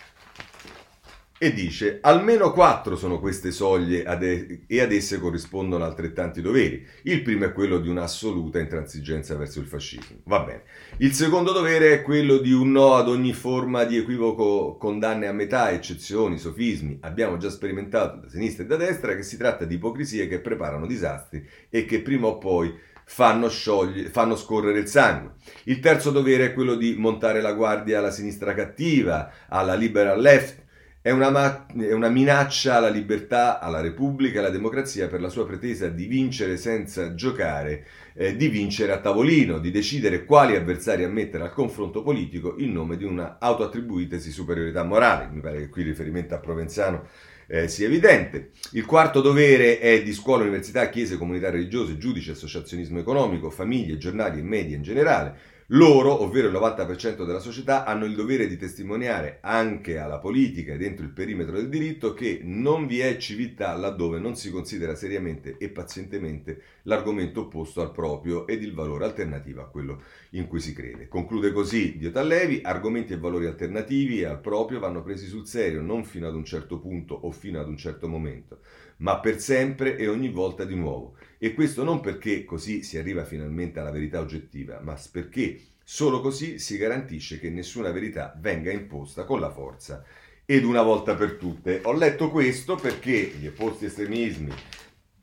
e 1.42 1.54
dice 1.54 2.00
almeno 2.02 2.52
quattro 2.52 2.96
sono 2.96 3.18
queste 3.18 3.50
soglie 3.50 4.04
ad 4.04 4.22
e-, 4.22 4.64
e 4.66 4.80
ad 4.82 4.92
esse 4.92 5.18
corrispondono 5.18 5.82
altrettanti 5.82 6.42
doveri. 6.42 6.86
Il 7.04 7.22
primo 7.22 7.46
è 7.46 7.52
quello 7.54 7.78
di 7.78 7.88
un'assoluta 7.88 8.58
intransigenza 8.58 9.34
verso 9.36 9.58
il 9.58 9.64
fascismo. 9.64 10.18
Va 10.24 10.40
bene. 10.40 10.64
Il 10.98 11.14
secondo 11.14 11.52
dovere 11.52 11.94
è 11.94 12.02
quello 12.02 12.36
di 12.36 12.52
un 12.52 12.72
no 12.72 12.92
ad 12.92 13.08
ogni 13.08 13.32
forma 13.32 13.84
di 13.84 13.96
equivoco, 13.96 14.76
condanne 14.76 15.28
a 15.28 15.32
metà, 15.32 15.70
eccezioni, 15.70 16.36
sofismi. 16.36 16.98
Abbiamo 17.00 17.38
già 17.38 17.48
sperimentato 17.48 18.18
da 18.18 18.28
sinistra 18.28 18.64
e 18.64 18.66
da 18.66 18.76
destra 18.76 19.16
che 19.16 19.22
si 19.22 19.38
tratta 19.38 19.64
di 19.64 19.76
ipocrisie 19.76 20.28
che 20.28 20.40
preparano 20.40 20.86
disastri 20.86 21.42
e 21.70 21.86
che 21.86 22.02
prima 22.02 22.26
o 22.26 22.36
poi 22.36 22.70
fanno, 23.06 23.48
sciogli- 23.48 24.08
fanno 24.08 24.36
scorrere 24.36 24.80
il 24.80 24.88
sangue. 24.88 25.36
Il 25.64 25.80
terzo 25.80 26.10
dovere 26.10 26.44
è 26.44 26.52
quello 26.52 26.74
di 26.74 26.96
montare 26.98 27.40
la 27.40 27.54
guardia 27.54 27.98
alla 27.98 28.10
sinistra 28.10 28.52
cattiva, 28.52 29.32
alla 29.48 29.72
liberal 29.72 30.20
left 30.20 30.68
è 31.02 31.10
una, 31.10 31.30
ma- 31.30 31.66
è 31.66 31.92
una, 31.92 32.10
minaccia 32.10 32.76
alla 32.76 32.90
libertà, 32.90 33.58
alla 33.58 33.80
Repubblica, 33.80 34.40
alla 34.40 34.50
democrazia 34.50 35.08
per 35.08 35.22
la 35.22 35.30
sua 35.30 35.46
pretesa 35.46 35.88
di 35.88 36.04
vincere 36.04 36.58
senza 36.58 37.14
giocare, 37.14 37.86
eh, 38.12 38.36
di 38.36 38.48
vincere 38.48 38.92
a 38.92 39.00
tavolino, 39.00 39.58
di 39.58 39.70
decidere 39.70 40.26
quali 40.26 40.56
avversari 40.56 41.02
ammettere 41.02 41.44
al 41.44 41.54
confronto 41.54 42.02
politico 42.02 42.54
in 42.58 42.72
nome 42.72 42.98
di 42.98 43.04
una 43.04 43.38
autoattribuitesi 43.40 44.30
superiorità 44.30 44.84
morale. 44.84 45.30
Mi 45.32 45.40
pare 45.40 45.60
che 45.60 45.68
qui 45.70 45.82
il 45.82 45.88
riferimento 45.88 46.34
a 46.34 46.38
Provenzano 46.38 47.06
eh, 47.46 47.66
sia 47.66 47.86
evidente. 47.86 48.50
Il 48.72 48.84
quarto 48.84 49.22
dovere 49.22 49.78
è 49.78 50.02
di 50.02 50.12
scuola, 50.12 50.42
università, 50.42 50.90
chiese, 50.90 51.16
comunità 51.16 51.48
religiose, 51.48 51.96
giudici, 51.96 52.30
associazionismo 52.30 52.98
economico, 52.98 53.48
famiglie, 53.48 53.96
giornali 53.96 54.40
e 54.40 54.42
media 54.42 54.76
in 54.76 54.82
generale 54.82 55.58
loro, 55.72 56.22
ovvero 56.22 56.48
il 56.48 56.54
90% 56.54 57.24
della 57.24 57.38
società, 57.38 57.84
hanno 57.84 58.04
il 58.04 58.16
dovere 58.16 58.48
di 58.48 58.56
testimoniare 58.56 59.38
anche 59.40 59.98
alla 59.98 60.18
politica 60.18 60.72
e 60.72 60.76
dentro 60.76 61.04
il 61.04 61.12
perimetro 61.12 61.54
del 61.54 61.68
diritto 61.68 62.12
che 62.12 62.40
non 62.42 62.88
vi 62.88 62.98
è 62.98 63.16
civiltà 63.18 63.76
laddove 63.76 64.18
non 64.18 64.34
si 64.34 64.50
considera 64.50 64.96
seriamente 64.96 65.56
e 65.58 65.68
pazientemente 65.68 66.62
l'argomento 66.82 67.42
opposto 67.42 67.82
al 67.82 67.92
proprio 67.92 68.48
ed 68.48 68.64
il 68.64 68.74
valore 68.74 69.04
alternativo 69.04 69.60
a 69.60 69.68
quello 69.68 70.02
in 70.30 70.48
cui 70.48 70.58
si 70.58 70.72
crede. 70.72 71.06
Conclude 71.06 71.52
così 71.52 71.96
Diotallevi, 71.96 72.62
argomenti 72.64 73.12
e 73.12 73.18
valori 73.18 73.46
alternativi 73.46 74.24
al 74.24 74.40
proprio 74.40 74.80
vanno 74.80 75.02
presi 75.02 75.26
sul 75.26 75.46
serio 75.46 75.82
non 75.82 76.04
fino 76.04 76.26
ad 76.26 76.34
un 76.34 76.44
certo 76.44 76.80
punto 76.80 77.14
o 77.14 77.30
fino 77.30 77.60
ad 77.60 77.68
un 77.68 77.76
certo 77.76 78.08
momento, 78.08 78.58
ma 78.98 79.20
per 79.20 79.38
sempre 79.38 79.96
e 79.96 80.08
ogni 80.08 80.30
volta 80.30 80.64
di 80.64 80.74
nuovo. 80.74 81.14
E 81.42 81.54
questo 81.54 81.84
non 81.84 82.00
perché 82.00 82.44
così 82.44 82.82
si 82.82 82.98
arriva 82.98 83.24
finalmente 83.24 83.80
alla 83.80 83.90
verità 83.90 84.20
oggettiva, 84.20 84.78
ma 84.82 84.94
perché 85.10 85.58
solo 85.82 86.20
così 86.20 86.58
si 86.58 86.76
garantisce 86.76 87.40
che 87.40 87.48
nessuna 87.48 87.90
verità 87.90 88.36
venga 88.38 88.70
imposta 88.70 89.24
con 89.24 89.40
la 89.40 89.50
forza 89.50 90.04
ed 90.44 90.64
una 90.64 90.82
volta 90.82 91.14
per 91.14 91.36
tutte. 91.36 91.80
Ho 91.84 91.94
letto 91.94 92.30
questo 92.30 92.74
perché 92.74 93.32
gli 93.38 93.46
opposti 93.46 93.86
estremismi, 93.86 94.52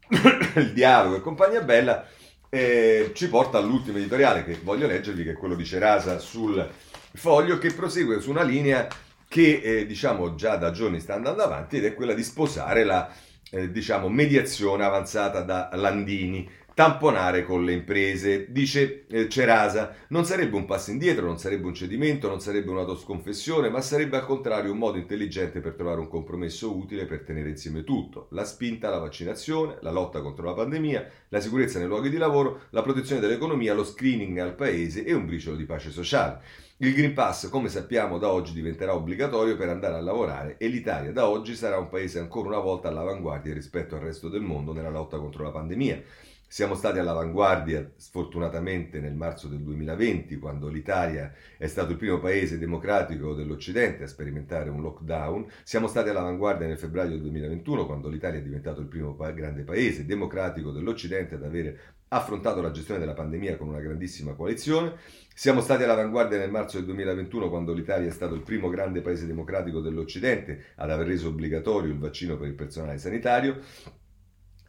il 0.56 0.74
dialogo 0.74 1.18
e 1.18 1.22
compagnia 1.22 1.62
bella 1.62 2.08
eh, 2.50 3.12
ci 3.14 3.30
porta 3.30 3.60
all'ultimo 3.60 4.00
editoriale 4.00 4.44
che 4.44 4.58
voglio 4.64 4.88
leggervi, 4.88 5.24
che 5.24 5.32
è 5.34 5.38
quello 5.38 5.54
di 5.54 5.66
Cerasa 5.66 6.18
sul 6.18 6.68
foglio, 7.14 7.60
che 7.60 7.74
prosegue 7.74 8.22
su 8.22 8.32
una 8.32 8.42
linea 8.42 8.88
che 9.28 9.62
eh, 9.62 9.86
diciamo 9.86 10.34
già 10.34 10.56
da 10.56 10.72
giorni 10.72 11.00
sta 11.00 11.14
andando 11.14 11.44
avanti 11.44 11.78
ed 11.78 11.86
è 11.86 11.94
quella 11.94 12.16
di 12.16 12.24
sposare 12.24 12.84
la 12.84 13.08
eh, 13.52 13.72
diciamo, 13.72 14.10
mediazione 14.10 14.84
avanzata 14.84 15.42
da 15.42 15.70
Landini, 15.74 16.50
tamponare 16.78 17.44
con 17.44 17.66
le 17.66 17.74
imprese. 17.74 18.52
Dice 18.52 19.08
eh, 19.08 19.28
Cerasa, 19.28 19.96
non 20.10 20.26
sarebbe 20.26 20.58
un 20.58 20.66
passo 20.66 20.92
indietro, 20.92 21.26
non 21.26 21.40
sarebbe 21.40 21.66
un 21.66 21.74
cedimento, 21.74 22.28
non 22.28 22.40
sarebbe 22.40 22.70
un'autosconfessione, 22.70 23.70
ma 23.70 23.82
sarebbe 23.82 24.18
al 24.18 24.28
contrario 24.28 24.74
un 24.74 24.78
modo 24.78 25.00
intelligente 25.00 25.60
per 25.60 25.74
trovare 25.74 26.02
un 26.02 26.08
compromesso 26.08 26.78
utile 26.78 27.06
per 27.06 27.24
tenere 27.24 27.50
insieme 27.50 27.84
tutto. 27.84 28.28
La 28.30 28.46
spinta 28.46 28.90
alla 28.90 29.00
vaccinazione, 29.00 29.78
la 29.82 29.90
lotta 29.90 30.22
contro 30.22 30.46
la 30.46 30.54
pandemia, 30.54 31.10
la 31.30 31.40
sicurezza 31.40 31.80
nei 31.80 31.88
luoghi 31.88 32.12
di 32.12 32.18
lavoro, 32.18 32.66
la 32.70 32.84
protezione 32.84 33.22
dell'economia, 33.22 33.74
lo 33.74 33.84
screening 33.84 34.38
al 34.38 34.54
paese 34.54 35.04
e 35.04 35.16
un 35.16 35.26
briciolo 35.26 35.56
di 35.56 35.66
pace 35.66 35.90
sociale. 35.90 36.42
Il 36.78 36.94
Green 36.94 37.16
Pass, 37.16 37.50
come 37.50 37.70
sappiamo, 37.70 38.20
da 38.20 38.32
oggi 38.32 38.54
diventerà 38.54 38.94
obbligatorio 38.94 39.58
per 39.58 39.70
andare 39.70 39.96
a 39.96 40.02
lavorare 40.02 40.58
e 40.60 40.68
l'Italia 40.68 41.12
da 41.12 41.28
oggi 41.28 41.56
sarà 41.56 41.80
un 41.80 41.90
paese 41.90 42.20
ancora 42.20 42.50
una 42.50 42.60
volta 42.60 42.90
all'avanguardia 42.90 43.52
rispetto 43.52 43.96
al 43.96 44.02
resto 44.02 44.30
del 44.30 44.42
mondo 44.42 44.74
nella 44.74 44.92
lotta 44.92 45.18
contro 45.18 45.44
la 45.44 45.50
pandemia. 45.50 46.04
Siamo 46.50 46.76
stati 46.76 46.98
all'avanguardia, 46.98 47.92
sfortunatamente, 47.98 49.02
nel 49.02 49.14
marzo 49.14 49.50
del 49.50 49.60
2020, 49.60 50.38
quando 50.38 50.70
l'Italia 50.70 51.34
è 51.58 51.68
stato 51.68 51.92
il 51.92 51.98
primo 51.98 52.20
paese 52.20 52.58
democratico 52.58 53.34
dell'Occidente 53.34 54.04
a 54.04 54.08
sperimentare 54.08 54.70
un 54.70 54.82
lockdown. 54.82 55.46
Siamo 55.64 55.88
stati 55.88 56.08
all'avanguardia 56.08 56.66
nel 56.66 56.78
febbraio 56.78 57.10
del 57.10 57.22
2021, 57.22 57.86
quando 57.86 58.08
l'Italia 58.08 58.40
è 58.40 58.42
diventato 58.42 58.80
il 58.80 58.88
primo 58.88 59.14
grande 59.14 59.64
paese 59.64 60.06
democratico 60.06 60.72
dell'Occidente 60.72 61.36
ad 61.36 61.44
avere 61.44 61.80
affrontato 62.10 62.62
la 62.62 62.72
gestione 62.72 63.02
della 63.02 63.14
pandemia 63.14 63.58
con 63.58 63.68
una 63.68 63.82
grandissima 63.82 64.34
coalizione. 64.34 64.94
Siamo 65.34 65.60
stati 65.60 65.84
all'avanguardia 65.84 66.38
nel 66.38 66.50
marzo 66.50 66.78
del 66.78 66.86
2021 66.86 67.50
quando 67.50 67.74
l'Italia 67.74 68.08
è 68.08 68.12
stato 68.12 68.34
il 68.36 68.42
primo 68.42 68.70
grande 68.70 69.02
paese 69.02 69.28
democratico 69.28 69.82
dell'Occidente 69.82 70.68
ad 70.76 70.90
aver 70.90 71.08
reso 71.08 71.28
obbligatorio 71.28 71.92
il 71.92 72.00
vaccino 72.00 72.38
per 72.38 72.48
il 72.48 72.56
personale 72.56 72.98
sanitario. 72.98 73.60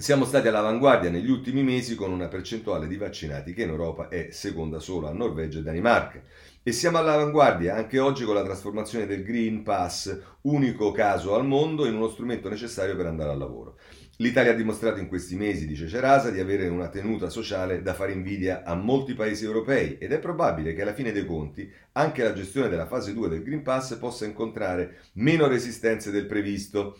Siamo 0.00 0.24
stati 0.26 0.46
all'avanguardia 0.46 1.10
negli 1.10 1.28
ultimi 1.28 1.64
mesi 1.64 1.96
con 1.96 2.12
una 2.12 2.28
percentuale 2.28 2.86
di 2.86 2.96
vaccinati 2.96 3.52
che 3.52 3.64
in 3.64 3.70
Europa 3.70 4.08
è 4.08 4.28
seconda 4.30 4.78
solo 4.78 5.08
a 5.08 5.12
Norvegia 5.12 5.58
e 5.58 5.62
Danimarca. 5.62 6.22
E 6.62 6.70
siamo 6.70 6.98
all'avanguardia 6.98 7.74
anche 7.74 7.98
oggi 7.98 8.22
con 8.22 8.36
la 8.36 8.44
trasformazione 8.44 9.06
del 9.06 9.24
Green 9.24 9.64
Pass, 9.64 10.16
unico 10.42 10.92
caso 10.92 11.34
al 11.34 11.44
mondo, 11.44 11.84
in 11.84 11.96
uno 11.96 12.08
strumento 12.10 12.48
necessario 12.48 12.94
per 12.94 13.06
andare 13.06 13.30
al 13.30 13.38
lavoro. 13.38 13.76
L'Italia 14.18 14.52
ha 14.52 14.54
dimostrato 14.54 15.00
in 15.00 15.08
questi 15.08 15.34
mesi, 15.34 15.66
dice 15.66 15.88
Cerasa, 15.88 16.30
di 16.30 16.38
avere 16.38 16.68
una 16.68 16.88
tenuta 16.90 17.28
sociale 17.28 17.82
da 17.82 17.92
fare 17.92 18.12
invidia 18.12 18.62
a 18.64 18.76
molti 18.76 19.14
paesi 19.14 19.44
europei 19.44 19.98
ed 19.98 20.12
è 20.12 20.20
probabile 20.20 20.74
che 20.74 20.82
alla 20.82 20.94
fine 20.94 21.10
dei 21.10 21.26
conti 21.26 21.68
anche 21.92 22.22
la 22.22 22.32
gestione 22.32 22.68
della 22.68 22.86
fase 22.86 23.12
2 23.14 23.28
del 23.28 23.42
Green 23.42 23.62
Pass 23.62 23.96
possa 23.96 24.26
incontrare 24.26 25.00
meno 25.14 25.48
resistenze 25.48 26.12
del 26.12 26.26
previsto. 26.26 26.96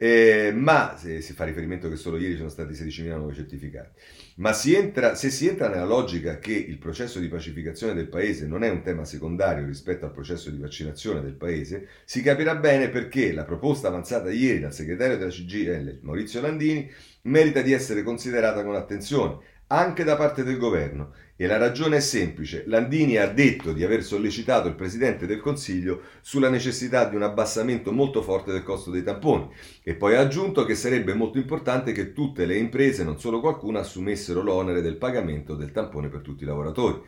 Eh, 0.00 0.52
ma 0.54 0.96
se 0.96 1.20
si 1.20 1.32
fa 1.32 1.44
riferimento 1.44 1.88
che 1.88 1.96
solo 1.96 2.18
ieri 2.18 2.36
sono 2.36 2.48
stati 2.48 2.72
16.000 2.72 3.16
nuovi 3.16 3.34
certificati, 3.34 3.98
ma 4.36 4.52
si 4.52 4.72
entra, 4.72 5.16
se 5.16 5.28
si 5.28 5.48
entra 5.48 5.68
nella 5.68 5.84
logica 5.84 6.38
che 6.38 6.52
il 6.52 6.78
processo 6.78 7.18
di 7.18 7.26
pacificazione 7.26 7.94
del 7.94 8.06
paese 8.06 8.46
non 8.46 8.62
è 8.62 8.70
un 8.70 8.80
tema 8.82 9.04
secondario 9.04 9.66
rispetto 9.66 10.04
al 10.04 10.12
processo 10.12 10.50
di 10.50 10.58
vaccinazione 10.58 11.20
del 11.20 11.34
paese, 11.34 11.88
si 12.04 12.22
capirà 12.22 12.54
bene 12.54 12.90
perché 12.90 13.32
la 13.32 13.42
proposta 13.42 13.88
avanzata 13.88 14.30
ieri 14.30 14.60
dal 14.60 14.72
segretario 14.72 15.18
della 15.18 15.30
CGL, 15.30 15.98
Maurizio 16.02 16.40
Landini, 16.40 16.88
merita 17.22 17.60
di 17.60 17.72
essere 17.72 18.04
considerata 18.04 18.62
con 18.62 18.76
attenzione 18.76 19.38
anche 19.68 20.04
da 20.04 20.16
parte 20.16 20.44
del 20.44 20.56
governo 20.56 21.12
e 21.36 21.46
la 21.46 21.56
ragione 21.56 21.98
è 21.98 22.00
semplice. 22.00 22.64
Landini 22.66 23.16
ha 23.16 23.28
detto 23.28 23.72
di 23.72 23.84
aver 23.84 24.02
sollecitato 24.02 24.66
il 24.66 24.74
Presidente 24.74 25.26
del 25.26 25.40
Consiglio 25.40 26.02
sulla 26.20 26.48
necessità 26.48 27.04
di 27.04 27.16
un 27.16 27.22
abbassamento 27.22 27.92
molto 27.92 28.22
forte 28.22 28.50
del 28.50 28.62
costo 28.62 28.90
dei 28.90 29.04
tamponi 29.04 29.48
e 29.82 29.94
poi 29.94 30.16
ha 30.16 30.20
aggiunto 30.20 30.64
che 30.64 30.74
sarebbe 30.74 31.14
molto 31.14 31.38
importante 31.38 31.92
che 31.92 32.12
tutte 32.12 32.44
le 32.44 32.56
imprese, 32.56 33.04
non 33.04 33.20
solo 33.20 33.40
qualcuna, 33.40 33.80
assumessero 33.80 34.42
l'onere 34.42 34.80
del 34.80 34.96
pagamento 34.96 35.54
del 35.54 35.70
tampone 35.70 36.08
per 36.08 36.22
tutti 36.22 36.42
i 36.42 36.46
lavoratori. 36.46 37.00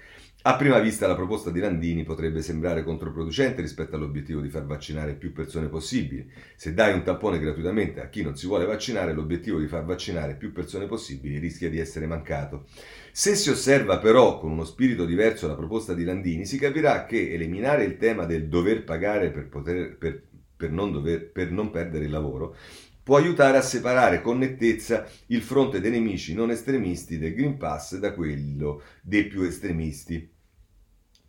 A 0.43 0.57
prima 0.57 0.79
vista 0.79 1.07
la 1.07 1.15
proposta 1.15 1.51
di 1.51 1.61
Landini 1.61 2.03
potrebbe 2.03 2.41
sembrare 2.41 2.83
controproducente 2.83 3.61
rispetto 3.61 3.97
all'obiettivo 3.97 4.41
di 4.41 4.49
far 4.49 4.65
vaccinare 4.65 5.13
più 5.13 5.35
persone 5.35 5.69
possibili. 5.69 6.33
Se 6.57 6.73
dai 6.73 6.95
un 6.95 7.03
tampone 7.03 7.39
gratuitamente 7.39 8.01
a 8.01 8.09
chi 8.09 8.23
non 8.23 8.35
si 8.35 8.47
vuole 8.47 8.65
vaccinare, 8.65 9.13
l'obiettivo 9.13 9.59
di 9.59 9.67
far 9.67 9.85
vaccinare 9.85 10.37
più 10.37 10.51
persone 10.51 10.87
possibili 10.87 11.37
rischia 11.37 11.69
di 11.69 11.79
essere 11.79 12.07
mancato. 12.07 12.65
Se 13.13 13.35
si 13.35 13.51
osserva 13.51 13.99
però 13.99 14.39
con 14.39 14.51
uno 14.51 14.65
spirito 14.65 15.05
diverso 15.05 15.47
la 15.47 15.57
proposta 15.57 15.93
di 15.93 16.05
Landini, 16.05 16.47
si 16.47 16.59
capirà 16.59 17.05
che 17.05 17.35
eliminare 17.35 17.85
il 17.85 17.99
tema 17.99 18.25
del 18.25 18.49
dover 18.49 18.85
pagare 18.85 19.31
per, 19.33 19.47
poter, 19.47 19.99
per, 19.99 20.23
per, 20.57 20.71
non, 20.71 20.91
dover, 20.91 21.31
per 21.31 21.51
non 21.51 21.71
perdere 21.71 22.07
il 22.07 22.11
lavoro 22.11 22.57
può 23.03 23.17
aiutare 23.17 23.57
a 23.57 23.63
separare 23.63 24.21
con 24.21 24.39
nettezza 24.39 25.07
il 25.27 25.43
fronte 25.43 25.81
dei 25.81 25.91
nemici 25.91 26.35
non 26.35 26.51
estremisti 26.51 27.19
del 27.19 27.35
Green 27.35 27.57
Pass 27.57 27.97
da 27.97 28.13
quello 28.13 28.83
dei 29.03 29.27
più 29.27 29.43
estremisti. 29.43 30.39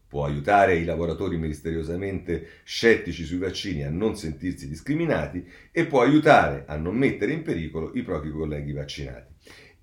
Può 0.07 0.25
aiutare 0.25 0.75
i 0.75 0.83
lavoratori 0.83 1.37
misteriosamente 1.37 2.61
scettici 2.63 3.23
sui 3.23 3.37
vaccini 3.37 3.83
a 3.83 3.89
non 3.89 4.17
sentirsi 4.17 4.67
discriminati 4.67 5.47
e 5.71 5.85
può 5.85 6.01
aiutare 6.01 6.65
a 6.67 6.75
non 6.75 6.97
mettere 6.97 7.31
in 7.31 7.43
pericolo 7.43 7.91
i 7.93 8.03
propri 8.03 8.29
colleghi 8.29 8.73
vaccinati. 8.73 9.31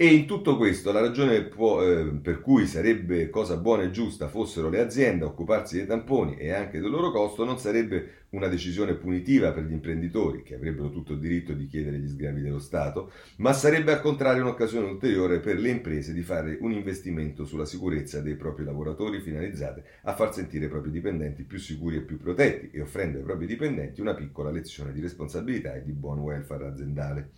E 0.01 0.07
in 0.07 0.27
tutto 0.27 0.57
questo 0.57 0.93
la 0.93 1.01
ragione 1.01 1.43
può, 1.43 1.83
eh, 1.83 2.05
per 2.23 2.41
cui 2.41 2.69
sarebbe 2.69 3.31
cosa 3.31 3.57
buona 3.57 3.83
e 3.83 3.91
giusta 3.91 4.29
fossero 4.29 4.69
le 4.69 4.79
aziende 4.79 5.25
a 5.25 5.27
occuparsi 5.27 5.77
dei 5.77 5.87
tamponi 5.87 6.37
e 6.37 6.53
anche 6.53 6.79
del 6.79 6.89
loro 6.89 7.11
costo 7.11 7.45
non 7.45 7.59
sarebbe 7.59 8.18
una 8.31 8.49
decisione 8.49 8.95
punitiva 8.95 9.53
per 9.53 9.65
gli 9.65 9.73
imprenditori, 9.73 10.43
che 10.43 10.55
avrebbero 10.55 10.91
tutto 10.91 11.15
il 11.15 11.19
diritto 11.19 11.53
di 11.53 11.67
chiedere 11.67 11.99
gli 11.99 12.09
sgravi 12.09 12.43
dello 12.43 12.59
Stato, 12.59 13.13
ma 13.37 13.53
sarebbe 13.53 13.93
al 13.93 14.01
contrario 14.01 14.43
un'occasione 14.43 14.87
ulteriore 14.87 15.41
per 15.41 15.59
le 15.59 15.71
imprese 15.71 16.13
di 16.13 16.23
fare 16.23 16.59
un 16.61 16.73
investimento 16.73 17.45
sulla 17.45 17.65
sicurezza 17.65 18.21
dei 18.21 18.37
propri 18.37 18.65
lavoratori 18.65 19.21
finalizzate 19.21 19.85
a 20.03 20.15
far 20.15 20.35
sentire 20.35 20.67
i 20.67 20.69
propri 20.69 20.91
dipendenti 20.91 21.43
più 21.45 21.59
sicuri 21.59 21.97
e 21.97 22.03
più 22.03 22.19
protetti 22.19 22.71
e 22.77 22.81
offrendo 22.81 23.19
ai 23.19 23.25
propri 23.25 23.47
dipendenti 23.47 24.01
una 24.01 24.15
piccola 24.15 24.51
lezione 24.51 24.93
di 24.93 25.01
responsabilità 25.01 25.75
e 25.75 25.83
di 25.83 25.93
buon 25.93 26.19
welfare 26.19 26.67
aziendale. 26.67 27.31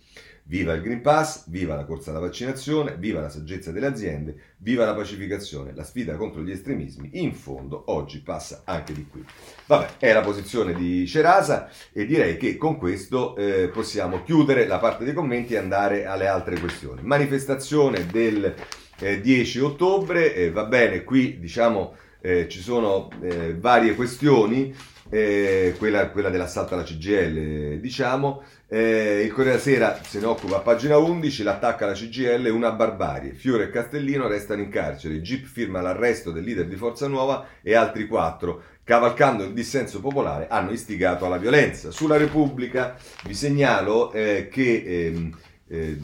Viva 0.51 0.73
il 0.73 0.81
Green 0.81 0.99
Pass, 0.99 1.45
viva 1.47 1.75
la 1.75 1.85
corsa 1.85 2.09
alla 2.09 2.19
vaccinazione, 2.19 2.97
viva 2.99 3.21
la 3.21 3.29
saggezza 3.29 3.71
delle 3.71 3.85
aziende, 3.85 4.35
viva 4.57 4.83
la 4.83 4.93
pacificazione, 4.93 5.71
la 5.73 5.85
sfida 5.85 6.17
contro 6.17 6.41
gli 6.41 6.51
estremismi, 6.51 7.11
in 7.13 7.33
fondo 7.33 7.83
oggi 7.85 8.19
passa 8.19 8.63
anche 8.65 8.91
di 8.91 9.07
qui. 9.09 9.23
Vabbè, 9.67 9.91
è 9.97 10.11
la 10.11 10.19
posizione 10.19 10.73
di 10.73 11.07
Cerasa 11.07 11.69
e 11.93 12.05
direi 12.05 12.35
che 12.35 12.57
con 12.57 12.77
questo 12.77 13.37
eh, 13.37 13.69
possiamo 13.69 14.23
chiudere 14.23 14.67
la 14.67 14.77
parte 14.77 15.05
dei 15.05 15.13
commenti 15.13 15.53
e 15.53 15.57
andare 15.57 16.05
alle 16.05 16.27
altre 16.27 16.59
questioni. 16.59 16.99
Manifestazione 17.01 18.05
del 18.07 18.53
eh, 18.99 19.21
10 19.21 19.59
ottobre, 19.61 20.35
eh, 20.35 20.51
va 20.51 20.65
bene, 20.65 21.05
qui 21.05 21.39
diciamo 21.39 21.95
eh, 22.19 22.49
ci 22.49 22.59
sono 22.59 23.09
eh, 23.21 23.55
varie 23.55 23.95
questioni, 23.95 24.75
eh, 25.09 25.75
quella, 25.77 26.09
quella 26.09 26.29
dell'assalto 26.29 26.73
alla 26.73 26.83
CGL, 26.83 27.79
diciamo, 27.79 28.43
eh, 28.73 29.23
il 29.25 29.33
Corriere 29.33 29.59
Sera 29.59 29.99
se 30.01 30.21
ne 30.21 30.27
occupa 30.27 30.55
a 30.55 30.61
pagina 30.61 30.95
11, 30.95 31.43
l'attacco 31.43 31.83
alla 31.83 31.91
CGL, 31.91 32.47
una 32.47 32.71
barbarie. 32.71 33.33
Fiore 33.33 33.65
e 33.65 33.69
Castellino 33.69 34.29
restano 34.29 34.61
in 34.61 34.69
carcere, 34.69 35.15
il 35.15 35.21
GIP 35.21 35.45
firma 35.45 35.81
l'arresto 35.81 36.31
del 36.31 36.45
leader 36.45 36.65
di 36.65 36.77
Forza 36.77 37.05
Nuova 37.09 37.47
e 37.61 37.75
altri 37.75 38.07
quattro, 38.07 38.63
cavalcando 38.85 39.43
il 39.43 39.51
dissenso 39.51 39.99
popolare, 39.99 40.47
hanno 40.47 40.71
istigato 40.71 41.25
alla 41.25 41.37
violenza. 41.37 41.91
Sulla 41.91 42.15
Repubblica 42.15 42.95
vi 43.25 43.33
segnalo 43.33 44.13
eh, 44.13 44.47
che... 44.49 44.83
Ehm, 44.85 45.37
eh, 45.71 45.97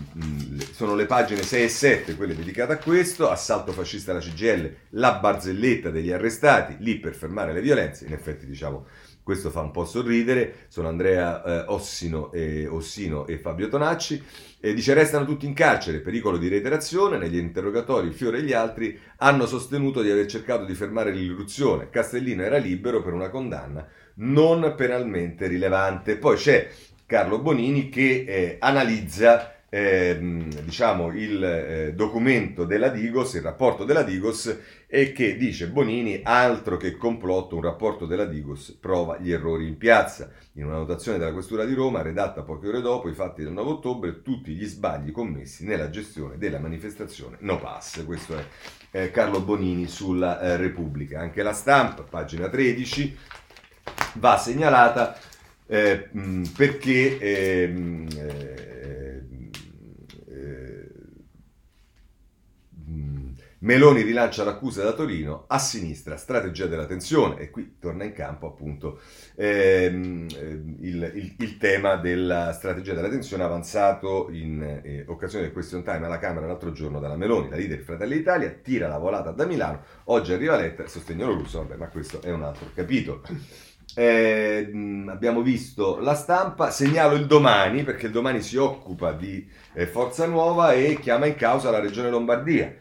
sono 0.72 0.96
le 0.96 1.06
pagine 1.06 1.44
6 1.44 1.64
e 1.64 1.68
7, 1.68 2.16
quelle 2.16 2.34
dedicate 2.34 2.72
a 2.72 2.78
questo, 2.78 3.30
assalto 3.30 3.74
fascista 3.74 4.12
alla 4.12 4.22
CGL, 4.22 4.74
la 4.92 5.16
barzelletta 5.16 5.90
degli 5.90 6.10
arrestati, 6.10 6.78
lì 6.80 7.00
per 7.00 7.14
fermare 7.14 7.52
le 7.52 7.60
violenze, 7.60 8.06
in 8.06 8.14
effetti 8.14 8.46
diciamo 8.46 8.86
questo 9.28 9.50
fa 9.50 9.60
un 9.60 9.72
po' 9.72 9.84
sorridere, 9.84 10.68
sono 10.70 10.88
Andrea 10.88 11.44
eh, 11.44 11.64
Ossino, 11.68 12.32
e, 12.32 12.66
Ossino 12.66 13.28
e 13.28 13.38
Fabio 13.38 13.68
Tonacci, 13.68 14.24
e 14.58 14.74
dice 14.74 14.94
restano 14.94 15.26
tutti 15.26 15.46
in 15.46 15.54
carcere, 15.54 16.00
pericolo 16.00 16.38
di 16.38 16.48
reiterazione, 16.48 17.18
negli 17.18 17.36
interrogatori 17.36 18.14
Fiore 18.14 18.38
e 18.38 18.44
gli 18.44 18.54
altri 18.54 18.98
hanno 19.18 19.46
sostenuto 19.46 20.02
di 20.02 20.10
aver 20.10 20.28
cercato 20.28 20.64
di 20.64 20.74
fermare 20.74 21.12
l'irruzione, 21.12 21.90
Castellino 21.90 22.42
era 22.42 22.56
libero 22.56 23.04
per 23.04 23.12
una 23.12 23.28
condanna 23.30 23.86
non 24.20 24.74
penalmente 24.78 25.48
rilevante. 25.48 26.16
Poi 26.16 26.38
c'è 26.38 26.70
Carlo 27.06 27.40
Bonini 27.40 27.90
che 27.90 28.24
eh, 28.26 28.56
analizza 28.62 29.57
eh, 29.78 30.18
diciamo, 30.64 31.12
il 31.14 31.44
eh, 31.44 31.94
documento 31.94 32.66
della 32.66 32.90
Digos, 32.90 33.36
il 33.36 33.44
rapporto 33.44 33.84
della 33.84 34.02
Digos, 34.02 34.58
e 34.88 35.12
che 35.12 35.38
dice 35.38 35.68
Bonini, 35.68 36.22
altro 36.24 36.78
che 36.78 36.98
complotto, 36.98 37.56
un 37.56 37.62
rapporto 37.62 38.08
della 38.08 38.26
Digos 38.26 38.76
prova 38.80 39.20
gli 39.20 39.32
errori 39.32 39.68
in 39.68 39.78
piazza. 39.78 40.32
In 40.54 40.66
una 40.66 40.78
notazione 40.78 41.20
della 41.20 41.32
Questura 41.32 41.64
di 41.64 41.76
Roma, 41.76 42.02
redatta 42.02 42.42
poche 42.42 42.70
ore 42.70 42.82
dopo 42.82 43.08
i 43.08 43.14
fatti 43.14 43.44
del 43.44 43.52
9 43.52 43.70
ottobre, 43.70 44.24
tutti 44.24 44.56
gli 44.56 44.66
sbagli 44.66 45.12
commessi 45.12 45.64
nella 45.64 45.92
gestione 45.92 46.40
della 46.40 46.58
manifestazione 46.58 47.38
No 47.42 47.60
Pass. 47.60 48.04
Questo 48.04 48.36
è 48.36 48.46
eh, 48.90 49.12
Carlo 49.12 49.42
Bonini 49.42 49.86
sulla 49.86 50.42
eh, 50.42 50.58
Repubblica. 50.58 51.20
Anche 51.20 51.44
la 51.44 51.54
stampa, 51.54 52.02
pagina 52.02 52.50
13, 52.50 53.16
va 54.14 54.38
segnalata 54.38 55.16
eh, 55.68 56.10
perché 56.56 57.20
ehm, 57.20 58.08
Meloni 63.60 64.04
rilancia 64.04 64.44
l'accusa 64.44 64.84
da 64.84 64.94
Torino, 64.94 65.46
a 65.48 65.58
sinistra 65.58 66.16
strategia 66.16 66.68
della 66.68 66.86
tensione 66.86 67.40
e 67.40 67.50
qui 67.50 67.78
torna 67.80 68.04
in 68.04 68.14
campo 68.14 68.46
appunto 68.46 69.00
ehm, 69.36 70.28
il, 70.82 71.12
il, 71.16 71.36
il, 71.40 71.58
tema 71.58 71.96
della 71.96 72.54
strategia 72.54 72.94
della 72.94 73.10
tensione 73.10 73.42
avanzato 73.42 74.30
in 74.30 74.62
eh, 74.84 75.06
occasione 75.08 75.46
del 75.46 75.54
question 75.54 75.84
time 75.84 76.06
alla 76.06 76.20
Camera 76.20 76.46
l'altro 76.46 76.72
giorno 76.72 77.00
dalla 77.00 77.18
Meloni, 77.18 77.50
la 77.50 77.56
leader 77.56 77.80
Fratelli 77.80 78.18
d'Italia, 78.18 78.50
tira 78.62 78.88
la 78.88 79.00
volata 79.00 79.32
da 79.32 79.46
Milano, 79.46 79.82
oggi 80.06 80.34
arriva 80.34 80.56
Letta, 80.56 80.86
sostegno 80.86 81.26
russo, 81.26 81.58
vabbè 81.60 81.78
ma 81.78 81.88
questo 81.88 82.22
è 82.22 82.32
un 82.32 82.44
altro 82.44 82.70
capitolo. 82.76 83.24
eh, 83.96 84.70
abbiamo 85.08 85.42
visto 85.42 85.98
la 86.00 86.14
stampa, 86.14 86.70
segnalo 86.70 87.16
il 87.16 87.26
domani 87.26 87.84
perché 87.84 88.06
il 88.06 88.12
domani 88.12 88.42
si 88.42 88.58
occupa 88.58 89.14
di 89.14 89.50
eh, 89.74 89.88
Forza 89.88 90.28
Nuova 90.28 90.74
e 90.74 91.00
chiama 91.00 91.26
in 91.26 91.36
causa 91.36 91.72
la 91.72 91.80
regione 91.80 92.12
Lombardia. 92.12 92.76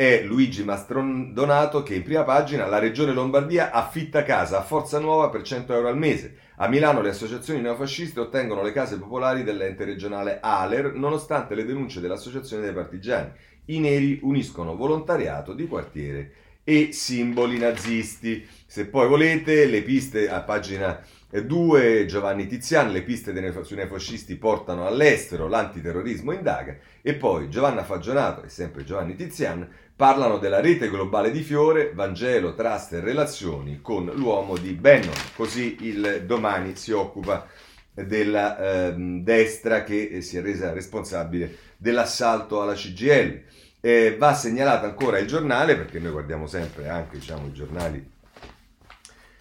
È 0.00 0.22
Luigi 0.22 0.64
Mastrodonato 0.64 1.82
che 1.82 1.94
in 1.94 2.02
prima 2.02 2.24
pagina 2.24 2.64
la 2.66 2.78
regione 2.78 3.12
Lombardia 3.12 3.70
affitta 3.70 4.22
casa 4.22 4.56
a 4.56 4.62
Forza 4.62 4.98
Nuova 4.98 5.28
per 5.28 5.42
100 5.42 5.74
euro 5.74 5.88
al 5.88 5.98
mese. 5.98 6.36
A 6.56 6.68
Milano 6.68 7.02
le 7.02 7.10
associazioni 7.10 7.60
neofasciste 7.60 8.18
ottengono 8.18 8.62
le 8.62 8.72
case 8.72 8.98
popolari 8.98 9.42
dell'ente 9.42 9.84
regionale 9.84 10.38
ALER 10.40 10.94
nonostante 10.94 11.54
le 11.54 11.66
denunce 11.66 12.00
dell'associazione 12.00 12.62
dei 12.62 12.72
partigiani. 12.72 13.30
I 13.66 13.78
neri 13.78 14.20
uniscono 14.22 14.74
volontariato 14.74 15.52
di 15.52 15.68
quartiere 15.68 16.32
e 16.64 16.92
simboli 16.92 17.58
nazisti. 17.58 18.46
Se 18.66 18.86
poi 18.86 19.08
volete, 19.08 19.66
le 19.66 19.82
piste 19.82 20.28
a 20.28 20.40
pagina 20.42 21.02
2, 21.30 22.06
Giovanni 22.06 22.46
Tizian, 22.46 22.90
le 22.90 23.02
piste 23.02 23.32
dei 23.32 23.52
sui 23.62 23.76
neofascisti 23.76 24.34
portano 24.36 24.86
all'estero, 24.86 25.46
l'antiterrorismo 25.46 26.32
indaga, 26.32 26.76
e 27.00 27.14
poi 27.14 27.48
Giovanna 27.48 27.84
Fagionato 27.84 28.42
e 28.42 28.48
sempre 28.48 28.84
Giovanni 28.84 29.14
Tizian 29.14 29.68
parlano 29.94 30.38
della 30.38 30.60
rete 30.60 30.88
globale 30.88 31.30
di 31.30 31.42
Fiore, 31.42 31.92
Vangelo, 31.94 32.54
Trust 32.54 32.94
e 32.94 33.00
relazioni 33.00 33.80
con 33.80 34.06
l'uomo 34.06 34.56
di 34.56 34.72
Bannon. 34.72 35.14
Così 35.36 35.76
il 35.80 36.24
domani 36.26 36.74
si 36.74 36.90
occupa 36.90 37.46
della 37.92 38.88
eh, 38.88 38.94
destra 38.96 39.84
che 39.84 40.22
si 40.22 40.36
è 40.36 40.40
resa 40.40 40.72
responsabile 40.72 41.54
dell'assalto 41.76 42.62
alla 42.62 42.74
CGL. 42.74 43.42
Eh, 43.80 44.16
va 44.18 44.34
segnalato 44.34 44.84
ancora 44.84 45.18
il 45.18 45.26
giornale, 45.26 45.76
perché 45.76 45.98
noi 45.98 46.12
guardiamo 46.12 46.46
sempre 46.46 46.88
anche 46.88 47.18
diciamo, 47.18 47.46
i 47.46 47.52
giornali, 47.52 48.10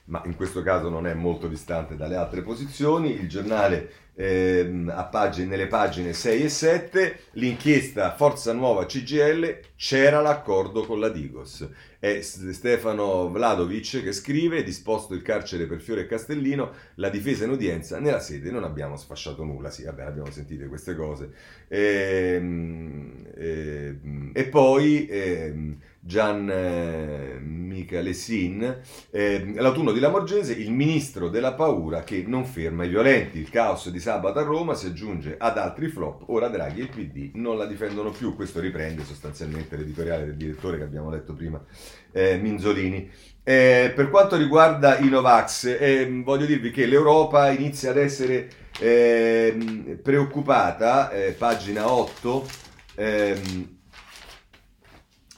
ma 0.05 0.21
in 0.25 0.35
questo 0.35 0.61
caso 0.63 0.89
non 0.89 1.05
è 1.07 1.13
molto 1.13 1.47
distante 1.47 1.95
dalle 1.95 2.15
altre 2.15 2.41
posizioni. 2.41 3.11
Il 3.11 3.27
giornale 3.27 3.91
eh, 4.15 4.85
pagine, 5.11 5.47
nelle 5.47 5.67
pagine 5.67 6.13
6 6.13 6.43
e 6.43 6.49
7, 6.49 7.19
l'inchiesta 7.33 8.15
Forza 8.15 8.53
Nuova 8.53 8.85
CGL, 8.85 9.59
c'era 9.79 10.19
l'accordo 10.19 10.85
con 10.85 10.99
la 10.99 11.07
Digos. 11.07 11.65
È 11.99 12.19
Stefano 12.19 13.29
Vladovic 13.29 14.03
che 14.03 14.11
scrive, 14.11 14.61
disposto 14.61 15.13
il 15.13 15.21
carcere 15.21 15.67
per 15.67 15.79
Fiore 15.79 16.01
e 16.01 16.05
Castellino, 16.05 16.73
la 16.95 17.07
difesa 17.07 17.45
in 17.45 17.51
udienza, 17.51 17.97
nella 17.97 18.19
sede 18.19 18.51
non 18.51 18.65
abbiamo 18.65 18.97
sfasciato 18.97 19.45
nulla, 19.45 19.69
sì, 19.69 19.85
vabbè, 19.85 20.03
abbiamo 20.03 20.29
sentito 20.31 20.67
queste 20.67 20.95
cose. 20.95 21.31
E, 21.69 22.33
ehm, 22.35 23.27
e, 23.33 23.97
ehm, 24.03 24.31
e 24.33 24.47
poi... 24.47 25.07
E, 25.07 25.17
ehm, 25.17 25.77
Gian 26.01 26.49
eh, 26.49 27.39
Michalessin, 27.41 28.79
eh, 29.11 29.53
l'autunno 29.55 29.91
di 29.91 29.99
Lamorgese, 29.99 30.53
il 30.53 30.71
ministro 30.71 31.27
della 31.29 31.53
paura 31.53 32.03
che 32.03 32.23
non 32.25 32.45
ferma 32.45 32.85
i 32.85 32.89
violenti. 32.89 33.39
Il 33.39 33.49
caos 33.49 33.89
di 33.89 33.99
sabato 33.99 34.39
a 34.39 34.43
Roma 34.43 34.75
si 34.75 34.85
aggiunge 34.87 35.35
ad 35.37 35.57
altri 35.57 35.89
flop, 35.89 36.23
ora 36.27 36.47
Draghi 36.47 36.79
e 36.79 36.83
il 36.83 36.89
PD 36.89 37.31
non 37.35 37.57
la 37.57 37.65
difendono 37.65 38.11
più. 38.11 38.33
Questo 38.35 38.61
riprende 38.61 39.03
sostanzialmente 39.03 39.68
l'editoriale 39.77 40.25
del 40.25 40.35
direttore 40.35 40.77
che 40.77 40.83
abbiamo 40.83 41.09
letto 41.09 41.33
prima, 41.33 41.63
eh, 42.11 42.37
Minzolini. 42.37 43.09
Eh, 43.43 43.91
per 43.95 44.09
quanto 44.09 44.35
riguarda 44.35 44.99
i 44.99 45.09
Novax, 45.09 45.65
eh, 45.65 46.21
voglio 46.23 46.45
dirvi 46.45 46.71
che 46.71 46.85
l'Europa 46.85 47.49
inizia 47.49 47.89
ad 47.89 47.97
essere 47.97 48.49
eh, 48.79 49.99
preoccupata, 50.01 51.09
eh, 51.09 51.31
pagina 51.31 51.91
8, 51.91 52.47
ehm, 52.95 53.78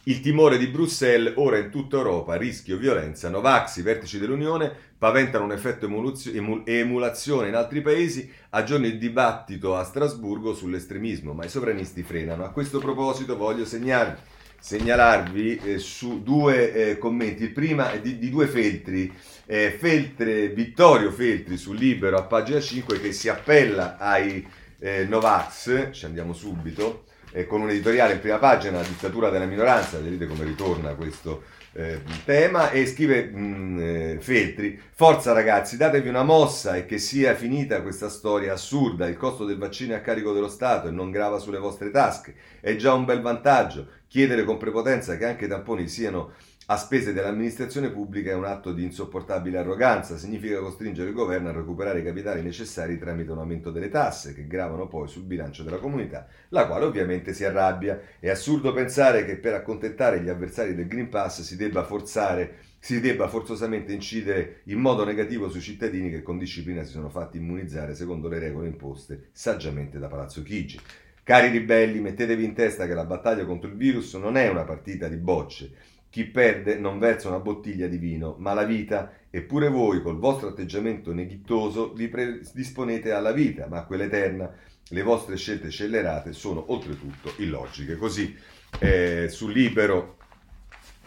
il 0.06 0.20
timore 0.20 0.58
di 0.58 0.68
Bruxelles, 0.68 1.34
ora 1.36 1.60
in 1.60 1.70
tutta 1.70 1.98
Europa, 1.98 2.36
rischio 2.36 2.78
violenza, 2.78 3.30
Novax, 3.30 3.78
i 3.78 3.84
vertici 3.84 4.18
dell'Unione 4.18 4.74
paventano 4.98 5.44
un 5.44 5.52
effetto 5.52 5.86
emul- 5.86 6.64
emulazione 6.66 7.50
in 7.50 7.56
altri 7.56 7.82
paesi, 7.82 8.32
a 8.50 8.64
giorni 8.64 8.88
il 8.88 8.98
dibattito 8.98 9.76
a 9.76 9.84
Strasburgo 9.84 10.56
sull'estremismo, 10.56 11.34
ma 11.34 11.46
i 11.46 11.50
sovranisti 11.50 12.02
frenano. 12.02 12.44
A 12.44 12.50
questo 12.50 12.80
proposito 12.80 13.38
voglio 13.38 13.64
segnarvi, 13.64 14.20
segnalarvi 14.60 15.56
eh, 15.58 15.78
su 15.78 16.24
due 16.24 16.74
eh, 16.74 16.98
commenti, 16.98 17.44
il 17.44 17.52
prima 17.52 17.92
è 17.92 18.02
di, 18.02 18.18
di 18.18 18.30
due 18.32 18.48
Feltri, 18.48 19.14
eh, 19.46 19.70
Feltre, 19.70 20.50
Vittorio 20.50 21.12
Feltri 21.12 21.58
sul 21.58 21.78
Libero 21.78 22.18
a 22.18 22.24
pagina 22.24 22.60
5 22.60 23.00
che 23.00 23.12
si 23.12 23.30
appella 23.30 23.98
ai 23.98 24.48
eh, 24.80 25.06
Novax, 25.06 25.92
ci 25.92 26.06
andiamo 26.06 26.34
subito, 26.34 27.06
eh, 27.32 27.48
con 27.48 27.62
un 27.62 27.70
editoriale 27.70 28.14
in 28.14 28.20
prima 28.20 28.38
pagina, 28.38 28.78
la 28.78 28.88
dittatura 28.88 29.30
della 29.30 29.46
minoranza, 29.46 30.00
vedete 30.00 30.28
come 30.28 30.44
ritorna 30.44 30.94
questo 30.94 31.44
eh, 31.74 32.02
tema, 32.26 32.72
e 32.72 32.86
scrive 32.86 33.26
mh, 33.26 33.40
mm, 33.40 33.80
eh, 33.80 34.18
Feltri, 34.20 34.80
forza 34.94 35.32
ragazzi, 35.32 35.78
datevi 35.78 36.10
una 36.10 36.24
mossa 36.24 36.76
e 36.76 36.86
che 36.86 36.98
sia 36.98 37.34
finita 37.36 37.82
questa 37.82 38.10
storia 38.10 38.54
assurda, 38.54 39.08
il 39.08 39.18
costo 39.18 39.46
del 39.46 39.58
vaccino 39.58 39.94
è 39.94 39.98
a 39.98 40.02
carico 40.02 40.34
dello 40.34 40.50
Stato 40.50 40.88
e 40.88 40.92
non 40.92 41.12
grava 41.12 41.40
sulle 41.40 41.60
vostre 41.60 41.92
tasche, 41.92 42.36
è 42.60 42.76
già 42.76 42.94
un 42.94 43.06
bel 43.06 43.22
vantaggio, 43.22 43.88
chiedere 44.08 44.44
con 44.44 44.58
prepotenza 44.58 45.18
che 45.18 45.26
anche 45.26 45.46
i 45.46 45.48
tamponi 45.48 45.88
siano 45.88 46.34
a 46.72 46.78
spese 46.78 47.12
dell'amministrazione 47.12 47.90
pubblica 47.90 48.32
è 48.32 48.34
un 48.34 48.46
atto 48.46 48.72
di 48.72 48.86
insopportabile 48.86 49.58
arroganza, 49.58 50.18
significa 50.18 50.60
costringere 50.60 51.10
il 51.10 51.14
governo 51.14 51.50
a 51.50 51.52
recuperare 51.52 52.00
i 52.00 52.04
capitali 52.04 52.42
necessari 52.42 52.98
tramite 52.98 53.30
un 53.30 53.40
aumento 53.40 53.72
delle 53.72 53.90
tasse 53.90 54.34
che 54.34 54.48
gravano 54.48 54.88
poi 54.88 55.10
sul 55.10 55.24
bilancio 55.24 55.64
della 55.64 55.80
comunità, 55.80 56.28
la 56.48 56.68
quale 56.68 56.86
ovviamente 56.86 57.34
si 57.34 57.44
arrabbia. 57.44 58.00
È 58.18 58.30
assurdo 58.30 58.72
pensare 58.72 59.26
che 59.26 59.36
per 59.36 59.54
accontentare 59.54 60.22
gli 60.22 60.30
avversari 60.30 60.74
del 60.74 60.88
Green 60.88 61.10
Pass 61.10 61.42
si 61.42 61.58
debba 61.58 61.84
forzare 61.84 62.70
si 62.80 63.00
debba 63.00 63.28
forzosamente 63.28 63.92
incidere 63.92 64.62
in 64.64 64.80
modo 64.80 65.04
negativo 65.04 65.50
sui 65.50 65.62
cittadini 65.62 66.10
che 66.10 66.24
con 66.24 66.40
disciplina 66.40 66.84
si 66.84 66.92
sono 66.92 67.10
fatti 67.10 67.38
immunizzare 67.38 67.94
secondo 67.94 68.28
le 68.28 68.40
regole 68.40 68.70
imposte 68.70 69.28
saggiamente 69.34 70.00
da 70.00 70.08
Palazzo 70.08 70.42
Chigi. 70.42 70.80
Cari 71.24 71.50
ribelli, 71.50 72.00
mettetevi 72.00 72.44
in 72.44 72.56
testa 72.56 72.88
che 72.88 72.96
la 72.96 73.06
battaglia 73.06 73.46
contro 73.46 73.70
il 73.70 73.76
virus 73.76 74.16
non 74.16 74.38
è 74.38 74.48
una 74.48 74.64
partita 74.64 75.08
di 75.08 75.18
bocce, 75.18 75.72
chi 76.12 76.26
perde 76.26 76.76
non 76.76 77.00
versa 77.00 77.30
una 77.30 77.40
bottiglia 77.40 77.88
di 77.88 77.98
vino, 77.98 78.36
ma 78.38 78.54
la 78.54 78.66
vita, 78.66 79.14
eppure 79.30 79.70
voi 79.70 80.02
col 80.02 80.20
vostro 80.20 80.50
atteggiamento 80.50 81.14
neghittoso 81.14 81.94
vi 81.94 82.10
predisponete 82.10 83.14
alla 83.14 83.32
vita, 83.32 83.68
ma 83.68 83.80
a 83.80 83.86
quella 83.86 84.04
eterna. 84.04 84.54
Le 84.90 85.04
vostre 85.04 85.38
scelte 85.38 85.70
scellerate 85.70 86.34
sono 86.34 86.74
oltretutto 86.74 87.34
illogiche. 87.38 87.96
Così 87.96 88.36
eh, 88.80 89.30
sul 89.30 89.54
libero 89.54 90.18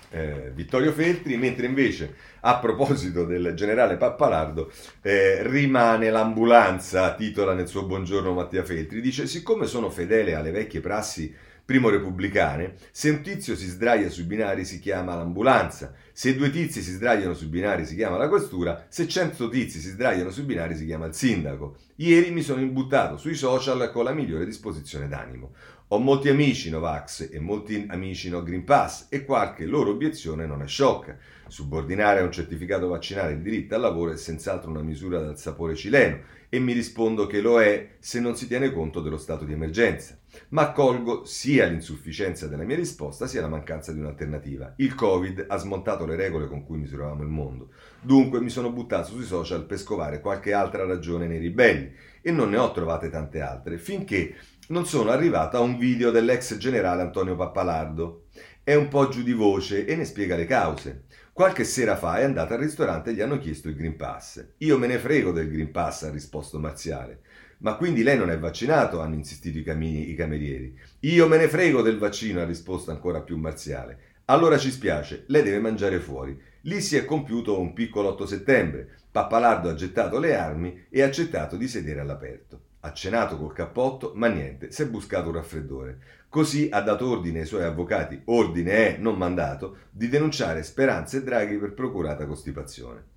eh, 0.09 0.53
Vittorio 0.55 0.91
Feltri, 0.93 1.37
mentre 1.37 1.67
invece 1.67 2.15
a 2.41 2.59
proposito 2.59 3.27
del 3.27 3.53
generale 3.55 3.99
Pappalardo 3.99 4.73
eh, 5.03 5.47
rimane 5.47 6.09
l'ambulanza, 6.09 7.15
titola 7.15 7.53
nel 7.53 7.69
suo 7.69 7.85
buongiorno 7.85 8.33
Mattia 8.33 8.65
Feltri, 8.65 9.03
dice 9.03 9.27
siccome 9.27 9.67
sono 9.67 9.91
fedele 9.91 10.35
alle 10.35 10.51
vecchie 10.51 10.81
prassi 10.81 11.35
primo 11.65 11.89
repubblicane, 11.89 12.75
se 12.91 13.09
un 13.09 13.23
tizio 13.23 13.57
si 13.57 13.67
sdraia 13.67 14.11
sui 14.11 14.25
binari 14.25 14.65
si 14.65 14.79
chiama 14.79 15.15
l'ambulanza, 15.15 15.95
se 16.13 16.37
due 16.37 16.51
tizi 16.51 16.83
si 16.83 16.93
sdraiano 16.93 17.33
sui 17.33 17.47
binari 17.47 17.87
si 17.87 17.95
chiama 17.95 18.19
la 18.19 18.29
questura, 18.29 18.87
se 18.89 19.09
cento 19.09 19.49
tizi 19.49 19.81
si 19.81 19.89
sdraiano 19.89 20.31
sui 20.31 20.43
binari 20.43 20.77
si 20.77 20.85
chiama 20.85 21.07
il 21.07 21.15
sindaco. 21.15 21.77
Ieri 21.97 22.31
mi 22.31 22.43
sono 22.43 22.61
imbuttato 22.61 23.17
sui 23.17 23.35
social 23.35 23.91
con 23.93 24.05
la 24.05 24.13
migliore 24.13 24.45
disposizione 24.45 25.09
d'animo. 25.09 25.53
Ho 25.89 25.99
molti 25.99 26.29
amici 26.29 26.71
Novax 26.71 27.29
e 27.31 27.39
molti 27.41 27.87
amici 27.89 28.29
No 28.29 28.43
Green 28.43 28.65
Pass 28.65 29.07
e 29.11 29.25
qualche 29.25 29.65
loro 29.65 29.91
obiezione 29.91 30.47
non 30.47 30.63
è 30.63 30.67
sciocca. 30.67 31.17
Subordinare 31.47 32.21
a 32.21 32.25
un 32.25 32.33
certificato 32.33 32.89
vaccinale 32.89 33.35
il 33.35 33.41
diritto 33.41 33.75
al 33.75 33.83
lavoro 33.83 34.13
è 34.13 34.17
senz'altro 34.17 34.71
una 34.71 34.83
misura 34.83 35.21
dal 35.21 35.39
sapore 35.39 35.75
cileno 35.75 36.21
e 36.49 36.59
mi 36.59 36.73
rispondo 36.73 37.27
che 37.27 37.41
lo 37.41 37.61
è 37.61 37.97
se 37.99 38.19
non 38.21 38.37
si 38.37 38.47
tiene 38.47 38.73
conto 38.73 39.01
dello 39.01 39.19
stato 39.19 39.45
di 39.45 39.53
emergenza. 39.53 40.19
Ma 40.49 40.69
accolgo 40.69 41.25
sia 41.25 41.67
l'insufficienza 41.67 42.47
della 42.47 42.65
mia 42.65 42.77
risposta 42.77 43.27
sia 43.27 43.41
la 43.41 43.49
mancanza 43.49 43.93
di 43.93 44.01
un'alternativa. 44.01 44.75
Il 44.77 44.95
Covid 44.95 45.47
ha 45.49 45.57
smontato 45.57 46.07
le 46.07 46.17
regole 46.17 46.47
con 46.47 46.65
cui 46.65 46.79
misuravamo 46.79 47.23
il 47.23 47.29
mondo. 47.29 47.71
Dunque 48.01 48.41
mi 48.41 48.51
sono 48.51 48.71
buttato 48.71 49.11
sui 49.11 49.25
social 49.25 49.67
per 49.67 49.79
scovare 49.79 50.21
qualche 50.21 50.53
altra 50.53 50.85
ragione 50.85 51.27
nei 51.27 51.39
ribelli 51.39 51.93
e 52.21 52.31
non 52.31 52.51
ne 52.51 52.57
ho 52.57 52.73
trovate 52.73 53.11
tante 53.11 53.41
altre, 53.41 53.79
finché 53.79 54.35
non 54.69 54.87
sono 54.87 55.11
arrivato 55.11 55.57
a 55.57 55.61
un 55.61 55.77
video 55.77 56.11
dell'ex 56.11 56.57
generale 56.57 57.03
Antonio 57.03 57.37
Pappalardo. 57.37 58.25
È 58.63 58.75
un 58.75 58.89
po' 58.89 59.09
giù 59.09 59.23
di 59.23 59.35
voce 59.35 59.85
e 59.85 59.95
ne 59.95 60.07
spiega 60.07 60.37
le 60.37 60.47
cause. 60.47 61.05
Qualche 61.35 61.65
sera 61.65 61.97
fa 61.97 62.19
è 62.19 62.23
andato 62.23 62.55
al 62.55 62.61
ristorante 62.61 63.11
e 63.11 63.13
gli 63.13 63.21
hanno 63.21 63.39
chiesto 63.39 63.69
il 63.69 63.75
Green 63.75 63.97
Pass. 63.97 64.53
Io 64.59 64.79
me 64.79 64.87
ne 64.87 64.99
frego 64.99 65.33
del 65.33 65.51
Green 65.51 65.71
Pass, 65.71 66.05
ha 66.05 66.11
risposto 66.11 66.59
Marziale. 66.59 67.23
Ma 67.65 67.77
quindi 67.77 68.03
lei 68.03 68.19
non 68.19 68.31
è 68.31 68.39
vaccinato? 68.39 69.01
hanno 69.01 69.15
insistito 69.15 69.57
i, 69.57 69.63
camini, 69.63 70.11
i 70.11 70.15
camerieri. 70.15 70.79
Io 71.01 71.27
me 71.27 71.39
ne 71.39 71.49
frego 71.49 71.81
del 71.81 71.97
vaccino, 71.97 72.43
ha 72.43 72.45
risposto 72.45 72.91
ancora 72.91 73.23
più 73.23 73.39
Marziale. 73.39 73.99
Allora 74.27 74.59
ci 74.59 74.71
spiace, 74.71 75.25
lei 75.29 75.43
deve 75.43 75.61
mangiare 75.61 75.99
fuori. 75.99 76.39
Lì 76.63 76.83
si 76.83 76.97
è 76.97 77.07
compiuto 77.07 77.59
un 77.59 77.73
piccolo 77.73 78.11
8 78.11 78.27
settembre. 78.27 78.99
Pappalardo 79.11 79.71
ha 79.71 79.75
gettato 79.75 80.19
le 80.19 80.35
armi 80.35 80.85
e 80.91 81.01
ha 81.01 81.07
accettato 81.07 81.57
di 81.57 81.67
sedere 81.67 82.01
all'aperto. 82.01 82.61
Ha 82.81 82.93
cenato 82.93 83.39
col 83.39 83.55
cappotto, 83.55 84.13
ma 84.15 84.27
niente, 84.27 84.71
si 84.71 84.83
è 84.83 84.87
buscato 84.87 85.29
un 85.29 85.37
raffreddore. 85.37 85.99
Così 86.29 86.69
ha 86.71 86.83
dato 86.83 87.09
ordine 87.09 87.41
ai 87.41 87.47
suoi 87.47 87.63
avvocati, 87.63 88.21
ordine 88.27 88.73
è, 88.73 88.99
non 88.99 89.17
mandato, 89.17 89.79
di 89.91 90.09
denunciare 90.11 90.63
Speranza 90.63 91.17
e 91.17 91.23
Draghi 91.23 91.57
per 91.57 91.73
procurata 91.73 92.27
costipazione. 92.27 93.13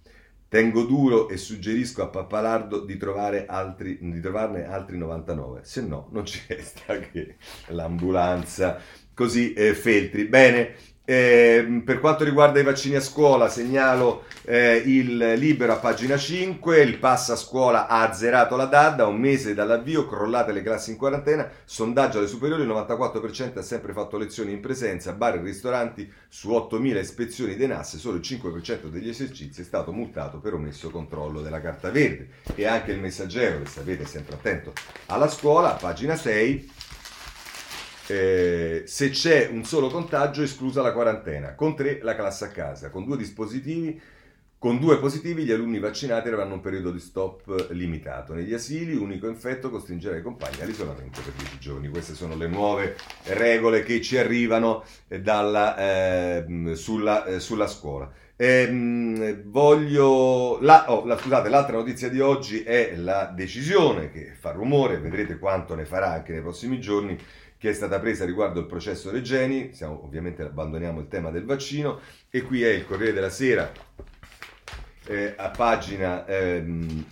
Tengo 0.50 0.84
duro 0.84 1.28
e 1.28 1.36
suggerisco 1.36 2.02
a 2.04 2.08
Pappalardo 2.08 2.86
di, 2.86 2.98
altri, 3.46 3.98
di 4.00 4.20
trovarne 4.22 4.66
altri 4.66 4.98
99, 4.98 5.62
se 5.64 5.82
no 5.82 6.08
non 6.12 6.26
ci 6.26 6.40
resta 6.48 6.98
che 7.00 7.36
l'ambulanza. 7.68 8.80
Così 9.14 9.54
eh, 9.54 9.74
Feltri. 9.74 10.26
Bene, 10.26 10.76
eh, 11.10 11.82
per 11.86 12.02
quanto 12.02 12.26
riguarda 12.26 12.60
i 12.60 12.64
vaccini 12.64 12.96
a 12.96 13.00
scuola, 13.00 13.48
segnalo 13.48 14.26
eh, 14.44 14.76
il 14.76 15.36
libero 15.38 15.72
a 15.72 15.78
pagina 15.78 16.18
5, 16.18 16.82
il 16.82 16.98
pass 16.98 17.30
a 17.30 17.38
scuola 17.38 17.88
ha 17.88 18.02
azzerato 18.02 18.58
la 18.58 18.66
DAD, 18.66 19.00
un 19.00 19.16
mese 19.16 19.54
dall'avvio, 19.54 20.06
crollate 20.06 20.52
le 20.52 20.62
classi 20.62 20.90
in 20.90 20.98
quarantena, 20.98 21.50
sondaggio 21.64 22.18
alle 22.18 22.28
superiori, 22.28 22.64
il 22.64 22.68
94% 22.68 23.58
ha 23.58 23.62
sempre 23.62 23.94
fatto 23.94 24.18
lezioni 24.18 24.52
in 24.52 24.60
presenza, 24.60 25.14
bar 25.14 25.36
e 25.36 25.42
ristoranti, 25.44 26.12
su 26.28 26.50
8.000 26.50 26.98
ispezioni 27.00 27.56
dei 27.56 27.68
NAS, 27.68 27.96
solo 27.96 28.18
il 28.18 28.24
5% 28.24 28.88
degli 28.88 29.08
esercizi 29.08 29.62
è 29.62 29.64
stato 29.64 29.94
multato 29.94 30.40
per 30.40 30.56
omesso 30.56 30.90
controllo 30.90 31.40
della 31.40 31.62
carta 31.62 31.90
verde. 31.90 32.28
E 32.54 32.66
anche 32.66 32.92
il 32.92 33.00
messaggero, 33.00 33.62
che 33.62 33.70
sapete 33.70 34.06
sempre 34.06 34.36
attento 34.36 34.74
alla 35.06 35.30
scuola, 35.30 35.74
a 35.74 35.78
pagina 35.78 36.18
6, 36.18 36.70
eh, 38.08 38.84
se 38.86 39.10
c'è 39.10 39.50
un 39.52 39.66
solo 39.66 39.90
contagio, 39.90 40.42
esclusa 40.42 40.82
la 40.82 40.94
quarantena, 40.94 41.56
con 41.56 41.76
tre 41.76 42.00
la 42.02 42.16
classe 42.16 42.46
a 42.46 42.50
casa, 42.50 42.90
con 42.90 43.06
due 43.06 43.18
dispositivi. 43.18 44.02
Con 44.60 44.80
due 44.80 44.98
positivi 44.98 45.44
gli 45.44 45.52
alunni 45.52 45.78
vaccinati 45.78 46.30
avranno 46.30 46.56
un 46.56 46.62
periodo 46.62 46.90
di 46.90 47.00
stop 47.00 47.68
limitato. 47.70 48.34
Negli 48.34 48.56
asili, 48.56 48.96
unico 48.96 49.28
infetto 49.28 49.70
costringerà 49.70 50.18
i 50.18 50.24
compagni 50.24 50.62
all'isolamento 50.62 51.22
per 51.22 51.34
10 51.34 51.60
giorni. 51.60 51.90
Queste 51.90 52.16
sono 52.16 52.36
le 52.36 52.48
nuove 52.48 52.96
regole 53.26 53.84
che 53.84 54.02
ci 54.02 54.18
arrivano 54.18 54.84
eh, 55.10 55.22
dalla, 55.22 55.78
eh, 55.78 56.74
sulla, 56.74 57.26
eh, 57.26 57.40
sulla, 57.40 57.68
scuola. 57.68 58.12
Eh, 58.36 59.44
voglio... 59.46 60.58
La, 60.62 60.92
oh, 60.92 61.06
la, 61.06 61.20
scusate, 61.20 61.50
l'altra 61.50 61.78
notizia 61.78 62.10
di 62.10 62.20
oggi 62.20 62.64
è 62.64 62.96
la 62.96 63.26
decisione 63.26 64.10
che 64.10 64.34
fa 64.34 64.54
rumore, 64.54 64.98
vedrete 64.98 65.38
quanto 65.38 65.76
ne 65.76 65.86
farà 65.86 66.14
anche 66.14 66.32
nei 66.32 66.42
prossimi 66.42 66.80
giorni, 66.80 67.16
che 67.58 67.70
è 67.70 67.74
stata 67.74 68.00
presa 68.00 68.26
riguardo 68.26 68.60
il 68.60 68.68
processo 68.68 69.10
Regeni, 69.12 69.74
Siamo, 69.74 70.04
ovviamente 70.04 70.44
abbandoniamo 70.44 71.00
il 71.00 71.08
tema 71.08 71.32
del 71.32 71.46
vaccino, 71.46 72.00
e 72.30 72.42
qui 72.42 72.64
è 72.64 72.70
il 72.70 72.86
Corriere 72.86 73.14
della 73.14 73.30
Sera 73.30 73.72
eh, 75.08 75.34
a 75.36 75.50
pagina 75.50 76.26
ehm, 76.26 77.06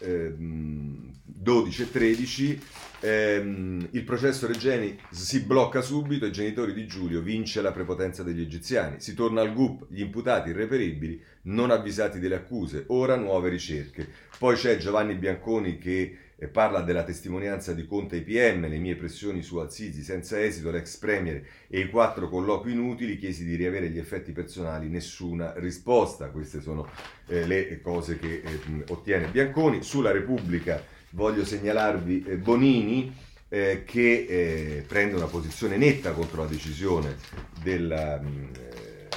ehm, 0.00 1.12
12 1.22 1.82
e 1.82 1.90
13. 1.90 2.62
Ehm, 3.00 3.88
il 3.92 4.04
processo 4.04 4.46
Regeni 4.46 4.98
si 5.10 5.40
blocca 5.40 5.80
subito, 5.80 6.26
i 6.26 6.32
genitori 6.32 6.72
di 6.72 6.86
Giulio 6.86 7.20
vince 7.20 7.62
la 7.62 7.72
prepotenza 7.72 8.22
degli 8.22 8.40
egiziani, 8.40 9.00
si 9.00 9.14
torna 9.14 9.42
al 9.42 9.52
GUP, 9.52 9.86
gli 9.88 10.00
imputati 10.00 10.50
irreperibili, 10.50 11.22
non 11.42 11.70
avvisati 11.70 12.18
delle 12.18 12.36
accuse, 12.36 12.84
ora 12.88 13.16
nuove 13.16 13.48
ricerche. 13.48 14.08
Poi 14.38 14.56
c'è 14.56 14.76
Giovanni 14.76 15.14
Bianconi 15.14 15.78
che 15.78 16.18
e 16.38 16.48
parla 16.48 16.82
della 16.82 17.02
testimonianza 17.02 17.72
di 17.72 17.86
Conte 17.86 18.16
IPM, 18.16 18.68
le 18.68 18.76
mie 18.78 18.94
pressioni 18.94 19.42
su 19.42 19.56
Alzizi 19.56 20.02
senza 20.02 20.42
esito, 20.42 20.70
l'ex 20.70 20.98
premier 20.98 21.42
e 21.66 21.80
i 21.80 21.88
quattro 21.88 22.28
colloqui 22.28 22.72
inutili, 22.72 23.16
chiesi 23.16 23.44
di 23.44 23.54
riavere 23.54 23.88
gli 23.88 23.98
effetti 23.98 24.32
personali, 24.32 24.88
nessuna 24.88 25.54
risposta. 25.56 26.28
Queste 26.28 26.60
sono 26.60 26.88
eh, 27.26 27.46
le 27.46 27.80
cose 27.80 28.18
che 28.18 28.42
eh, 28.44 28.84
ottiene 28.88 29.28
Bianconi. 29.28 29.82
Sulla 29.82 30.10
Repubblica 30.10 30.82
voglio 31.10 31.44
segnalarvi 31.44 32.24
eh, 32.26 32.36
Bonini 32.36 33.14
eh, 33.48 33.84
che 33.86 34.26
eh, 34.28 34.84
prende 34.86 35.14
una 35.14 35.26
posizione 35.26 35.78
netta 35.78 36.12
contro 36.12 36.42
la 36.42 36.48
decisione 36.48 37.16
della, 37.62 38.20
eh, 38.20 39.08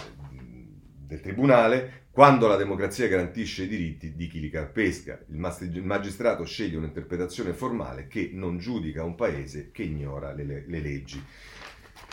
del 1.05 1.19
Tribunale 1.19 2.07
quando 2.19 2.47
la 2.47 2.57
democrazia 2.57 3.07
garantisce 3.07 3.63
i 3.63 3.67
diritti 3.69 4.13
di 4.13 4.27
chi 4.27 4.41
li 4.41 4.49
calpesca, 4.49 5.19
il 5.29 5.83
magistrato 5.85 6.43
sceglie 6.43 6.75
un'interpretazione 6.75 7.53
formale 7.53 8.07
che 8.09 8.31
non 8.33 8.57
giudica 8.57 9.05
un 9.05 9.15
paese 9.15 9.69
che 9.71 9.83
ignora 9.83 10.33
le, 10.33 10.65
le 10.67 10.81
leggi. 10.81 11.23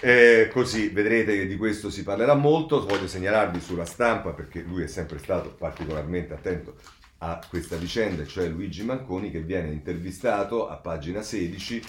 Eh, 0.00 0.48
così 0.52 0.90
vedrete 0.90 1.34
che 1.34 1.48
di 1.48 1.56
questo 1.56 1.90
si 1.90 2.04
parlerà 2.04 2.34
molto. 2.34 2.86
Voglio 2.86 3.08
segnalarvi 3.08 3.60
sulla 3.60 3.84
stampa, 3.84 4.30
perché 4.30 4.60
lui 4.60 4.84
è 4.84 4.86
sempre 4.86 5.18
stato 5.18 5.52
particolarmente 5.54 6.34
attento 6.34 6.76
a 7.18 7.44
questa 7.48 7.74
vicenda, 7.74 8.24
cioè 8.24 8.46
Luigi 8.46 8.84
Manconi 8.84 9.32
che 9.32 9.40
viene 9.40 9.72
intervistato 9.72 10.68
a 10.68 10.76
pagina 10.76 11.20
16 11.20 11.82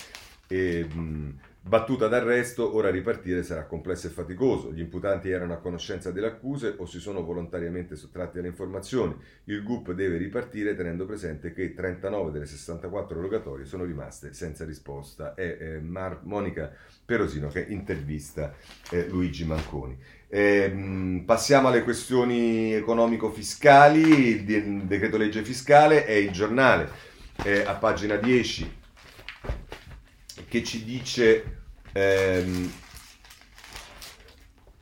e, 0.48 0.88
mh, 0.92 1.40
Battuta 1.68 2.08
d'arresto, 2.08 2.78
ora 2.78 2.90
ripartire 2.90 3.44
sarà 3.44 3.66
complesso 3.66 4.08
e 4.08 4.10
faticoso. 4.10 4.72
Gli 4.72 4.80
imputanti 4.80 5.30
erano 5.30 5.52
a 5.52 5.58
conoscenza 5.58 6.12
delle 6.12 6.28
accuse 6.28 6.74
o 6.78 6.86
si 6.86 6.98
sono 6.98 7.26
volontariamente 7.26 7.98
sottratti 7.98 8.40
alle 8.40 8.48
informazioni. 8.48 9.14
Il 9.46 9.64
GUP 9.64 9.92
deve 9.92 10.16
ripartire 10.16 10.78
tenendo 10.78 11.06
presente 11.06 11.52
che 11.52 11.74
39 11.74 12.32
delle 12.32 12.46
64 12.46 13.20
rogatorie 13.20 13.66
sono 13.66 13.84
rimaste 13.84 14.32
senza 14.32 14.64
risposta. 14.64 15.34
È 15.34 15.58
eh, 15.60 15.80
Mar- 15.82 16.22
Monica 16.24 16.72
Perosino 17.04 17.50
che 17.50 17.66
intervista 17.68 18.56
eh, 18.90 19.06
Luigi 19.10 19.44
Manconi. 19.44 19.98
Eh, 20.30 21.22
passiamo 21.26 21.68
alle 21.68 21.84
questioni 21.84 22.72
economico-fiscali. 22.76 24.46
Il 24.56 24.84
decreto 24.86 25.18
legge 25.18 25.44
fiscale 25.44 26.06
è 26.06 26.14
il 26.14 26.32
giornale 26.32 27.16
a 27.66 27.76
pagina 27.76 28.16
10 28.16 28.77
che 30.48 30.64
ci 30.64 30.84
dice 30.84 31.58
Ehm, 31.98 32.72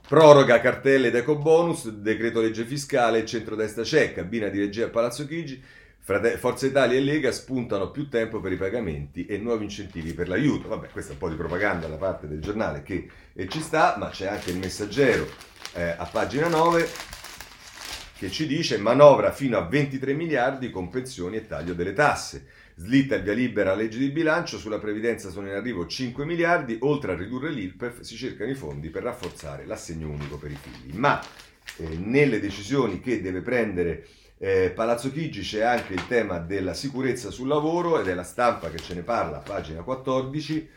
proroga 0.07 0.59
cartelle 0.59 1.07
ed 1.07 1.16
ecobonus, 1.16 1.89
decreto 1.89 2.41
legge 2.41 2.66
fiscale, 2.66 3.26
centrodestra 3.26 3.84
c'è, 3.84 4.13
cabina 4.13 4.49
di 4.49 4.59
regia 4.59 4.88
a 4.88 4.89
Palazzo 4.89 5.26
Chigi, 5.26 5.63
Forza 6.01 6.68
Italia 6.68 6.97
e 6.97 7.01
Lega 7.01 7.32
spuntano 7.32 7.89
più 7.89 8.09
tempo 8.09 8.39
per 8.39 8.51
i 8.51 8.57
pagamenti 8.57 9.26
e 9.26 9.38
nuovi 9.38 9.63
incentivi 9.63 10.13
per 10.13 10.28
l'aiuto. 10.28 10.68
Vabbè, 10.68 10.89
questa 10.89 11.11
è 11.11 11.13
un 11.13 11.20
po' 11.20 11.30
di 11.30 11.36
propaganda 11.36 11.88
da 11.88 11.95
parte 11.95 12.28
del 12.28 12.41
giornale 12.41 12.84
che 12.84 13.09
eh, 13.34 13.47
ci 13.47 13.61
sta, 13.61 13.95
ma 13.97 14.09
c'è 14.09 14.28
anche 14.28 14.51
il 14.51 14.57
messaggero 14.57 15.28
eh, 15.74 15.95
a 15.97 16.05
pagina 16.05 16.47
9 16.47 16.88
che 18.18 18.30
ci 18.30 18.45
dice 18.45 18.78
manovra 18.78 19.32
fino 19.32 19.57
a 19.57 19.61
23 19.61 20.13
miliardi 20.13 20.70
con 20.70 20.89
pensioni 20.89 21.38
e 21.38 21.47
taglio 21.47 21.74
delle 21.74 21.93
tasse. 21.93 22.45
Slitta 22.78 23.16
il 23.16 23.24
via 23.24 23.34
libera 23.34 23.70
la 23.70 23.78
legge 23.78 23.98
di 23.98 24.10
bilancio, 24.10 24.58
sulla 24.58 24.80
previdenza 24.80 25.30
sono 25.30 25.48
in 25.48 25.54
arrivo 25.54 25.88
5 25.88 26.26
miliardi, 26.26 26.78
oltre 26.82 27.14
a 27.14 27.16
ridurre 27.16 27.50
l'IRPEF 27.50 28.02
si 28.02 28.18
cercano 28.18 28.52
i 28.52 28.56
fondi 28.56 28.90
per 28.90 29.04
rafforzare 29.04 29.66
l'assegno 29.66 30.10
unico 30.10 30.38
per 30.38 30.52
i 30.52 30.58
figli. 30.62 30.94
Ma 30.98 31.22
eh, 31.78 31.98
nelle 31.98 32.42
decisioni 32.42 33.00
che 33.00 33.22
deve 33.22 33.40
prendere 33.40 34.06
eh, 34.38 34.74
Palazzo 34.76 35.10
Chigi 35.10 35.40
c'è 35.40 35.62
anche 35.62 35.94
il 35.94 36.06
tema 36.08 36.40
della 36.40 36.74
sicurezza 36.74 37.32
sul 37.32 37.48
lavoro 37.48 37.98
ed 37.98 38.08
è 38.08 38.14
la 38.14 38.24
stampa 38.24 38.70
che 38.70 38.80
ce 38.80 38.94
ne 38.94 39.04
parla, 39.04 39.38
pagina 39.38 39.82
14 39.82 40.70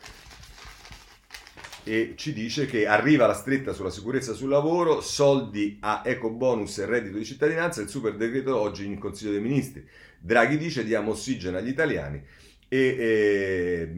e 1.82 2.14
ci 2.16 2.32
dice 2.32 2.66
che 2.66 2.86
arriva 2.86 3.26
la 3.26 3.34
stretta 3.34 3.72
sulla 3.72 3.90
sicurezza 3.90 4.34
sul 4.34 4.50
lavoro, 4.50 5.00
soldi 5.00 5.78
a 5.80 6.02
eco 6.04 6.30
bonus 6.30 6.78
e 6.78 6.86
reddito 6.86 7.16
di 7.16 7.24
cittadinanza, 7.24 7.80
il 7.80 7.88
super 7.88 8.14
decreto 8.14 8.56
oggi 8.56 8.84
in 8.84 8.98
Consiglio 8.98 9.32
dei 9.32 9.40
Ministri. 9.40 9.88
Draghi 10.18 10.58
dice 10.58 10.84
diamo 10.84 11.12
ossigeno 11.12 11.56
agli 11.56 11.68
italiani 11.68 12.22
e, 12.68 13.90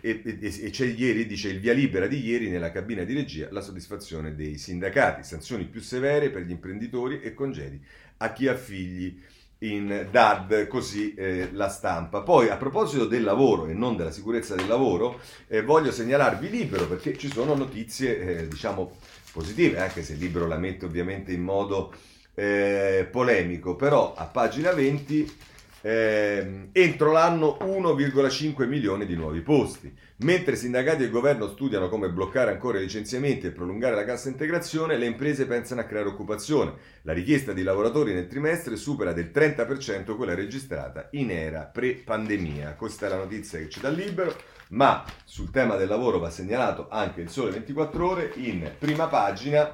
e, 0.00 0.20
e, 0.22 0.40
e, 0.40 0.70
c'è 0.70 0.84
ieri, 0.84 1.26
dice 1.26 1.48
il 1.48 1.60
via 1.60 1.72
libera 1.72 2.06
di 2.06 2.22
ieri 2.24 2.50
nella 2.50 2.70
cabina 2.70 3.04
di 3.04 3.14
regia, 3.14 3.48
la 3.50 3.62
soddisfazione 3.62 4.34
dei 4.34 4.58
sindacati, 4.58 5.22
sanzioni 5.22 5.64
più 5.64 5.80
severe 5.80 6.30
per 6.30 6.42
gli 6.42 6.50
imprenditori 6.50 7.20
e 7.22 7.32
congedi 7.32 7.80
a 8.18 8.32
chi 8.32 8.48
ha 8.48 8.54
figli 8.54 9.18
in 9.60 10.08
DAD, 10.10 10.66
così 10.66 11.14
eh, 11.14 11.48
la 11.52 11.68
stampa. 11.68 12.20
Poi 12.20 12.50
a 12.50 12.56
proposito 12.56 13.06
del 13.06 13.22
lavoro 13.22 13.66
e 13.66 13.72
non 13.72 13.96
della 13.96 14.10
sicurezza 14.10 14.54
del 14.54 14.66
lavoro, 14.66 15.20
eh, 15.48 15.62
voglio 15.62 15.90
segnalarvi 15.90 16.50
Libero 16.50 16.86
perché 16.86 17.16
ci 17.16 17.30
sono 17.30 17.54
notizie, 17.54 18.18
eh, 18.18 18.48
diciamo, 18.48 18.94
positive, 19.32 19.80
anche 19.80 20.02
se 20.02 20.14
Libero 20.14 20.46
la 20.46 20.58
mette 20.58 20.84
ovviamente 20.84 21.32
in 21.32 21.42
modo 21.42 21.94
eh, 22.36 23.08
polemico, 23.10 23.74
però 23.74 24.14
a 24.14 24.26
pagina 24.26 24.70
20 24.72 25.36
eh, 25.80 26.68
entro 26.72 27.12
l'anno 27.12 27.56
1,5 27.60 28.66
milioni 28.66 29.06
di 29.06 29.14
nuovi 29.14 29.40
posti. 29.40 29.94
Mentre 30.18 30.56
sindacati 30.56 31.04
e 31.04 31.10
governo 31.10 31.48
studiano 31.48 31.88
come 31.88 32.10
bloccare 32.10 32.50
ancora 32.50 32.78
i 32.78 32.82
licenziamenti 32.82 33.46
e 33.46 33.52
prolungare 33.52 33.94
la 33.94 34.04
cassa 34.04 34.28
integrazione, 34.28 34.96
le 34.96 35.06
imprese 35.06 35.46
pensano 35.46 35.82
a 35.82 35.84
creare 35.84 36.08
occupazione. 36.08 36.72
La 37.02 37.12
richiesta 37.12 37.52
di 37.52 37.62
lavoratori 37.62 38.12
nel 38.12 38.26
trimestre 38.26 38.76
supera 38.76 39.12
del 39.12 39.30
30% 39.32 40.16
quella 40.16 40.34
registrata 40.34 41.08
in 41.12 41.30
era 41.30 41.62
pre-pandemia. 41.62 42.74
Questa 42.74 43.06
è 43.06 43.08
la 43.08 43.16
notizia 43.16 43.58
che 43.58 43.68
c'è 43.68 43.80
dal 43.80 43.94
libero, 43.94 44.34
ma 44.70 45.04
sul 45.24 45.50
tema 45.50 45.76
del 45.76 45.88
lavoro 45.88 46.18
va 46.18 46.30
segnalato 46.30 46.88
anche 46.90 47.20
il 47.20 47.28
Sole 47.28 47.52
24 47.52 48.08
ore 48.08 48.32
in 48.36 48.72
prima 48.78 49.06
pagina. 49.06 49.72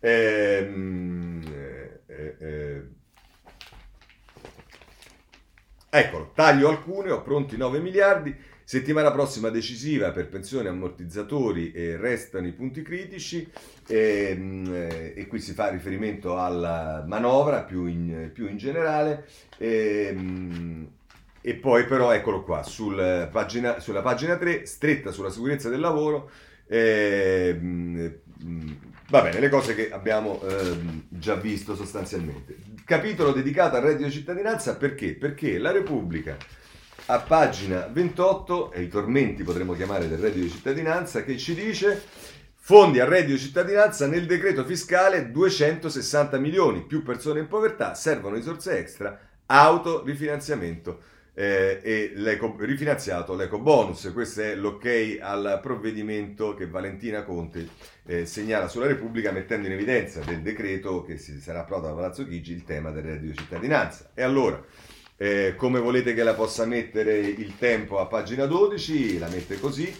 Ehm, 0.00 1.83
eh, 2.06 2.36
eh, 2.38 2.82
Eccolo, 5.96 6.32
taglio 6.34 6.68
al 6.70 6.82
cuneo, 6.82 7.22
pronti 7.22 7.56
9 7.56 7.78
miliardi. 7.78 8.34
Settimana 8.64 9.12
prossima 9.12 9.48
decisiva 9.48 10.10
per 10.10 10.28
pensioni, 10.28 10.66
ammortizzatori 10.66 11.70
e 11.70 11.96
restano 11.96 12.48
i 12.48 12.52
punti 12.52 12.82
critici 12.82 13.48
e, 13.86 14.28
ehm, 14.30 15.12
e 15.14 15.24
qui 15.28 15.38
si 15.38 15.52
fa 15.52 15.68
riferimento 15.68 16.36
alla 16.36 17.04
manovra 17.06 17.62
più 17.62 17.86
in, 17.86 18.30
più 18.32 18.48
in 18.48 18.56
generale. 18.56 19.28
E, 19.56 20.08
ehm, 20.10 20.90
e, 21.40 21.54
poi 21.54 21.84
però 21.84 22.10
eccolo 22.10 22.42
qua, 22.42 22.64
sul 22.64 23.28
pagina, 23.30 23.78
sulla 23.78 24.02
pagina 24.02 24.36
3, 24.36 24.66
stretta 24.66 25.12
sulla 25.12 25.30
sicurezza 25.30 25.68
del 25.68 25.78
lavoro. 25.78 26.28
E, 26.66 27.56
ehm, 27.56 28.14
va 29.08 29.22
bene, 29.22 29.40
le 29.40 29.48
cose 29.48 29.74
che 29.74 29.90
abbiamo 29.90 30.40
eh, 30.42 30.76
già 31.08 31.34
visto 31.34 31.74
sostanzialmente. 31.74 32.56
Capitolo 32.84 33.32
dedicato 33.32 33.76
al 33.76 33.82
reddito 33.82 34.08
di 34.08 34.12
cittadinanza 34.12 34.76
perché? 34.76 35.14
Perché 35.14 35.58
la 35.58 35.70
Repubblica 35.70 36.36
a 37.06 37.20
pagina 37.20 37.86
28, 37.86 38.72
e 38.72 38.82
i 38.82 38.88
tormenti 38.88 39.42
potremmo 39.42 39.74
chiamare 39.74 40.08
del 40.08 40.18
reddito 40.18 40.46
di 40.46 40.50
cittadinanza, 40.50 41.22
che 41.22 41.36
ci 41.36 41.54
dice 41.54 42.02
fondi 42.56 42.98
al 42.98 43.08
reddito 43.08 43.32
di 43.32 43.40
cittadinanza 43.40 44.06
nel 44.06 44.24
decreto 44.24 44.64
fiscale 44.64 45.30
260 45.30 46.38
milioni, 46.38 46.82
più 46.82 47.02
persone 47.02 47.40
in 47.40 47.48
povertà, 47.48 47.94
servono 47.94 48.36
risorse 48.36 48.78
extra, 48.78 49.18
autorifinanziamento 49.46 51.02
eh, 51.34 51.80
e 51.82 52.12
l'eco, 52.14 52.54
rifinanziato 52.58 53.34
l'eco 53.34 53.58
bonus. 53.58 54.10
Questo 54.12 54.42
è 54.42 54.54
l'ok 54.54 55.18
al 55.20 55.58
provvedimento 55.60 56.54
che 56.54 56.68
Valentina 56.68 57.24
Conte 57.24 57.68
eh, 58.06 58.24
segnala 58.24 58.68
sulla 58.68 58.86
Repubblica 58.86 59.32
mettendo 59.32 59.66
in 59.66 59.72
evidenza 59.72 60.20
del 60.20 60.40
decreto 60.40 61.02
che 61.02 61.18
si 61.18 61.40
sarà 61.40 61.60
approvato 61.60 61.88
da 61.88 61.94
Palazzo 61.94 62.26
Chigi 62.26 62.52
il 62.52 62.64
tema 62.64 62.90
del 62.90 63.02
reddito 63.02 63.32
di 63.32 63.36
cittadinanza. 63.36 64.10
E 64.14 64.22
allora, 64.22 64.62
eh, 65.16 65.54
come 65.56 65.80
volete 65.80 66.14
che 66.14 66.22
la 66.22 66.34
possa 66.34 66.64
mettere 66.64 67.18
il 67.18 67.56
tempo 67.58 67.98
a 67.98 68.06
pagina 68.06 68.46
12? 68.46 69.18
La 69.18 69.28
mette 69.28 69.58
così. 69.58 69.92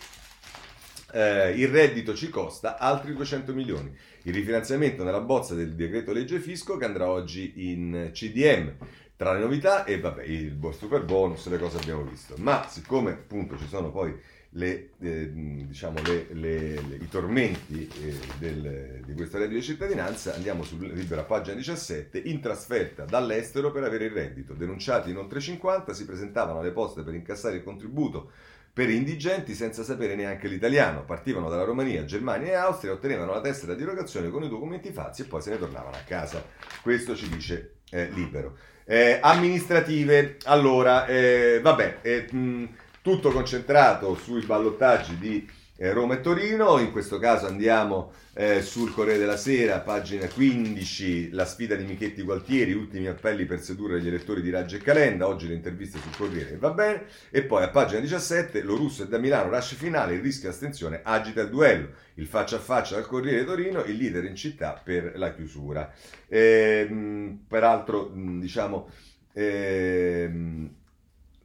Eh, 1.16 1.50
il 1.50 1.68
reddito 1.68 2.12
ci 2.14 2.28
costa 2.28 2.76
altri 2.78 3.14
200 3.14 3.52
milioni. 3.52 3.96
Il 4.22 4.34
rifinanziamento 4.34 5.04
nella 5.04 5.20
bozza 5.20 5.54
del 5.54 5.74
decreto 5.74 6.12
legge 6.12 6.40
fisco 6.40 6.76
che 6.76 6.84
andrà 6.84 7.08
oggi 7.08 7.52
in 7.70 8.10
CDM. 8.12 8.74
Tra 9.16 9.32
le 9.32 9.38
novità 9.38 9.84
e 9.84 10.00
vabbè, 10.00 10.24
il 10.24 10.58
super 10.76 11.04
bonus, 11.04 11.46
le 11.48 11.58
cose 11.58 11.78
abbiamo 11.78 12.02
visto. 12.02 12.34
Ma 12.38 12.66
siccome 12.68 13.12
appunto 13.12 13.56
ci 13.56 13.68
sono 13.68 13.90
poi 13.92 14.12
le, 14.56 14.90
eh, 15.00 15.30
diciamo 15.32 16.00
le, 16.02 16.26
le, 16.32 16.74
i 17.00 17.08
tormenti 17.08 17.88
eh, 17.88 18.18
del, 18.38 19.00
di 19.04 19.14
questa 19.14 19.38
reddito 19.38 19.58
di 19.58 19.64
cittadinanza, 19.64 20.34
andiamo 20.34 20.62
sul 20.62 20.92
libro 20.92 21.20
a 21.20 21.24
pagina 21.24 21.54
17, 21.56 22.18
in 22.18 22.40
trasferta 22.40 23.04
dall'estero 23.04 23.70
per 23.70 23.84
avere 23.84 24.06
il 24.06 24.10
reddito. 24.10 24.54
Denunciati 24.54 25.10
in 25.10 25.16
oltre 25.16 25.40
50 25.40 25.92
si 25.92 26.04
presentavano 26.04 26.58
alle 26.58 26.72
poste 26.72 27.02
per 27.02 27.14
incassare 27.14 27.56
il 27.56 27.64
contributo 27.64 28.30
per 28.72 28.90
indigenti 28.90 29.54
senza 29.54 29.84
sapere 29.84 30.16
neanche 30.16 30.48
l'italiano. 30.48 31.04
Partivano 31.04 31.48
dalla 31.48 31.62
Romania, 31.62 32.04
Germania 32.04 32.48
e 32.48 32.54
Austria, 32.54 32.92
ottenevano 32.92 33.32
la 33.32 33.40
tessera 33.40 33.74
di 33.74 33.82
erogazione 33.82 34.30
con 34.30 34.42
i 34.42 34.48
documenti 34.48 34.90
falsi 34.90 35.22
e 35.22 35.26
poi 35.26 35.40
se 35.40 35.50
ne 35.50 35.58
tornavano 35.58 35.96
a 35.96 36.02
casa. 36.04 36.44
Questo 36.82 37.14
ci 37.14 37.28
dice 37.28 37.76
eh, 37.90 38.08
Libero. 38.10 38.72
Eh, 38.86 39.18
amministrative, 39.22 40.36
allora, 40.44 41.06
eh, 41.06 41.58
vabbè, 41.62 41.98
eh, 42.02 42.28
mh, 42.30 42.68
tutto 43.00 43.30
concentrato 43.30 44.14
sui 44.14 44.44
ballottaggi 44.44 45.18
di 45.18 45.48
Roma 45.76 46.14
e 46.14 46.20
Torino, 46.20 46.78
in 46.78 46.92
questo 46.92 47.18
caso 47.18 47.46
andiamo 47.46 48.12
eh, 48.34 48.62
sul 48.62 48.92
Corriere 48.92 49.18
della 49.18 49.36
Sera, 49.36 49.80
pagina 49.80 50.28
15, 50.28 51.32
la 51.32 51.44
sfida 51.44 51.74
di 51.74 51.84
Michetti 51.84 52.22
Gualtieri, 52.22 52.72
ultimi 52.72 53.08
appelli 53.08 53.44
per 53.44 53.60
sedurre 53.60 54.00
gli 54.00 54.06
elettori 54.06 54.40
di 54.40 54.50
Raggio 54.50 54.76
e 54.76 54.78
Calenda, 54.78 55.26
oggi 55.26 55.48
le 55.48 55.54
interviste 55.54 55.98
sul 55.98 56.16
Corriere, 56.16 56.58
va 56.58 56.70
bene, 56.70 57.06
e 57.28 57.42
poi 57.42 57.64
a 57.64 57.70
pagina 57.70 57.98
17, 57.98 58.62
lo 58.62 58.76
russo 58.76 59.02
è 59.02 59.08
da 59.08 59.18
Milano, 59.18 59.50
rush 59.50 59.74
finale, 59.74 60.14
il 60.14 60.20
rischio 60.20 60.48
astensione 60.48 61.00
agita 61.02 61.40
il 61.40 61.50
duello, 61.50 61.88
il 62.14 62.26
faccia 62.26 62.56
a 62.56 62.60
faccia 62.60 62.96
al 62.96 63.06
Corriere 63.08 63.44
Torino, 63.44 63.82
il 63.82 63.96
leader 63.96 64.24
in 64.26 64.36
città 64.36 64.80
per 64.82 65.14
la 65.16 65.34
chiusura. 65.34 65.92
E, 66.28 66.86
ehm, 66.88 67.46
peraltro, 67.48 68.12
diciamo, 68.14 68.88
eh, 69.32 70.30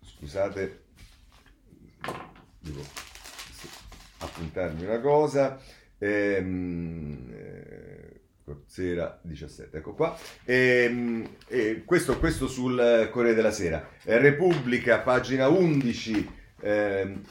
scusate, 0.04 0.82
devo 2.60 3.09
appuntarmi 4.20 4.86
una 4.86 5.00
cosa. 5.00 5.60
Ehm, 5.98 7.32
eh, 7.32 8.20
Corsera 8.44 9.20
17, 9.22 9.78
ecco 9.78 9.94
qua. 9.94 10.18
Ehm, 10.46 11.28
eh, 11.48 11.84
questo, 11.86 12.18
questo, 12.18 12.48
sul 12.48 13.10
Corriere 13.12 13.36
della 13.36 13.52
Sera. 13.52 13.88
Eh, 14.04 14.18
Repubblica, 14.18 15.00
pagina 15.00 15.48
11. 15.50 16.30
Ehm, 16.62 17.22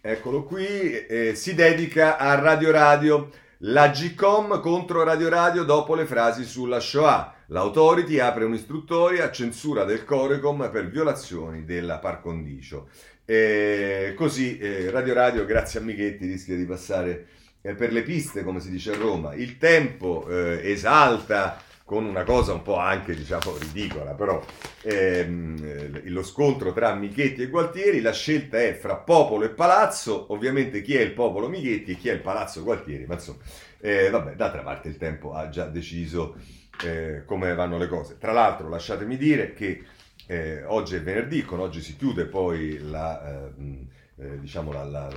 eccolo 0.00 0.44
qui. 0.44 0.66
Eh, 0.66 1.34
si 1.34 1.54
dedica 1.54 2.18
a 2.18 2.34
Radio 2.38 2.70
Radio. 2.70 3.30
La 3.60 3.88
GCOM 3.88 4.60
contro 4.60 5.02
Radio 5.02 5.30
Radio 5.30 5.64
dopo 5.64 5.94
le 5.94 6.04
frasi 6.04 6.44
sulla 6.44 6.78
Shoah. 6.78 7.32
L'Autority 7.46 8.18
apre 8.18 8.44
un'istruttoria 8.44 9.24
a 9.24 9.30
censura 9.30 9.84
del 9.84 10.04
Corecom 10.04 10.68
per 10.70 10.90
violazioni 10.90 11.64
della 11.64 11.98
par 11.98 12.20
condicio. 12.20 12.88
E 13.28 14.14
così 14.16 14.56
eh, 14.56 14.88
Radio 14.88 15.12
Radio, 15.12 15.44
grazie 15.44 15.80
a 15.80 15.82
Michetti, 15.82 16.26
rischia 16.26 16.54
di 16.54 16.64
passare 16.64 17.26
eh, 17.60 17.74
per 17.74 17.92
le 17.92 18.02
piste, 18.02 18.44
come 18.44 18.60
si 18.60 18.70
dice 18.70 18.92
a 18.92 18.96
Roma. 18.96 19.34
Il 19.34 19.58
tempo 19.58 20.28
eh, 20.28 20.60
esalta 20.70 21.60
con 21.84 22.04
una 22.04 22.22
cosa 22.22 22.52
un 22.52 22.62
po' 22.62 22.76
anche 22.76 23.16
diciamo 23.16 23.56
ridicola, 23.58 24.12
però 24.12 24.40
ehm, 24.82 26.02
lo 26.04 26.22
scontro 26.22 26.72
tra 26.72 26.94
Michetti 26.94 27.42
e 27.42 27.48
Gualtieri, 27.48 28.00
la 28.00 28.12
scelta 28.12 28.60
è 28.60 28.74
fra 28.74 28.94
popolo 28.94 29.44
e 29.44 29.48
palazzo, 29.48 30.32
ovviamente 30.32 30.80
chi 30.80 30.94
è 30.94 31.00
il 31.00 31.12
popolo 31.12 31.48
Michetti 31.48 31.92
e 31.92 31.96
chi 31.96 32.08
è 32.08 32.12
il 32.12 32.20
palazzo 32.20 32.62
Gualtieri, 32.62 33.06
ma 33.06 33.14
insomma, 33.14 33.38
eh, 33.80 34.08
vabbè, 34.08 34.36
d'altra 34.36 34.62
parte 34.62 34.86
il 34.86 34.98
tempo 34.98 35.34
ha 35.34 35.48
già 35.48 35.66
deciso 35.66 36.36
eh, 36.84 37.24
come 37.24 37.54
vanno 37.54 37.76
le 37.76 37.88
cose. 37.88 38.18
Tra 38.18 38.30
l'altro, 38.30 38.68
lasciatemi 38.68 39.16
dire 39.16 39.52
che 39.52 39.82
eh, 40.26 40.64
oggi 40.64 40.96
è 40.96 41.02
venerdì, 41.02 41.42
con 41.42 41.60
oggi 41.60 41.80
si 41.80 41.96
chiude 41.96 42.26
poi 42.26 42.78
la, 42.78 43.50
eh, 43.58 44.24
eh 44.24 44.40
diciamo 44.40 44.72
la, 44.72 44.84
la, 44.84 45.08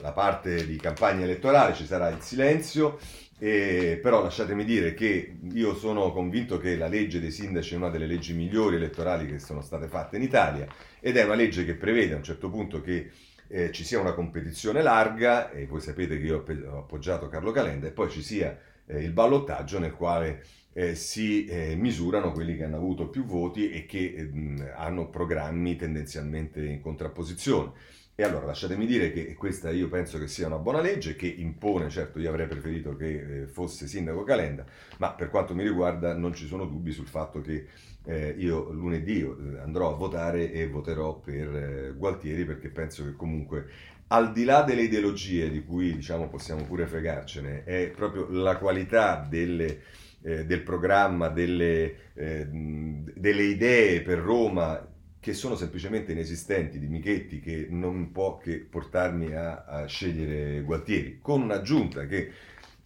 la, 0.00 0.12
parte 0.12 0.66
di 0.66 0.76
campagna 0.76 1.24
elettorale, 1.24 1.74
ci 1.74 1.86
sarà 1.86 2.08
il 2.08 2.20
silenzio, 2.20 2.98
però 3.38 4.20
lasciatemi 4.22 4.64
dire 4.64 4.94
che 4.94 5.38
io 5.52 5.74
sono 5.76 6.10
convinto 6.10 6.58
che 6.58 6.76
la 6.76 6.88
legge 6.88 7.20
dei 7.20 7.30
sindaci 7.30 7.74
è 7.74 7.76
una 7.76 7.88
delle 7.88 8.06
leggi 8.06 8.34
migliori 8.34 8.76
elettorali 8.76 9.26
che 9.26 9.38
sono 9.38 9.60
state 9.60 9.86
fatte 9.86 10.16
in 10.16 10.22
Italia 10.22 10.66
ed 10.98 11.16
è 11.16 11.24
una 11.24 11.36
legge 11.36 11.64
che 11.64 11.74
prevede 11.74 12.14
a 12.14 12.16
un 12.16 12.24
certo 12.24 12.50
punto 12.50 12.80
che 12.80 13.10
eh, 13.48 13.72
ci 13.72 13.84
sia 13.84 13.98
una 13.98 14.12
competizione 14.12 14.82
larga, 14.82 15.50
e 15.50 15.66
voi 15.66 15.80
sapete 15.80 16.18
che 16.18 16.26
io 16.26 16.44
ho 16.70 16.78
appoggiato 16.78 17.28
Carlo 17.28 17.50
Calenda, 17.50 17.86
e 17.86 17.92
poi 17.92 18.10
ci 18.10 18.22
sia 18.22 18.56
eh, 18.86 19.02
il 19.02 19.12
ballottaggio 19.12 19.78
nel 19.78 19.92
quale 19.92 20.44
eh, 20.78 20.94
si 20.94 21.44
eh, 21.46 21.74
misurano 21.74 22.30
quelli 22.30 22.56
che 22.56 22.62
hanno 22.62 22.76
avuto 22.76 23.08
più 23.08 23.24
voti 23.24 23.68
e 23.68 23.84
che 23.84 24.14
eh, 24.14 24.70
hanno 24.76 25.10
programmi 25.10 25.74
tendenzialmente 25.74 26.64
in 26.64 26.80
contrapposizione. 26.80 27.72
E 28.14 28.22
allora 28.22 28.46
lasciatemi 28.46 28.86
dire 28.86 29.12
che 29.12 29.34
questa 29.34 29.70
io 29.70 29.88
penso 29.88 30.20
che 30.20 30.28
sia 30.28 30.46
una 30.46 30.58
buona 30.58 30.80
legge 30.80 31.16
che 31.16 31.26
impone, 31.26 31.88
certo 31.88 32.20
io 32.20 32.28
avrei 32.28 32.46
preferito 32.46 32.94
che 32.94 33.40
eh, 33.42 33.46
fosse 33.48 33.88
sindaco 33.88 34.22
Calenda, 34.22 34.64
ma 34.98 35.14
per 35.14 35.30
quanto 35.30 35.52
mi 35.52 35.64
riguarda 35.64 36.14
non 36.14 36.32
ci 36.32 36.46
sono 36.46 36.64
dubbi 36.64 36.92
sul 36.92 37.08
fatto 37.08 37.40
che 37.40 37.66
eh, 38.04 38.36
io 38.38 38.70
lunedì 38.70 39.20
eh, 39.20 39.58
andrò 39.58 39.92
a 39.92 39.96
votare 39.96 40.52
e 40.52 40.68
voterò 40.68 41.18
per 41.18 41.56
eh, 41.56 41.94
Gualtieri 41.96 42.44
perché 42.44 42.68
penso 42.68 43.04
che 43.04 43.16
comunque 43.16 43.66
al 44.08 44.30
di 44.32 44.44
là 44.44 44.62
delle 44.62 44.82
ideologie 44.82 45.50
di 45.50 45.64
cui 45.64 45.92
diciamo 45.94 46.28
possiamo 46.28 46.62
pure 46.62 46.86
fregarcene, 46.86 47.64
è 47.64 47.90
proprio 47.94 48.28
la 48.30 48.56
qualità 48.56 49.26
delle, 49.28 49.80
eh, 50.22 50.44
del 50.44 50.62
programma, 50.62 51.28
delle, 51.28 52.12
eh, 52.14 52.46
delle 52.50 53.42
idee 53.42 54.02
per 54.02 54.18
Roma 54.18 54.86
che 55.20 55.32
sono 55.32 55.56
semplicemente 55.56 56.12
inesistenti 56.12 56.78
di 56.78 56.86
Michetti 56.86 57.40
che 57.40 57.66
non 57.68 58.12
può 58.12 58.38
che 58.38 58.58
portarmi 58.58 59.34
a, 59.34 59.64
a 59.64 59.86
scegliere 59.86 60.62
Gualtieri, 60.62 61.18
con 61.20 61.42
un'aggiunta 61.42 62.06
che 62.06 62.30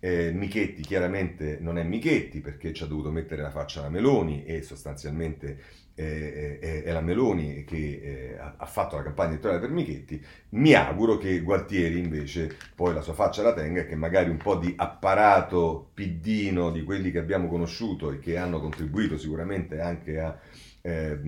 eh, 0.05 0.33
Michetti 0.33 0.83
chiaramente 0.83 1.59
non 1.61 1.79
è 1.79 1.85
Michetti 1.85 2.41
perché 2.41 2.73
ci 2.73 2.83
ha 2.83 2.87
dovuto 2.87 3.13
mettere 3.13 3.41
la 3.41 3.51
faccia 3.51 3.79
alla 3.79 3.89
Meloni 3.89 4.45
e 4.45 4.61
sostanzialmente 4.63 5.63
eh, 5.95 6.59
è, 6.59 6.83
è, 6.83 6.93
la 6.93 7.01
Meloni 7.01 7.63
che 7.63 7.77
eh, 8.03 8.37
ha 8.37 8.67
fatto 8.67 8.97
la 8.97 9.05
campagna 9.05 9.31
elettorale 9.31 9.61
per 9.61 9.71
Michetti. 9.71 10.21
Mi 10.51 10.75
auguro 10.75 11.19
che 11.19 11.41
Gualtieri 11.41 12.01
invece 12.01 12.53
poi 12.75 12.95
la 12.95 13.01
sua 13.01 13.13
faccia 13.13 13.43
la 13.43 13.55
tenga 13.55 13.83
e 13.83 13.87
che 13.87 13.95
magari 13.95 14.29
un 14.29 14.39
po' 14.39 14.57
di 14.57 14.75
apparato 14.77 15.91
piddino 15.95 16.73
di 16.73 16.83
quelli 16.83 17.13
che 17.13 17.21
abbiamo 17.21 17.47
conosciuto 17.47 18.11
e 18.11 18.19
che 18.19 18.37
hanno 18.37 18.59
contribuito 18.59 19.17
sicuramente 19.17 19.81
anche 19.81 20.19
a 20.19 20.37
eh, 20.83 21.19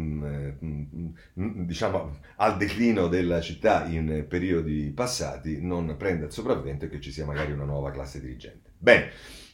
diciamo, 1.33 2.19
al 2.37 2.57
declino 2.57 3.07
della 3.07 3.41
città 3.41 3.85
in 3.87 4.27
periodi 4.29 4.93
passati 4.95 5.61
non 5.63 5.95
prenda 5.97 6.27
il 6.27 6.33
sopravvento 6.33 6.85
e 6.85 6.89
che 6.89 7.01
ci 7.01 7.13
sia 7.13 7.25
magari 7.25 7.53
una 7.53 7.65
nuova 7.65 7.91
classe 7.93 8.21
dirigente. 8.21 8.71
Bene, 8.77 9.11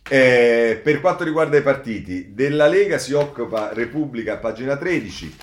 eh, 0.09 0.81
per 0.83 1.01
quanto 1.01 1.23
riguarda 1.23 1.57
i 1.59 1.63
partiti, 1.63 2.33
della 2.35 2.67
Lega 2.67 2.99
si 2.99 3.13
occupa 3.13 3.73
Repubblica, 3.73 4.39
pagina 4.39 4.77
13. 4.77 5.37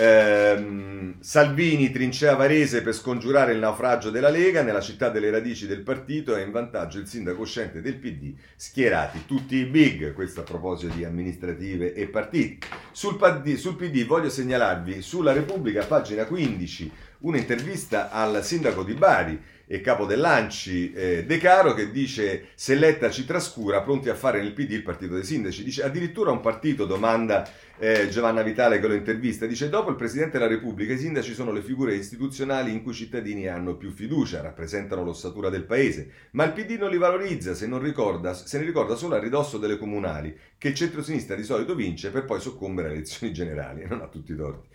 Eh, 0.00 1.14
Salvini 1.20 1.90
trincea 1.90 2.34
Varese 2.34 2.80
per 2.80 2.94
scongiurare 2.94 3.52
il 3.52 3.58
naufragio 3.58 4.08
della 4.08 4.30
Lega 4.30 4.62
nella 4.62 4.80
città 4.80 5.10
delle 5.10 5.30
radici 5.30 5.66
del 5.66 5.82
partito 5.82 6.34
e 6.34 6.40
in 6.40 6.50
vantaggio 6.50 6.98
il 6.98 7.06
sindaco 7.06 7.42
uscente 7.42 7.82
del 7.82 7.96
PD 7.96 8.32
schierati. 8.56 9.26
Tutti 9.26 9.56
i 9.56 9.66
big 9.66 10.14
questo 10.14 10.40
a 10.40 10.44
proposito 10.44 10.94
di 10.94 11.04
amministrative 11.04 11.92
e 11.92 12.06
partiti. 12.06 12.66
Sul 12.92 13.18
PD, 13.18 13.56
sul 13.56 13.76
PD 13.76 14.06
voglio 14.06 14.30
segnalarvi 14.30 15.02
sulla 15.02 15.32
Repubblica 15.32 15.84
pagina 15.84 16.24
15 16.24 16.90
un'intervista 17.18 18.10
al 18.10 18.42
sindaco 18.42 18.82
di 18.82 18.94
Bari 18.94 19.38
e 19.72 19.80
capo 19.80 20.04
dell'Anci 20.04 20.92
eh, 20.92 21.24
De 21.24 21.38
Caro 21.38 21.74
che 21.74 21.92
dice 21.92 22.48
se 22.56 22.74
Letta 22.74 23.08
ci 23.08 23.24
trascura 23.24 23.82
pronti 23.82 24.08
a 24.08 24.16
fare 24.16 24.42
nel 24.42 24.52
PD 24.52 24.72
il 24.72 24.82
partito 24.82 25.14
dei 25.14 25.22
sindaci. 25.22 25.62
Dice 25.62 25.84
addirittura 25.84 26.32
un 26.32 26.40
partito 26.40 26.86
domanda 26.86 27.48
eh, 27.78 28.08
Giovanna 28.08 28.42
Vitale 28.42 28.80
che 28.80 28.88
lo 28.88 28.94
intervista 28.94 29.46
dice 29.46 29.68
dopo 29.68 29.90
il 29.90 29.94
Presidente 29.94 30.38
della 30.38 30.50
Repubblica 30.50 30.92
i 30.92 30.98
sindaci 30.98 31.34
sono 31.34 31.52
le 31.52 31.62
figure 31.62 31.94
istituzionali 31.94 32.72
in 32.72 32.82
cui 32.82 32.90
i 32.90 32.96
cittadini 32.96 33.46
hanno 33.46 33.76
più 33.76 33.92
fiducia 33.92 34.40
rappresentano 34.40 35.04
l'ossatura 35.04 35.50
del 35.50 35.62
paese. 35.62 36.10
Ma 36.32 36.42
il 36.42 36.52
PD 36.52 36.72
non 36.72 36.90
li 36.90 36.98
valorizza 36.98 37.54
se, 37.54 37.68
non 37.68 37.80
ricorda, 37.80 38.34
se 38.34 38.58
ne 38.58 38.64
ricorda 38.64 38.96
solo 38.96 39.14
a 39.14 39.20
ridosso 39.20 39.56
delle 39.56 39.78
comunali 39.78 40.36
che 40.58 40.66
il 40.66 40.74
centro-sinistra 40.74 41.36
di 41.36 41.44
solito 41.44 41.76
vince 41.76 42.10
per 42.10 42.24
poi 42.24 42.40
soccombere 42.40 42.88
alle 42.88 42.96
elezioni 42.96 43.32
generali. 43.32 43.86
Non 43.88 44.00
ha 44.00 44.08
tutti 44.08 44.32
i 44.32 44.36
torti 44.36 44.68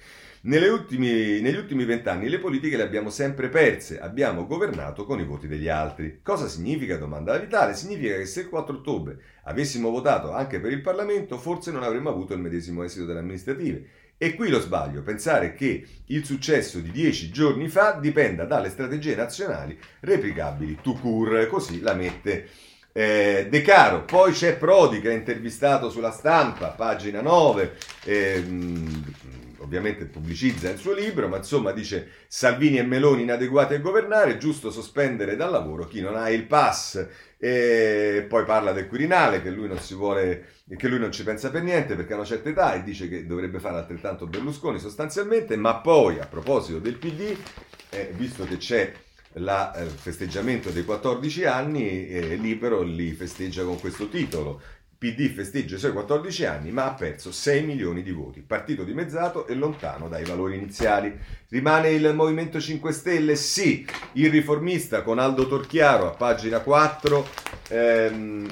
Ultimi, 0.48 1.42
negli 1.42 1.56
ultimi 1.56 1.86
vent'anni 1.86 2.30
le 2.30 2.38
politiche 2.38 2.78
le 2.78 2.84
abbiamo 2.84 3.10
sempre 3.10 3.50
perse, 3.50 4.00
abbiamo 4.00 4.46
governato 4.46 5.04
con 5.04 5.20
i 5.20 5.26
voti 5.26 5.48
degli 5.48 5.68
altri. 5.68 6.20
Cosa 6.22 6.48
significa? 6.48 6.98
Domanda 6.98 7.32
la 7.32 7.40
Vitale. 7.40 7.74
Significa 7.74 8.16
che 8.16 8.28
se 8.28 8.42
il 8.42 8.50
4 8.50 8.76
ottobre 8.76 9.18
avessimo 9.46 9.90
votato 9.90 10.32
anche 10.32 10.60
per 10.60 10.72
il 10.72 10.82
Parlamento, 10.82 11.40
forse 11.40 11.72
non 11.72 11.82
avremmo 11.82 12.10
avuto 12.10 12.36
il 12.36 12.42
medesimo 12.42 12.84
esito 12.84 13.06
delle 13.06 13.20
amministrative. 13.20 13.88
E 14.20 14.36
qui 14.36 14.50
lo 14.50 14.60
sbaglio, 14.60 15.02
pensare 15.02 15.56
che 15.56 15.84
il 16.06 16.24
successo 16.24 16.80
di 16.80 16.92
dieci 16.92 17.32
giorni 17.32 17.68
fa 17.68 17.94
dipenda 17.94 18.46
dalle 18.46 18.70
strategie 18.70 19.16
nazionali 19.16 19.78
replicabili 20.02 20.78
to 20.80 20.94
cure, 20.94 21.48
così 21.48 21.82
la 21.82 21.96
mette 21.96 22.48
eh, 22.92 23.48
De 23.50 23.62
Caro. 23.62 24.04
Poi 24.04 24.32
c'è 24.32 24.56
Prodi 24.58 25.02
che 25.02 25.10
ha 25.10 25.14
intervistato 25.14 25.90
sulla 25.90 26.12
stampa, 26.12 26.68
pagina 26.68 27.22
9. 27.22 27.78
Eh, 28.06 28.44
ovviamente 29.66 30.06
pubblicizza 30.06 30.70
il 30.70 30.78
suo 30.78 30.94
libro, 30.94 31.28
ma 31.28 31.38
insomma 31.38 31.72
dice 31.72 32.10
Salvini 32.28 32.78
e 32.78 32.84
Meloni 32.84 33.24
inadeguati 33.24 33.74
a 33.74 33.80
governare, 33.80 34.38
giusto 34.38 34.72
sospendere 34.72 35.36
dal 35.36 35.52
lavoro 35.52 35.88
chi 35.88 36.00
non 36.00 36.16
ha 36.16 36.30
il 36.30 36.46
pass. 36.46 37.06
E 37.38 38.26
poi 38.30 38.46
parla 38.46 38.72
del 38.72 38.88
Quirinale, 38.88 39.42
che 39.42 39.50
lui 39.50 39.68
non 39.68 39.80
si 39.80 39.94
vuole, 39.94 40.46
che 40.78 40.88
lui 40.88 41.00
non 41.00 41.12
ci 41.12 41.24
pensa 41.24 41.50
per 41.50 41.64
niente 41.64 41.96
perché 41.96 42.14
ha 42.14 42.18
una 42.18 42.26
certa 42.26 42.50
età 42.50 42.74
e 42.76 42.84
dice 42.84 43.10
che 43.10 43.26
dovrebbe 43.26 43.60
fare 43.60 43.78
altrettanto 43.78 44.28
Berlusconi 44.28 44.80
sostanzialmente, 44.80 45.58
ma 45.58 45.76
poi 45.76 46.20
a 46.20 46.26
proposito 46.26 46.80
del 46.80 46.96
PD, 46.96 47.36
eh, 47.90 48.12
visto 48.16 48.46
che 48.46 48.58
c'è 48.58 48.94
il 49.36 49.72
eh, 49.76 49.86
festeggiamento 49.86 50.70
dei 50.70 50.86
14 50.86 51.46
anni, 51.46 52.08
eh, 52.08 52.36
Libero 52.36 52.82
li 52.84 53.12
festeggia 53.12 53.64
con 53.64 53.80
questo 53.80 54.08
titolo. 54.08 54.62
PD 54.98 55.30
festeggia 55.30 55.76
i 55.76 55.80
suoi 55.80 55.92
14 55.92 56.46
anni 56.46 56.72
ma 56.72 56.86
ha 56.86 56.94
perso 56.94 57.32
6 57.32 57.64
milioni 57.64 58.02
di 58.02 58.12
voti, 58.12 58.42
partito 58.42 58.84
dimezzato 58.84 59.48
e 59.48 59.54
lontano 59.54 60.08
dai 60.08 60.24
valori 60.24 60.56
iniziali. 60.56 61.14
Rimane 61.50 61.90
il 61.90 62.14
Movimento 62.14 62.60
5 62.60 62.92
Stelle? 62.92 63.36
Sì, 63.36 63.86
il 64.14 64.32
riformista 64.32 65.02
con 65.02 65.20
Aldo 65.20 65.48
Torchiaro 65.48 66.08
a 66.08 66.16
pagina 66.16 66.60
4 66.60 67.28
ehm, 67.70 68.48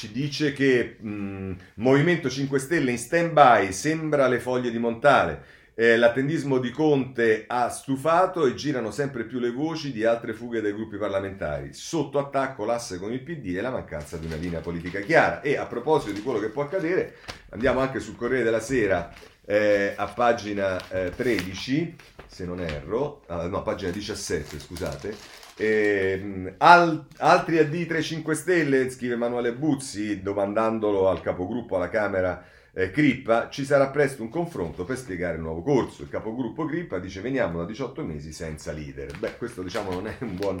ci 0.00 0.12
dice 0.12 0.54
che 0.54 0.96
mh, 0.98 1.52
Movimento 1.74 2.30
5 2.30 2.58
Stelle 2.58 2.90
in 2.90 2.98
stand 2.98 3.32
by 3.32 3.70
sembra 3.70 4.28
le 4.28 4.40
foglie 4.40 4.70
di 4.70 4.78
Montale. 4.78 5.58
Eh, 5.80 5.96
l'attendismo 5.96 6.58
di 6.58 6.72
Conte 6.72 7.44
ha 7.46 7.70
stufato 7.70 8.44
e 8.44 8.54
girano 8.54 8.90
sempre 8.90 9.24
più 9.24 9.38
le 9.38 9.50
voci 9.50 9.92
di 9.92 10.04
altre 10.04 10.34
fughe 10.34 10.60
dai 10.60 10.74
gruppi 10.74 10.98
parlamentari. 10.98 11.72
Sotto 11.72 12.18
attacco 12.18 12.66
l'asse 12.66 12.98
con 12.98 13.10
il 13.14 13.22
PD 13.22 13.56
e 13.56 13.62
la 13.62 13.70
mancanza 13.70 14.18
di 14.18 14.26
una 14.26 14.36
linea 14.36 14.60
politica 14.60 15.00
chiara. 15.00 15.40
E 15.40 15.56
a 15.56 15.64
proposito 15.64 16.12
di 16.12 16.20
quello 16.20 16.38
che 16.38 16.50
può 16.50 16.64
accadere, 16.64 17.14
andiamo 17.48 17.80
anche 17.80 17.98
sul 17.98 18.16
Corriere 18.16 18.44
della 18.44 18.60
Sera 18.60 19.10
eh, 19.46 19.94
a 19.96 20.06
pagina 20.08 20.86
eh, 20.90 21.12
13, 21.16 21.96
se 22.26 22.44
non 22.44 22.60
erro, 22.60 23.22
ah, 23.28 23.46
no, 23.46 23.62
pagina 23.62 23.90
17, 23.90 24.58
scusate. 24.58 25.16
Eh, 25.56 26.56
al, 26.58 27.06
altri 27.16 27.56
AD 27.56 27.86
3 27.86 28.02
5 28.02 28.34
Stelle, 28.34 28.90
scrive 28.90 29.14
Emanuele 29.14 29.54
Buzzi, 29.54 30.20
domandandolo 30.20 31.08
al 31.08 31.22
capogruppo 31.22 31.76
alla 31.76 31.88
Camera 31.88 32.44
eh, 32.72 32.90
Crippa, 32.90 33.48
ci 33.48 33.64
sarà 33.64 33.88
presto 33.88 34.22
un 34.22 34.28
confronto 34.28 34.84
per 34.84 34.96
spiegare 34.96 35.36
il 35.36 35.42
nuovo 35.42 35.62
corso. 35.62 36.02
Il 36.02 36.08
capogruppo 36.08 36.64
Crippa 36.64 36.98
dice 36.98 37.20
veniamo 37.20 37.58
da 37.58 37.64
18 37.64 38.04
mesi 38.04 38.32
senza 38.32 38.72
leader. 38.72 39.18
Beh, 39.18 39.36
questo 39.36 39.62
diciamo 39.62 39.90
non 39.90 40.06
è 40.06 40.16
un 40.20 40.36
buon 40.36 40.60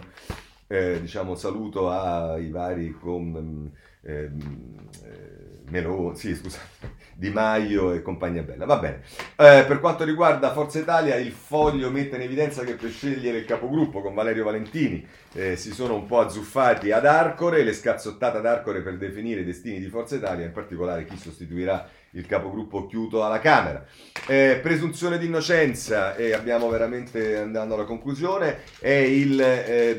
eh, 0.72 1.00
diciamo, 1.00 1.34
saluto 1.34 1.90
ai 1.90 2.48
vari 2.48 2.92
con, 2.92 3.72
ehm, 4.02 4.88
eh, 5.04 5.40
Meloni, 5.68 6.16
sì, 6.16 6.34
scusate, 6.34 6.98
Di 7.14 7.30
Maio 7.30 7.92
e 7.92 8.02
compagnia 8.02 8.42
bella. 8.42 8.66
Va 8.66 8.78
bene. 8.78 9.02
Eh, 9.36 9.64
per 9.66 9.80
quanto 9.80 10.04
riguarda 10.04 10.52
Forza 10.52 10.78
Italia, 10.78 11.16
il 11.16 11.32
foglio 11.32 11.90
mette 11.90 12.14
in 12.14 12.22
evidenza 12.22 12.62
che 12.62 12.74
per 12.74 12.90
scegliere 12.90 13.38
il 13.38 13.44
capogruppo 13.46 14.00
con 14.00 14.14
Valerio 14.14 14.44
Valentini 14.44 15.04
eh, 15.32 15.56
si 15.56 15.72
sono 15.72 15.94
un 15.96 16.06
po' 16.06 16.20
azzuffati 16.20 16.92
ad 16.92 17.04
Arcore, 17.04 17.64
le 17.64 17.72
scazzottate 17.72 18.38
ad 18.38 18.46
Arcore 18.46 18.82
per 18.82 18.96
definire 18.96 19.40
i 19.40 19.44
destini 19.44 19.80
di 19.80 19.88
Forza 19.88 20.14
Italia, 20.14 20.46
in 20.46 20.52
particolare 20.52 21.04
chi 21.04 21.16
sostituirà 21.16 21.88
il 22.12 22.26
capogruppo 22.26 22.86
chiuso 22.86 23.24
alla 23.24 23.38
Camera. 23.38 23.84
Eh, 24.26 24.58
presunzione 24.62 25.18
di 25.18 25.26
innocenza, 25.26 26.16
e 26.16 26.32
abbiamo 26.32 26.68
veramente 26.68 27.36
andando 27.36 27.74
alla 27.74 27.84
conclusione, 27.84 28.60
è 28.78 28.90
il 28.90 29.40
eh, 29.40 29.96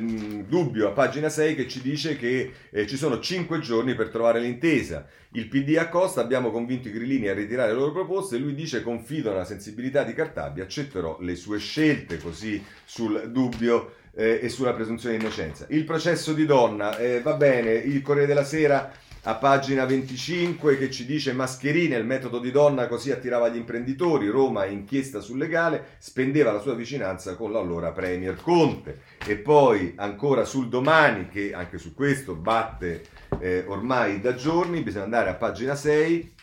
dubbio 0.48 0.90
a 0.90 0.92
pagina 0.92 1.30
6 1.30 1.56
che 1.56 1.68
ci 1.68 1.82
dice 1.82 2.18
che 2.18 2.52
eh, 2.70 2.88
ci 2.88 2.98
sono 2.98 3.20
5 3.20 3.60
giorni 3.60 3.96
per 3.96 4.10
trovare 4.10 4.40
l'intesa. 4.40 5.08
Il 5.34 5.48
PD 5.48 5.78
accosta, 5.78 6.20
abbiamo 6.20 6.52
convinto 6.52 6.90
i 6.90 6.92
grillini 6.92 7.30
a 7.30 7.34
ritirare 7.34 7.72
le 7.72 7.78
loro 7.78 7.94
proposte, 7.94 8.38
lui 8.38 8.54
dice 8.54 8.84
confido 8.84 9.30
nella 9.32 9.46
sensibilità 9.46 10.04
di 10.04 10.14
Cartabia, 10.14 10.64
accetterò 10.64 11.18
le 11.22 11.36
sue 11.36 11.58
scelte 11.58 12.18
così 12.18 12.62
sul 12.84 13.32
dubbio 13.32 13.94
eh, 14.14 14.40
e 14.42 14.50
sulla 14.50 14.74
presunzione 14.74 15.16
di 15.16 15.24
innocenza. 15.24 15.66
Il 15.70 15.86
processo 15.86 16.34
di 16.34 16.46
donna, 16.46 16.98
eh, 16.98 17.22
va 17.22 17.36
bene, 17.36 17.72
il 17.72 18.02
Corriere 18.02 18.28
della 18.28 18.44
Sera 18.44 18.92
a 19.24 19.36
pagina 19.36 19.86
25 19.86 20.78
che 20.78 20.90
ci 20.90 21.06
dice 21.06 21.32
mascherine, 21.34 21.96
il 21.96 22.06
metodo 22.06 22.40
di 22.40 22.50
donna 22.50 22.88
così 22.88 23.12
attirava 23.12 23.50
gli 23.50 23.58
imprenditori, 23.58 24.28
Roma 24.28 24.66
inchiesta 24.66 25.20
sul 25.20 25.38
legale, 25.38 25.96
spendeva 26.00 26.52
la 26.52 26.60
sua 26.60 26.74
vicinanza 26.74 27.36
con 27.36 27.52
l'allora 27.52 27.92
Premier 27.92 28.36
Conte 28.42 29.02
e 29.24 29.36
poi 29.38 29.94
ancora 29.98 30.44
sul 30.44 30.70
domani 30.70 31.28
che 31.28 31.54
anche 31.54 31.78
su 31.78 31.94
questo 31.94 32.34
batte 32.34 33.06
eh, 33.40 33.64
ormai 33.68 34.20
da 34.20 34.34
giorni, 34.34 34.82
bisogna 34.82 35.04
andare 35.04 35.30
a 35.30 35.36
pagina 35.36 35.76
6 35.76 36.34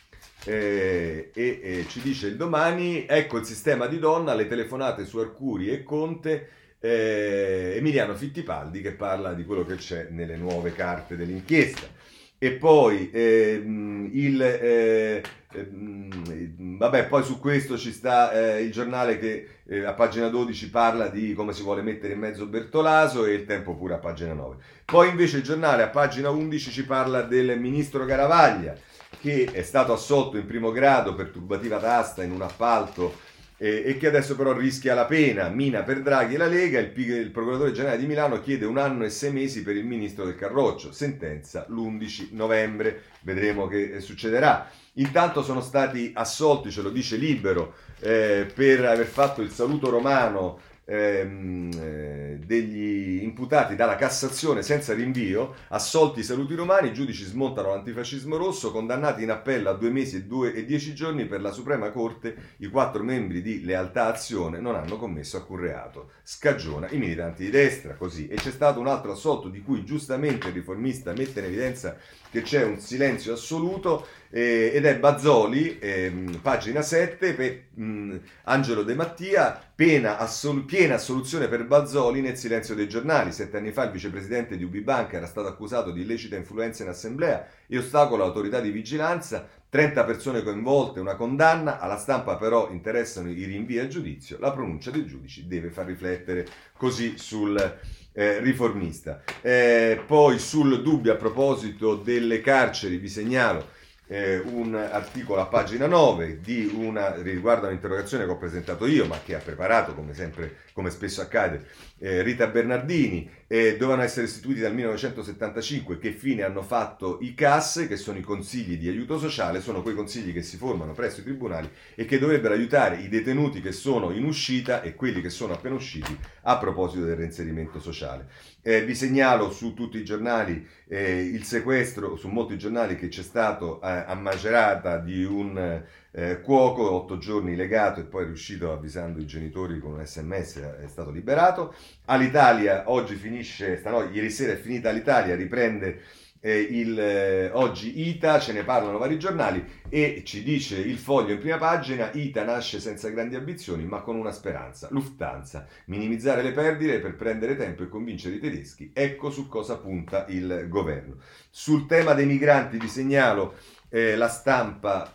eh, 0.45 1.31
e 1.35 1.61
eh, 1.63 1.87
ci 1.89 2.01
dice 2.01 2.29
il 2.29 2.37
domani, 2.37 3.07
ecco 3.09 3.39
il 3.39 3.45
sistema 3.45 3.87
di 3.87 3.99
donna, 3.99 4.35
le 4.35 4.47
telefonate 4.47 5.05
su 5.05 5.19
Arcuri 5.19 5.69
e 5.71 5.83
Conte, 5.83 6.51
eh, 6.79 7.75
Emiliano 7.77 8.15
Fittipaldi 8.15 8.81
che 8.81 8.93
parla 8.93 9.33
di 9.33 9.45
quello 9.45 9.65
che 9.65 9.75
c'è 9.75 10.09
nelle 10.11 10.37
nuove 10.37 10.73
carte 10.73 11.17
dell'inchiesta. 11.17 12.07
E 12.41 12.53
poi 12.53 13.11
ehm, 13.13 14.11
il, 14.13 14.41
eh, 14.41 15.23
ehm, 15.53 16.77
vabbè, 16.79 17.07
poi 17.07 17.25
su 17.25 17.41
questo 17.41 17.77
ci 17.77 17.91
sta 17.91 18.31
eh, 18.31 18.63
il 18.63 18.71
giornale 18.71 19.19
che 19.19 19.49
eh, 19.67 19.85
a 19.85 19.93
pagina 19.93 20.29
12 20.29 20.71
parla 20.71 21.09
di 21.09 21.35
come 21.35 21.53
si 21.53 21.63
vuole 21.63 21.83
mettere 21.83 22.13
in 22.13 22.21
mezzo 22.21 22.47
Bertolaso 22.47 23.25
e 23.25 23.33
il 23.33 23.45
tempo 23.45 23.75
pure 23.75 23.95
a 23.95 23.99
pagina 23.99 24.35
9. 24.35 24.57
Poi 24.85 25.09
invece 25.09 25.39
il 25.39 25.43
giornale 25.43 25.83
a 25.83 25.89
pagina 25.89 26.31
11 26.31 26.71
ci 26.71 26.85
parla 26.85 27.23
del 27.23 27.59
ministro 27.59 28.05
Garavaglia 28.05 28.77
che 29.21 29.51
è 29.53 29.63
stato 29.63 29.93
assolto 29.93 30.37
in 30.37 30.47
primo 30.47 30.71
grado 30.71 31.15
per 31.15 31.31
turbativa 31.31 31.79
d'asta 31.79 32.23
in 32.23 32.31
un 32.31 32.43
appalto 32.43 33.27
eh, 33.59 33.83
e 33.85 33.97
che 33.97 34.07
adesso 34.07 34.37
però 34.37 34.53
rischia 34.53 34.95
la 34.95 35.05
pena. 35.05 35.49
Mina 35.49 35.83
per 35.83 36.01
Draghi 36.01 36.35
e 36.35 36.39
la 36.39 36.47
Lega, 36.47 36.79
il, 36.79 36.93
il, 36.97 37.31
procuratore 37.31 37.73
generale 37.73 37.99
di 37.99 38.07
Milano 38.07 38.41
chiede 38.41 38.65
un 38.65 38.79
anno 38.79 39.05
e 39.05 39.11
sei 39.11 39.33
mesi 39.33 39.63
per 39.63 39.77
il 39.77 39.85
ministro 39.85 40.25
del 40.25 40.37
Carroccio, 40.37 40.93
sentenza 40.93 41.67
l'11 41.69 42.29
novembre, 42.31 43.03
vedremo 43.23 43.67
che 43.67 43.95
eh, 43.95 44.01
succederà. 44.01 44.71
Intanto 44.95 45.43
sono 45.43 45.61
stati 45.61 46.13
assolti, 46.15 46.71
ce 46.71 46.83
lo 46.83 46.91
dice 46.91 47.17
Libero, 47.17 47.75
eh, 48.01 48.47
per 48.53 48.85
aver 48.85 49.07
fatto 49.07 49.43
il 49.43 49.51
saluto 49.51 49.91
romano 49.91 50.61
ehm, 50.89 51.71
eh, 51.79 52.39
degli 52.45 53.23
imputati 53.23 53.77
dalla 53.77 53.97
Cassazione 53.97 54.63
senza 54.63 54.95
rinvio, 54.95 55.55
assolti 55.69 56.21
i 56.21 56.25
saluti 56.25 56.55
romani, 56.55 56.89
i 56.89 56.95
giudici 56.95 57.25
smontano 57.25 57.69
l'antifascismo 57.69 58.37
rosso, 58.37 58.73
condannati 58.73 59.23
in 59.23 59.31
appello 59.31 59.69
a 59.69 59.75
due 59.75 59.91
mesi 59.91 60.17
e, 60.17 60.23
due 60.25 60.55
e 60.55 60.65
dieci 60.65 60.95
giorni 60.95 61.27
per 61.27 61.43
la 61.43 61.53
Suprema 61.53 61.91
Corte, 61.91 62.55
i 62.59 62.69
quattro 62.69 63.03
membri 63.03 63.43
di 63.43 63.65
Lealtà 63.65 64.07
Azione 64.07 64.61
non 64.61 64.75
hanno 64.75 64.97
commesso 64.97 65.37
alcun 65.37 65.61
reato. 65.61 66.13
Scagiona 66.23 66.89
i 66.91 66.97
militanti 66.97 67.45
di 67.45 67.51
destra, 67.51 67.95
così. 67.95 68.29
E 68.29 68.37
c'è 68.37 68.51
stato 68.51 68.81
un 68.81 68.87
altro 68.87 69.13
assolto 69.13 69.49
di 69.49 69.61
cui 69.61 69.85
giustamente 69.85 70.49
il 70.49 70.55
riformista 70.55 71.13
mette 71.13 71.41
in 71.41 71.47
evidenza 71.47 71.97
che 72.31 72.43
c'è 72.43 72.65
un 72.65 72.79
silenzio 72.79 73.33
assoluto 73.33 74.07
eh, 74.31 74.71
ed 74.75 74.85
è 74.85 74.99
Bazzoli, 74.99 75.79
eh, 75.79 76.13
pagina 76.43 76.83
7, 76.83 77.35
per, 77.35 77.63
mh, 77.75 78.17
Angelo 78.45 78.83
De 78.83 78.95
Mattia, 78.95 79.59
pena 79.75 80.19
assol- 80.19 80.65
piena 80.65 80.97
assoluzione 80.97 81.49
per 81.49 81.65
Bazzoli 81.65 82.21
nel 82.21 82.37
silenzio 82.37 82.75
dei 82.75 82.89
giornali. 82.89 83.33
Sette 83.33 83.57
anni 83.57 83.73
fa 83.73 83.85
il 83.85 83.91
vicepresidente 83.91 84.57
di 84.57 84.65
UB 84.65 84.77
Banca 84.79 85.17
era 85.17 85.27
stato 85.27 85.49
accusato 85.49 85.91
di 85.91 86.03
illecita 86.03 86.37
influenza 86.37 86.83
in 86.83 86.91
assemblea 86.91 87.47
e 87.67 87.79
ostacolo 87.79 88.23
all'autorità 88.23 88.61
di 88.61 88.71
vigilanza, 88.71 89.49
30 89.71 90.05
persone 90.05 90.43
coinvolte, 90.43 91.01
una 91.01 91.15
condanna, 91.15 91.79
alla 91.79 91.99
stampa 91.99 92.37
però 92.37 92.71
interessano 92.71 93.31
i 93.31 93.45
rinvii 93.45 93.79
a 93.79 93.87
giudizio, 93.87 94.39
la 94.41 94.53
pronuncia 94.53 94.91
dei 94.91 95.07
giudici 95.07 95.47
deve 95.47 95.71
far 95.71 95.87
riflettere 95.87 96.47
così 96.77 97.19
sul 97.19 97.79
eh, 98.13 98.39
riformista. 98.41 99.23
Eh, 99.43 100.03
poi 100.07 100.39
sul 100.39 100.83
dubbio 100.83 101.13
a 101.13 101.17
proposito 101.17 101.97
delle 101.97 102.41
carceri 102.41 102.97
vi 102.97 103.09
segnalo 103.09 103.77
eh, 104.09 104.39
un 104.39 104.75
articolo 104.75 105.41
a 105.41 105.47
pagina 105.47 105.87
9 105.87 106.41
di 106.41 106.71
una, 106.75 107.15
riguardo 107.17 107.67
un'interrogazione 107.67 108.25
che 108.25 108.31
ho 108.31 108.39
presentato 108.39 108.87
io, 108.87 109.07
ma 109.07 109.21
che 109.23 109.35
ha 109.35 109.39
preparato, 109.39 109.95
come 109.95 110.15
sempre, 110.15 110.57
come 110.73 110.91
spesso 110.91 111.21
accade, 111.21 111.67
eh, 111.99 112.23
Rita 112.23 112.47
Bernardini, 112.47 113.31
eh, 113.51 113.79
dovevano 113.79 114.03
essere 114.03 114.27
istituiti 114.27 114.61
dal 114.61 114.75
1975, 114.75 115.99
che 115.99 116.13
fine 116.13 116.43
hanno 116.43 116.63
fatto 116.63 117.19
i 117.23 117.35
CAS, 117.35 117.87
che 117.89 117.97
sono 117.97 118.19
i 118.19 118.23
consigli 118.23 118.77
di 118.77 118.89
aiuto 118.89 119.19
sociale, 119.19 119.63
sono 119.63 119.83
quei 119.83 119.95
consigli 119.95 120.33
che 120.35 120.43
si 120.43 120.59
formano 120.59 120.93
presso 120.93 121.21
i 121.21 121.25
tribunali 121.25 121.69
e 121.95 122.05
che 122.05 122.19
dovrebbero 122.19 122.53
aiutare 122.53 122.99
i 122.99 123.09
detenuti 123.09 123.63
che 123.63 123.73
sono 123.73 124.11
in 124.11 124.25
uscita 124.25 124.83
e 124.83 124.95
quelli 124.95 125.23
che 125.23 125.31
sono 125.31 125.55
appena 125.55 125.75
usciti 125.75 126.17
a 126.43 126.59
proposito 126.59 127.05
del 127.05 127.17
reinserimento 127.17 127.81
sociale. 127.81 128.29
Eh, 128.61 128.85
vi 128.85 128.95
segnalo 128.95 129.51
su 129.51 129.73
tutti 129.73 129.97
i 129.97 130.05
giornali 130.05 130.67
eh, 130.87 131.23
il 131.23 131.45
sequestro, 131.45 132.17
su 132.17 132.29
molti 132.29 132.59
giornali 132.59 132.97
che 132.97 133.09
c'è 133.09 133.23
stato 133.23 133.81
eh, 133.81 134.05
a 134.07 134.15
Macerata 134.15 134.99
di 134.99 135.25
un 135.25 135.83
eh, 136.13 136.41
cuoco, 136.41 136.91
otto 136.91 137.19
giorni 137.19 137.55
legato 137.57 138.01
e 138.01 138.05
poi 138.05 138.25
è 138.25 138.27
riuscito 138.27 138.73
avvisando 138.73 139.21
i 139.21 139.27
genitori 139.27 139.79
con 139.79 139.93
un 139.93 140.05
sms, 140.05 140.59
è 140.83 140.87
stato 140.89 141.11
liberato. 141.11 141.75
All'Italia 142.07 142.85
oggi 142.87 143.15
finisce, 143.15 143.77
stanotte, 143.77 144.15
ieri 144.15 144.31
sera 144.31 144.53
è 144.53 144.57
finita 144.57 144.91
l'Italia, 144.91 145.35
riprende 145.35 146.03
eh, 146.41 146.59
il, 146.59 146.99
eh, 146.99 147.51
oggi 147.53 148.09
ITA, 148.09 148.39
ce 148.39 148.53
ne 148.53 148.63
parlano 148.65 148.99
vari 148.99 149.19
giornali 149.19 149.65
e 149.89 150.23
ci 150.25 150.43
dice 150.43 150.79
il 150.79 150.99
foglio 150.99 151.33
in 151.33 151.41
prima 151.41 151.59
pagina, 151.59 152.11
ITA 152.13 152.45
nasce 152.45 152.81
senza 152.81 153.09
grandi 153.09 153.35
ambizioni 153.35 153.85
ma 153.85 154.01
con 154.01 154.17
una 154.17 154.31
speranza, 154.31 154.89
Lufthansa, 154.91 155.67
minimizzare 155.87 156.43
le 156.43 156.53
perdite 156.53 157.01
per 157.01 157.17
prendere 157.17 157.57
tempo 157.57 157.83
e 157.83 157.89
convincere 157.89 158.37
i 158.37 158.41
tedeschi, 158.41 158.91
ecco 158.95 159.31
su 159.31 159.49
cosa 159.49 159.79
punta 159.79 160.27
il 160.29 160.67
governo. 160.69 161.17
Sul 161.51 161.87
tema 161.87 162.15
dei 162.15 162.27
migranti 162.27 162.79
vi 162.79 162.89
segnalo 162.89 163.55
eh, 163.89 164.17
la 164.17 164.29
stampa 164.29 165.13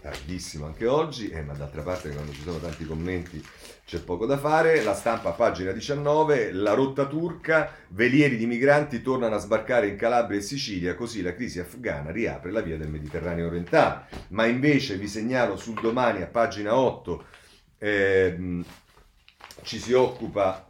tardissimo 0.00 0.66
anche 0.66 0.86
oggi, 0.86 1.28
eh, 1.28 1.42
ma 1.42 1.54
d'altra 1.54 1.82
parte 1.82 2.10
quando 2.10 2.32
ci 2.32 2.42
sono 2.42 2.58
tanti 2.58 2.84
commenti 2.84 3.44
c'è 3.84 4.00
poco 4.00 4.26
da 4.26 4.38
fare. 4.38 4.82
La 4.82 4.94
stampa, 4.94 5.30
pagina 5.32 5.72
19, 5.72 6.52
la 6.52 6.74
rotta 6.74 7.06
turca, 7.06 7.72
velieri 7.88 8.36
di 8.36 8.46
migranti 8.46 9.02
tornano 9.02 9.34
a 9.34 9.38
sbarcare 9.38 9.88
in 9.88 9.96
Calabria 9.96 10.38
e 10.38 10.42
Sicilia, 10.42 10.94
così 10.94 11.22
la 11.22 11.34
crisi 11.34 11.58
afghana 11.58 12.10
riapre 12.10 12.50
la 12.50 12.60
via 12.60 12.76
del 12.76 12.88
Mediterraneo 12.88 13.46
orientale. 13.46 14.04
Ma 14.28 14.46
invece 14.46 14.96
vi 14.96 15.08
segnalo 15.08 15.56
sul 15.56 15.80
domani 15.80 16.22
a 16.22 16.26
pagina 16.26 16.76
8, 16.76 17.24
ehm, 17.78 18.64
ci 19.62 19.78
si 19.78 19.92
occupa, 19.92 20.68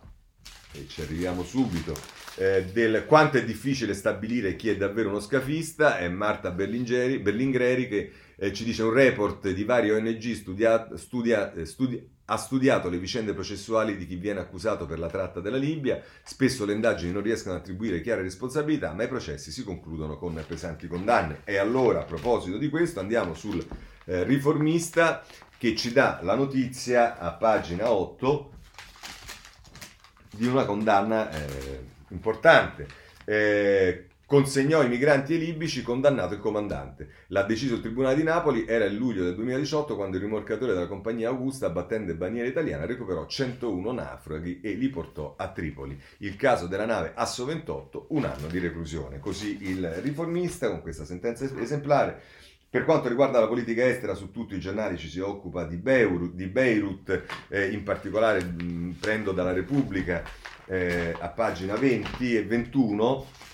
e 0.72 0.86
ci 0.88 1.02
arriviamo 1.02 1.42
subito, 1.42 1.94
eh, 2.36 2.66
del 2.72 3.04
quanto 3.04 3.36
è 3.36 3.44
difficile 3.44 3.94
stabilire 3.94 4.54
chi 4.56 4.68
è 4.70 4.76
davvero 4.76 5.08
uno 5.08 5.20
scafista, 5.20 5.98
è 5.98 6.08
Marta 6.08 6.50
Berlingreri 6.50 7.88
che 7.88 8.12
eh, 8.40 8.52
ci 8.52 8.64
dice 8.64 8.84
un 8.84 8.92
report 8.92 9.50
di 9.50 9.64
varie 9.64 9.92
ONG 9.92 10.32
studia, 10.32 10.96
studia, 10.96 11.52
eh, 11.52 11.66
studi, 11.66 12.16
ha 12.26 12.36
studiato 12.36 12.88
le 12.88 12.98
vicende 12.98 13.34
processuali 13.34 13.96
di 13.96 14.06
chi 14.06 14.14
viene 14.14 14.38
accusato 14.38 14.86
per 14.86 14.98
la 14.98 15.08
tratta 15.08 15.40
della 15.40 15.56
Libia, 15.56 16.00
spesso 16.22 16.64
le 16.64 16.74
indagini 16.74 17.10
non 17.10 17.22
riescono 17.22 17.54
ad 17.54 17.60
attribuire 17.60 18.00
chiare 18.00 18.22
responsabilità, 18.22 18.92
ma 18.92 19.02
i 19.02 19.08
processi 19.08 19.50
si 19.50 19.64
concludono 19.64 20.18
con 20.18 20.40
pesanti 20.46 20.86
condanne. 20.86 21.40
E 21.44 21.56
allora, 21.56 22.00
a 22.00 22.04
proposito 22.04 22.58
di 22.58 22.68
questo, 22.68 23.00
andiamo 23.00 23.34
sul 23.34 23.66
eh, 24.04 24.22
riformista 24.22 25.24
che 25.58 25.74
ci 25.74 25.92
dà 25.92 26.20
la 26.22 26.36
notizia 26.36 27.18
a 27.18 27.32
pagina 27.32 27.90
8 27.90 28.50
di 30.36 30.46
una 30.46 30.64
condanna 30.64 31.30
eh, 31.30 31.80
importante. 32.10 32.86
Eh, 33.24 34.07
consegnò 34.28 34.82
i 34.82 34.90
migranti 34.90 35.32
ai 35.32 35.38
libici, 35.38 35.80
condannato 35.80 36.34
il 36.34 36.40
comandante. 36.40 37.08
L'ha 37.28 37.44
deciso 37.44 37.76
il 37.76 37.80
Tribunale 37.80 38.14
di 38.14 38.22
Napoli, 38.22 38.66
era 38.66 38.84
il 38.84 38.94
luglio 38.94 39.24
del 39.24 39.34
2018 39.34 39.96
quando 39.96 40.18
il 40.18 40.22
rimorcatore 40.22 40.74
della 40.74 40.86
compagnia 40.86 41.30
Augusta, 41.30 41.70
battendo 41.70 42.14
bandiera 42.14 42.46
italiana, 42.46 42.84
recuperò 42.84 43.24
101 43.24 43.90
naufraghi 43.90 44.60
e 44.60 44.72
li 44.74 44.90
portò 44.90 45.32
a 45.34 45.48
Tripoli. 45.48 45.98
Il 46.18 46.36
caso 46.36 46.66
della 46.66 46.84
nave 46.84 47.12
Asso 47.14 47.46
28, 47.46 48.08
un 48.10 48.26
anno 48.26 48.48
di 48.48 48.58
reclusione. 48.58 49.18
Così 49.18 49.56
il 49.62 49.88
riformista, 50.02 50.68
con 50.68 50.82
questa 50.82 51.06
sentenza 51.06 51.46
esemplare, 51.58 52.20
per 52.68 52.84
quanto 52.84 53.08
riguarda 53.08 53.40
la 53.40 53.48
politica 53.48 53.88
estera, 53.88 54.12
su 54.12 54.30
tutti 54.30 54.54
i 54.54 54.60
giornali 54.60 54.98
ci 54.98 55.08
si 55.08 55.20
occupa 55.20 55.64
di 55.64 55.76
Beirut, 55.76 56.34
di 56.34 56.48
Beirut 56.48 57.22
eh, 57.48 57.68
in 57.70 57.82
particolare 57.82 58.44
mh, 58.44 58.96
prendo 59.00 59.32
dalla 59.32 59.54
Repubblica 59.54 60.22
eh, 60.66 61.16
a 61.18 61.28
pagina 61.28 61.76
20 61.76 62.36
e 62.36 62.44
21 62.44 63.46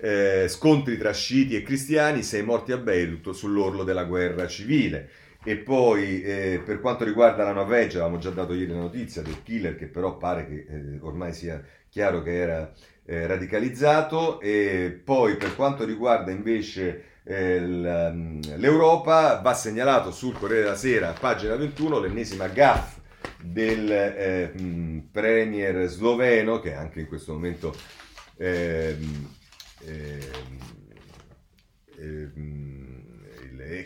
eh, 0.00 0.46
scontri 0.48 0.96
tra 0.96 1.12
sciiti 1.12 1.56
e 1.56 1.62
cristiani, 1.62 2.22
sei 2.22 2.42
morti 2.42 2.72
a 2.72 2.78
Beirut 2.78 3.30
sull'orlo 3.30 3.84
della 3.84 4.04
guerra 4.04 4.46
civile. 4.46 5.10
E 5.42 5.56
poi 5.56 6.22
eh, 6.22 6.62
per 6.64 6.80
quanto 6.80 7.04
riguarda 7.04 7.44
la 7.44 7.52
Norvegia, 7.52 8.00
avevamo 8.00 8.18
già 8.18 8.30
dato 8.30 8.52
ieri 8.52 8.72
la 8.72 8.78
notizia 8.78 9.22
del 9.22 9.42
killer 9.42 9.76
che 9.76 9.86
però 9.86 10.16
pare 10.16 10.46
che 10.46 10.66
eh, 10.68 10.98
ormai 11.00 11.32
sia 11.32 11.62
chiaro 11.88 12.22
che 12.22 12.34
era 12.34 12.72
eh, 13.04 13.26
radicalizzato. 13.26 14.40
E 14.40 15.00
poi 15.02 15.36
per 15.36 15.54
quanto 15.56 15.84
riguarda 15.84 16.30
invece 16.30 17.04
eh, 17.24 17.60
l'Europa, 17.60 19.40
va 19.42 19.54
segnalato 19.54 20.10
sul 20.10 20.38
Corriere 20.38 20.64
della 20.64 20.76
Sera, 20.76 21.14
pagina 21.18 21.56
21, 21.56 22.00
l'ennesima 22.00 22.48
gaff 22.48 22.98
del 23.42 23.90
eh, 23.90 24.52
premier 25.10 25.86
sloveno 25.86 26.60
che 26.60 26.74
anche 26.74 27.00
in 27.00 27.06
questo 27.06 27.32
momento 27.32 27.74
eh, 28.36 28.96
Ehm, 29.86 30.58
ehm, 31.98 32.40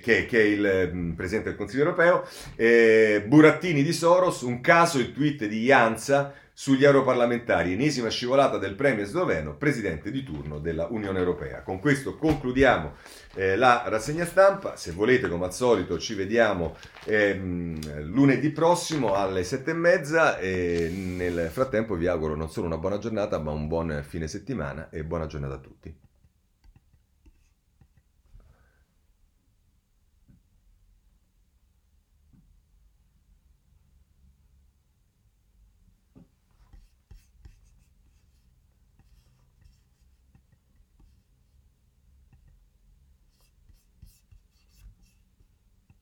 che, 0.00 0.26
che, 0.26 0.40
è 0.40 0.44
il 0.44 0.90
mm, 0.92 1.12
Presidente 1.12 1.48
del 1.48 1.58
Consiglio 1.58 1.84
europeo, 1.84 2.26
eh, 2.56 3.24
Burattini 3.26 3.82
di 3.82 3.92
Soros, 3.92 4.42
un 4.42 4.60
caso 4.60 4.98
il 4.98 5.12
tweet 5.12 5.46
di 5.46 5.62
Ianza 5.62 6.34
sugli 6.56 6.84
europarlamentari, 6.84 7.72
enesima 7.72 8.08
scivolata 8.08 8.58
del 8.58 8.76
Premier 8.76 9.06
sloveno, 9.06 9.56
Presidente 9.56 10.12
di 10.12 10.22
turno 10.22 10.60
della 10.60 10.86
Unione 10.88 11.18
Europea. 11.18 11.62
Con 11.62 11.80
questo 11.80 12.16
concludiamo 12.16 12.92
eh, 13.34 13.56
la 13.56 13.82
rassegna 13.86 14.24
stampa, 14.24 14.76
se 14.76 14.92
volete 14.92 15.28
come 15.28 15.46
al 15.46 15.52
solito 15.52 15.98
ci 15.98 16.14
vediamo 16.14 16.76
ehm, 17.06 18.02
lunedì 18.04 18.50
prossimo 18.50 19.14
alle 19.14 19.42
sette 19.42 19.72
e 19.72 19.74
mezza 19.74 20.38
e 20.38 20.88
nel 20.94 21.48
frattempo 21.50 21.96
vi 21.96 22.06
auguro 22.06 22.36
non 22.36 22.48
solo 22.48 22.66
una 22.66 22.78
buona 22.78 22.98
giornata 22.98 23.38
ma 23.40 23.50
un 23.50 23.66
buon 23.66 24.04
fine 24.06 24.28
settimana 24.28 24.88
e 24.90 25.02
buona 25.02 25.26
giornata 25.26 25.54
a 25.54 25.58
tutti. 25.58 26.03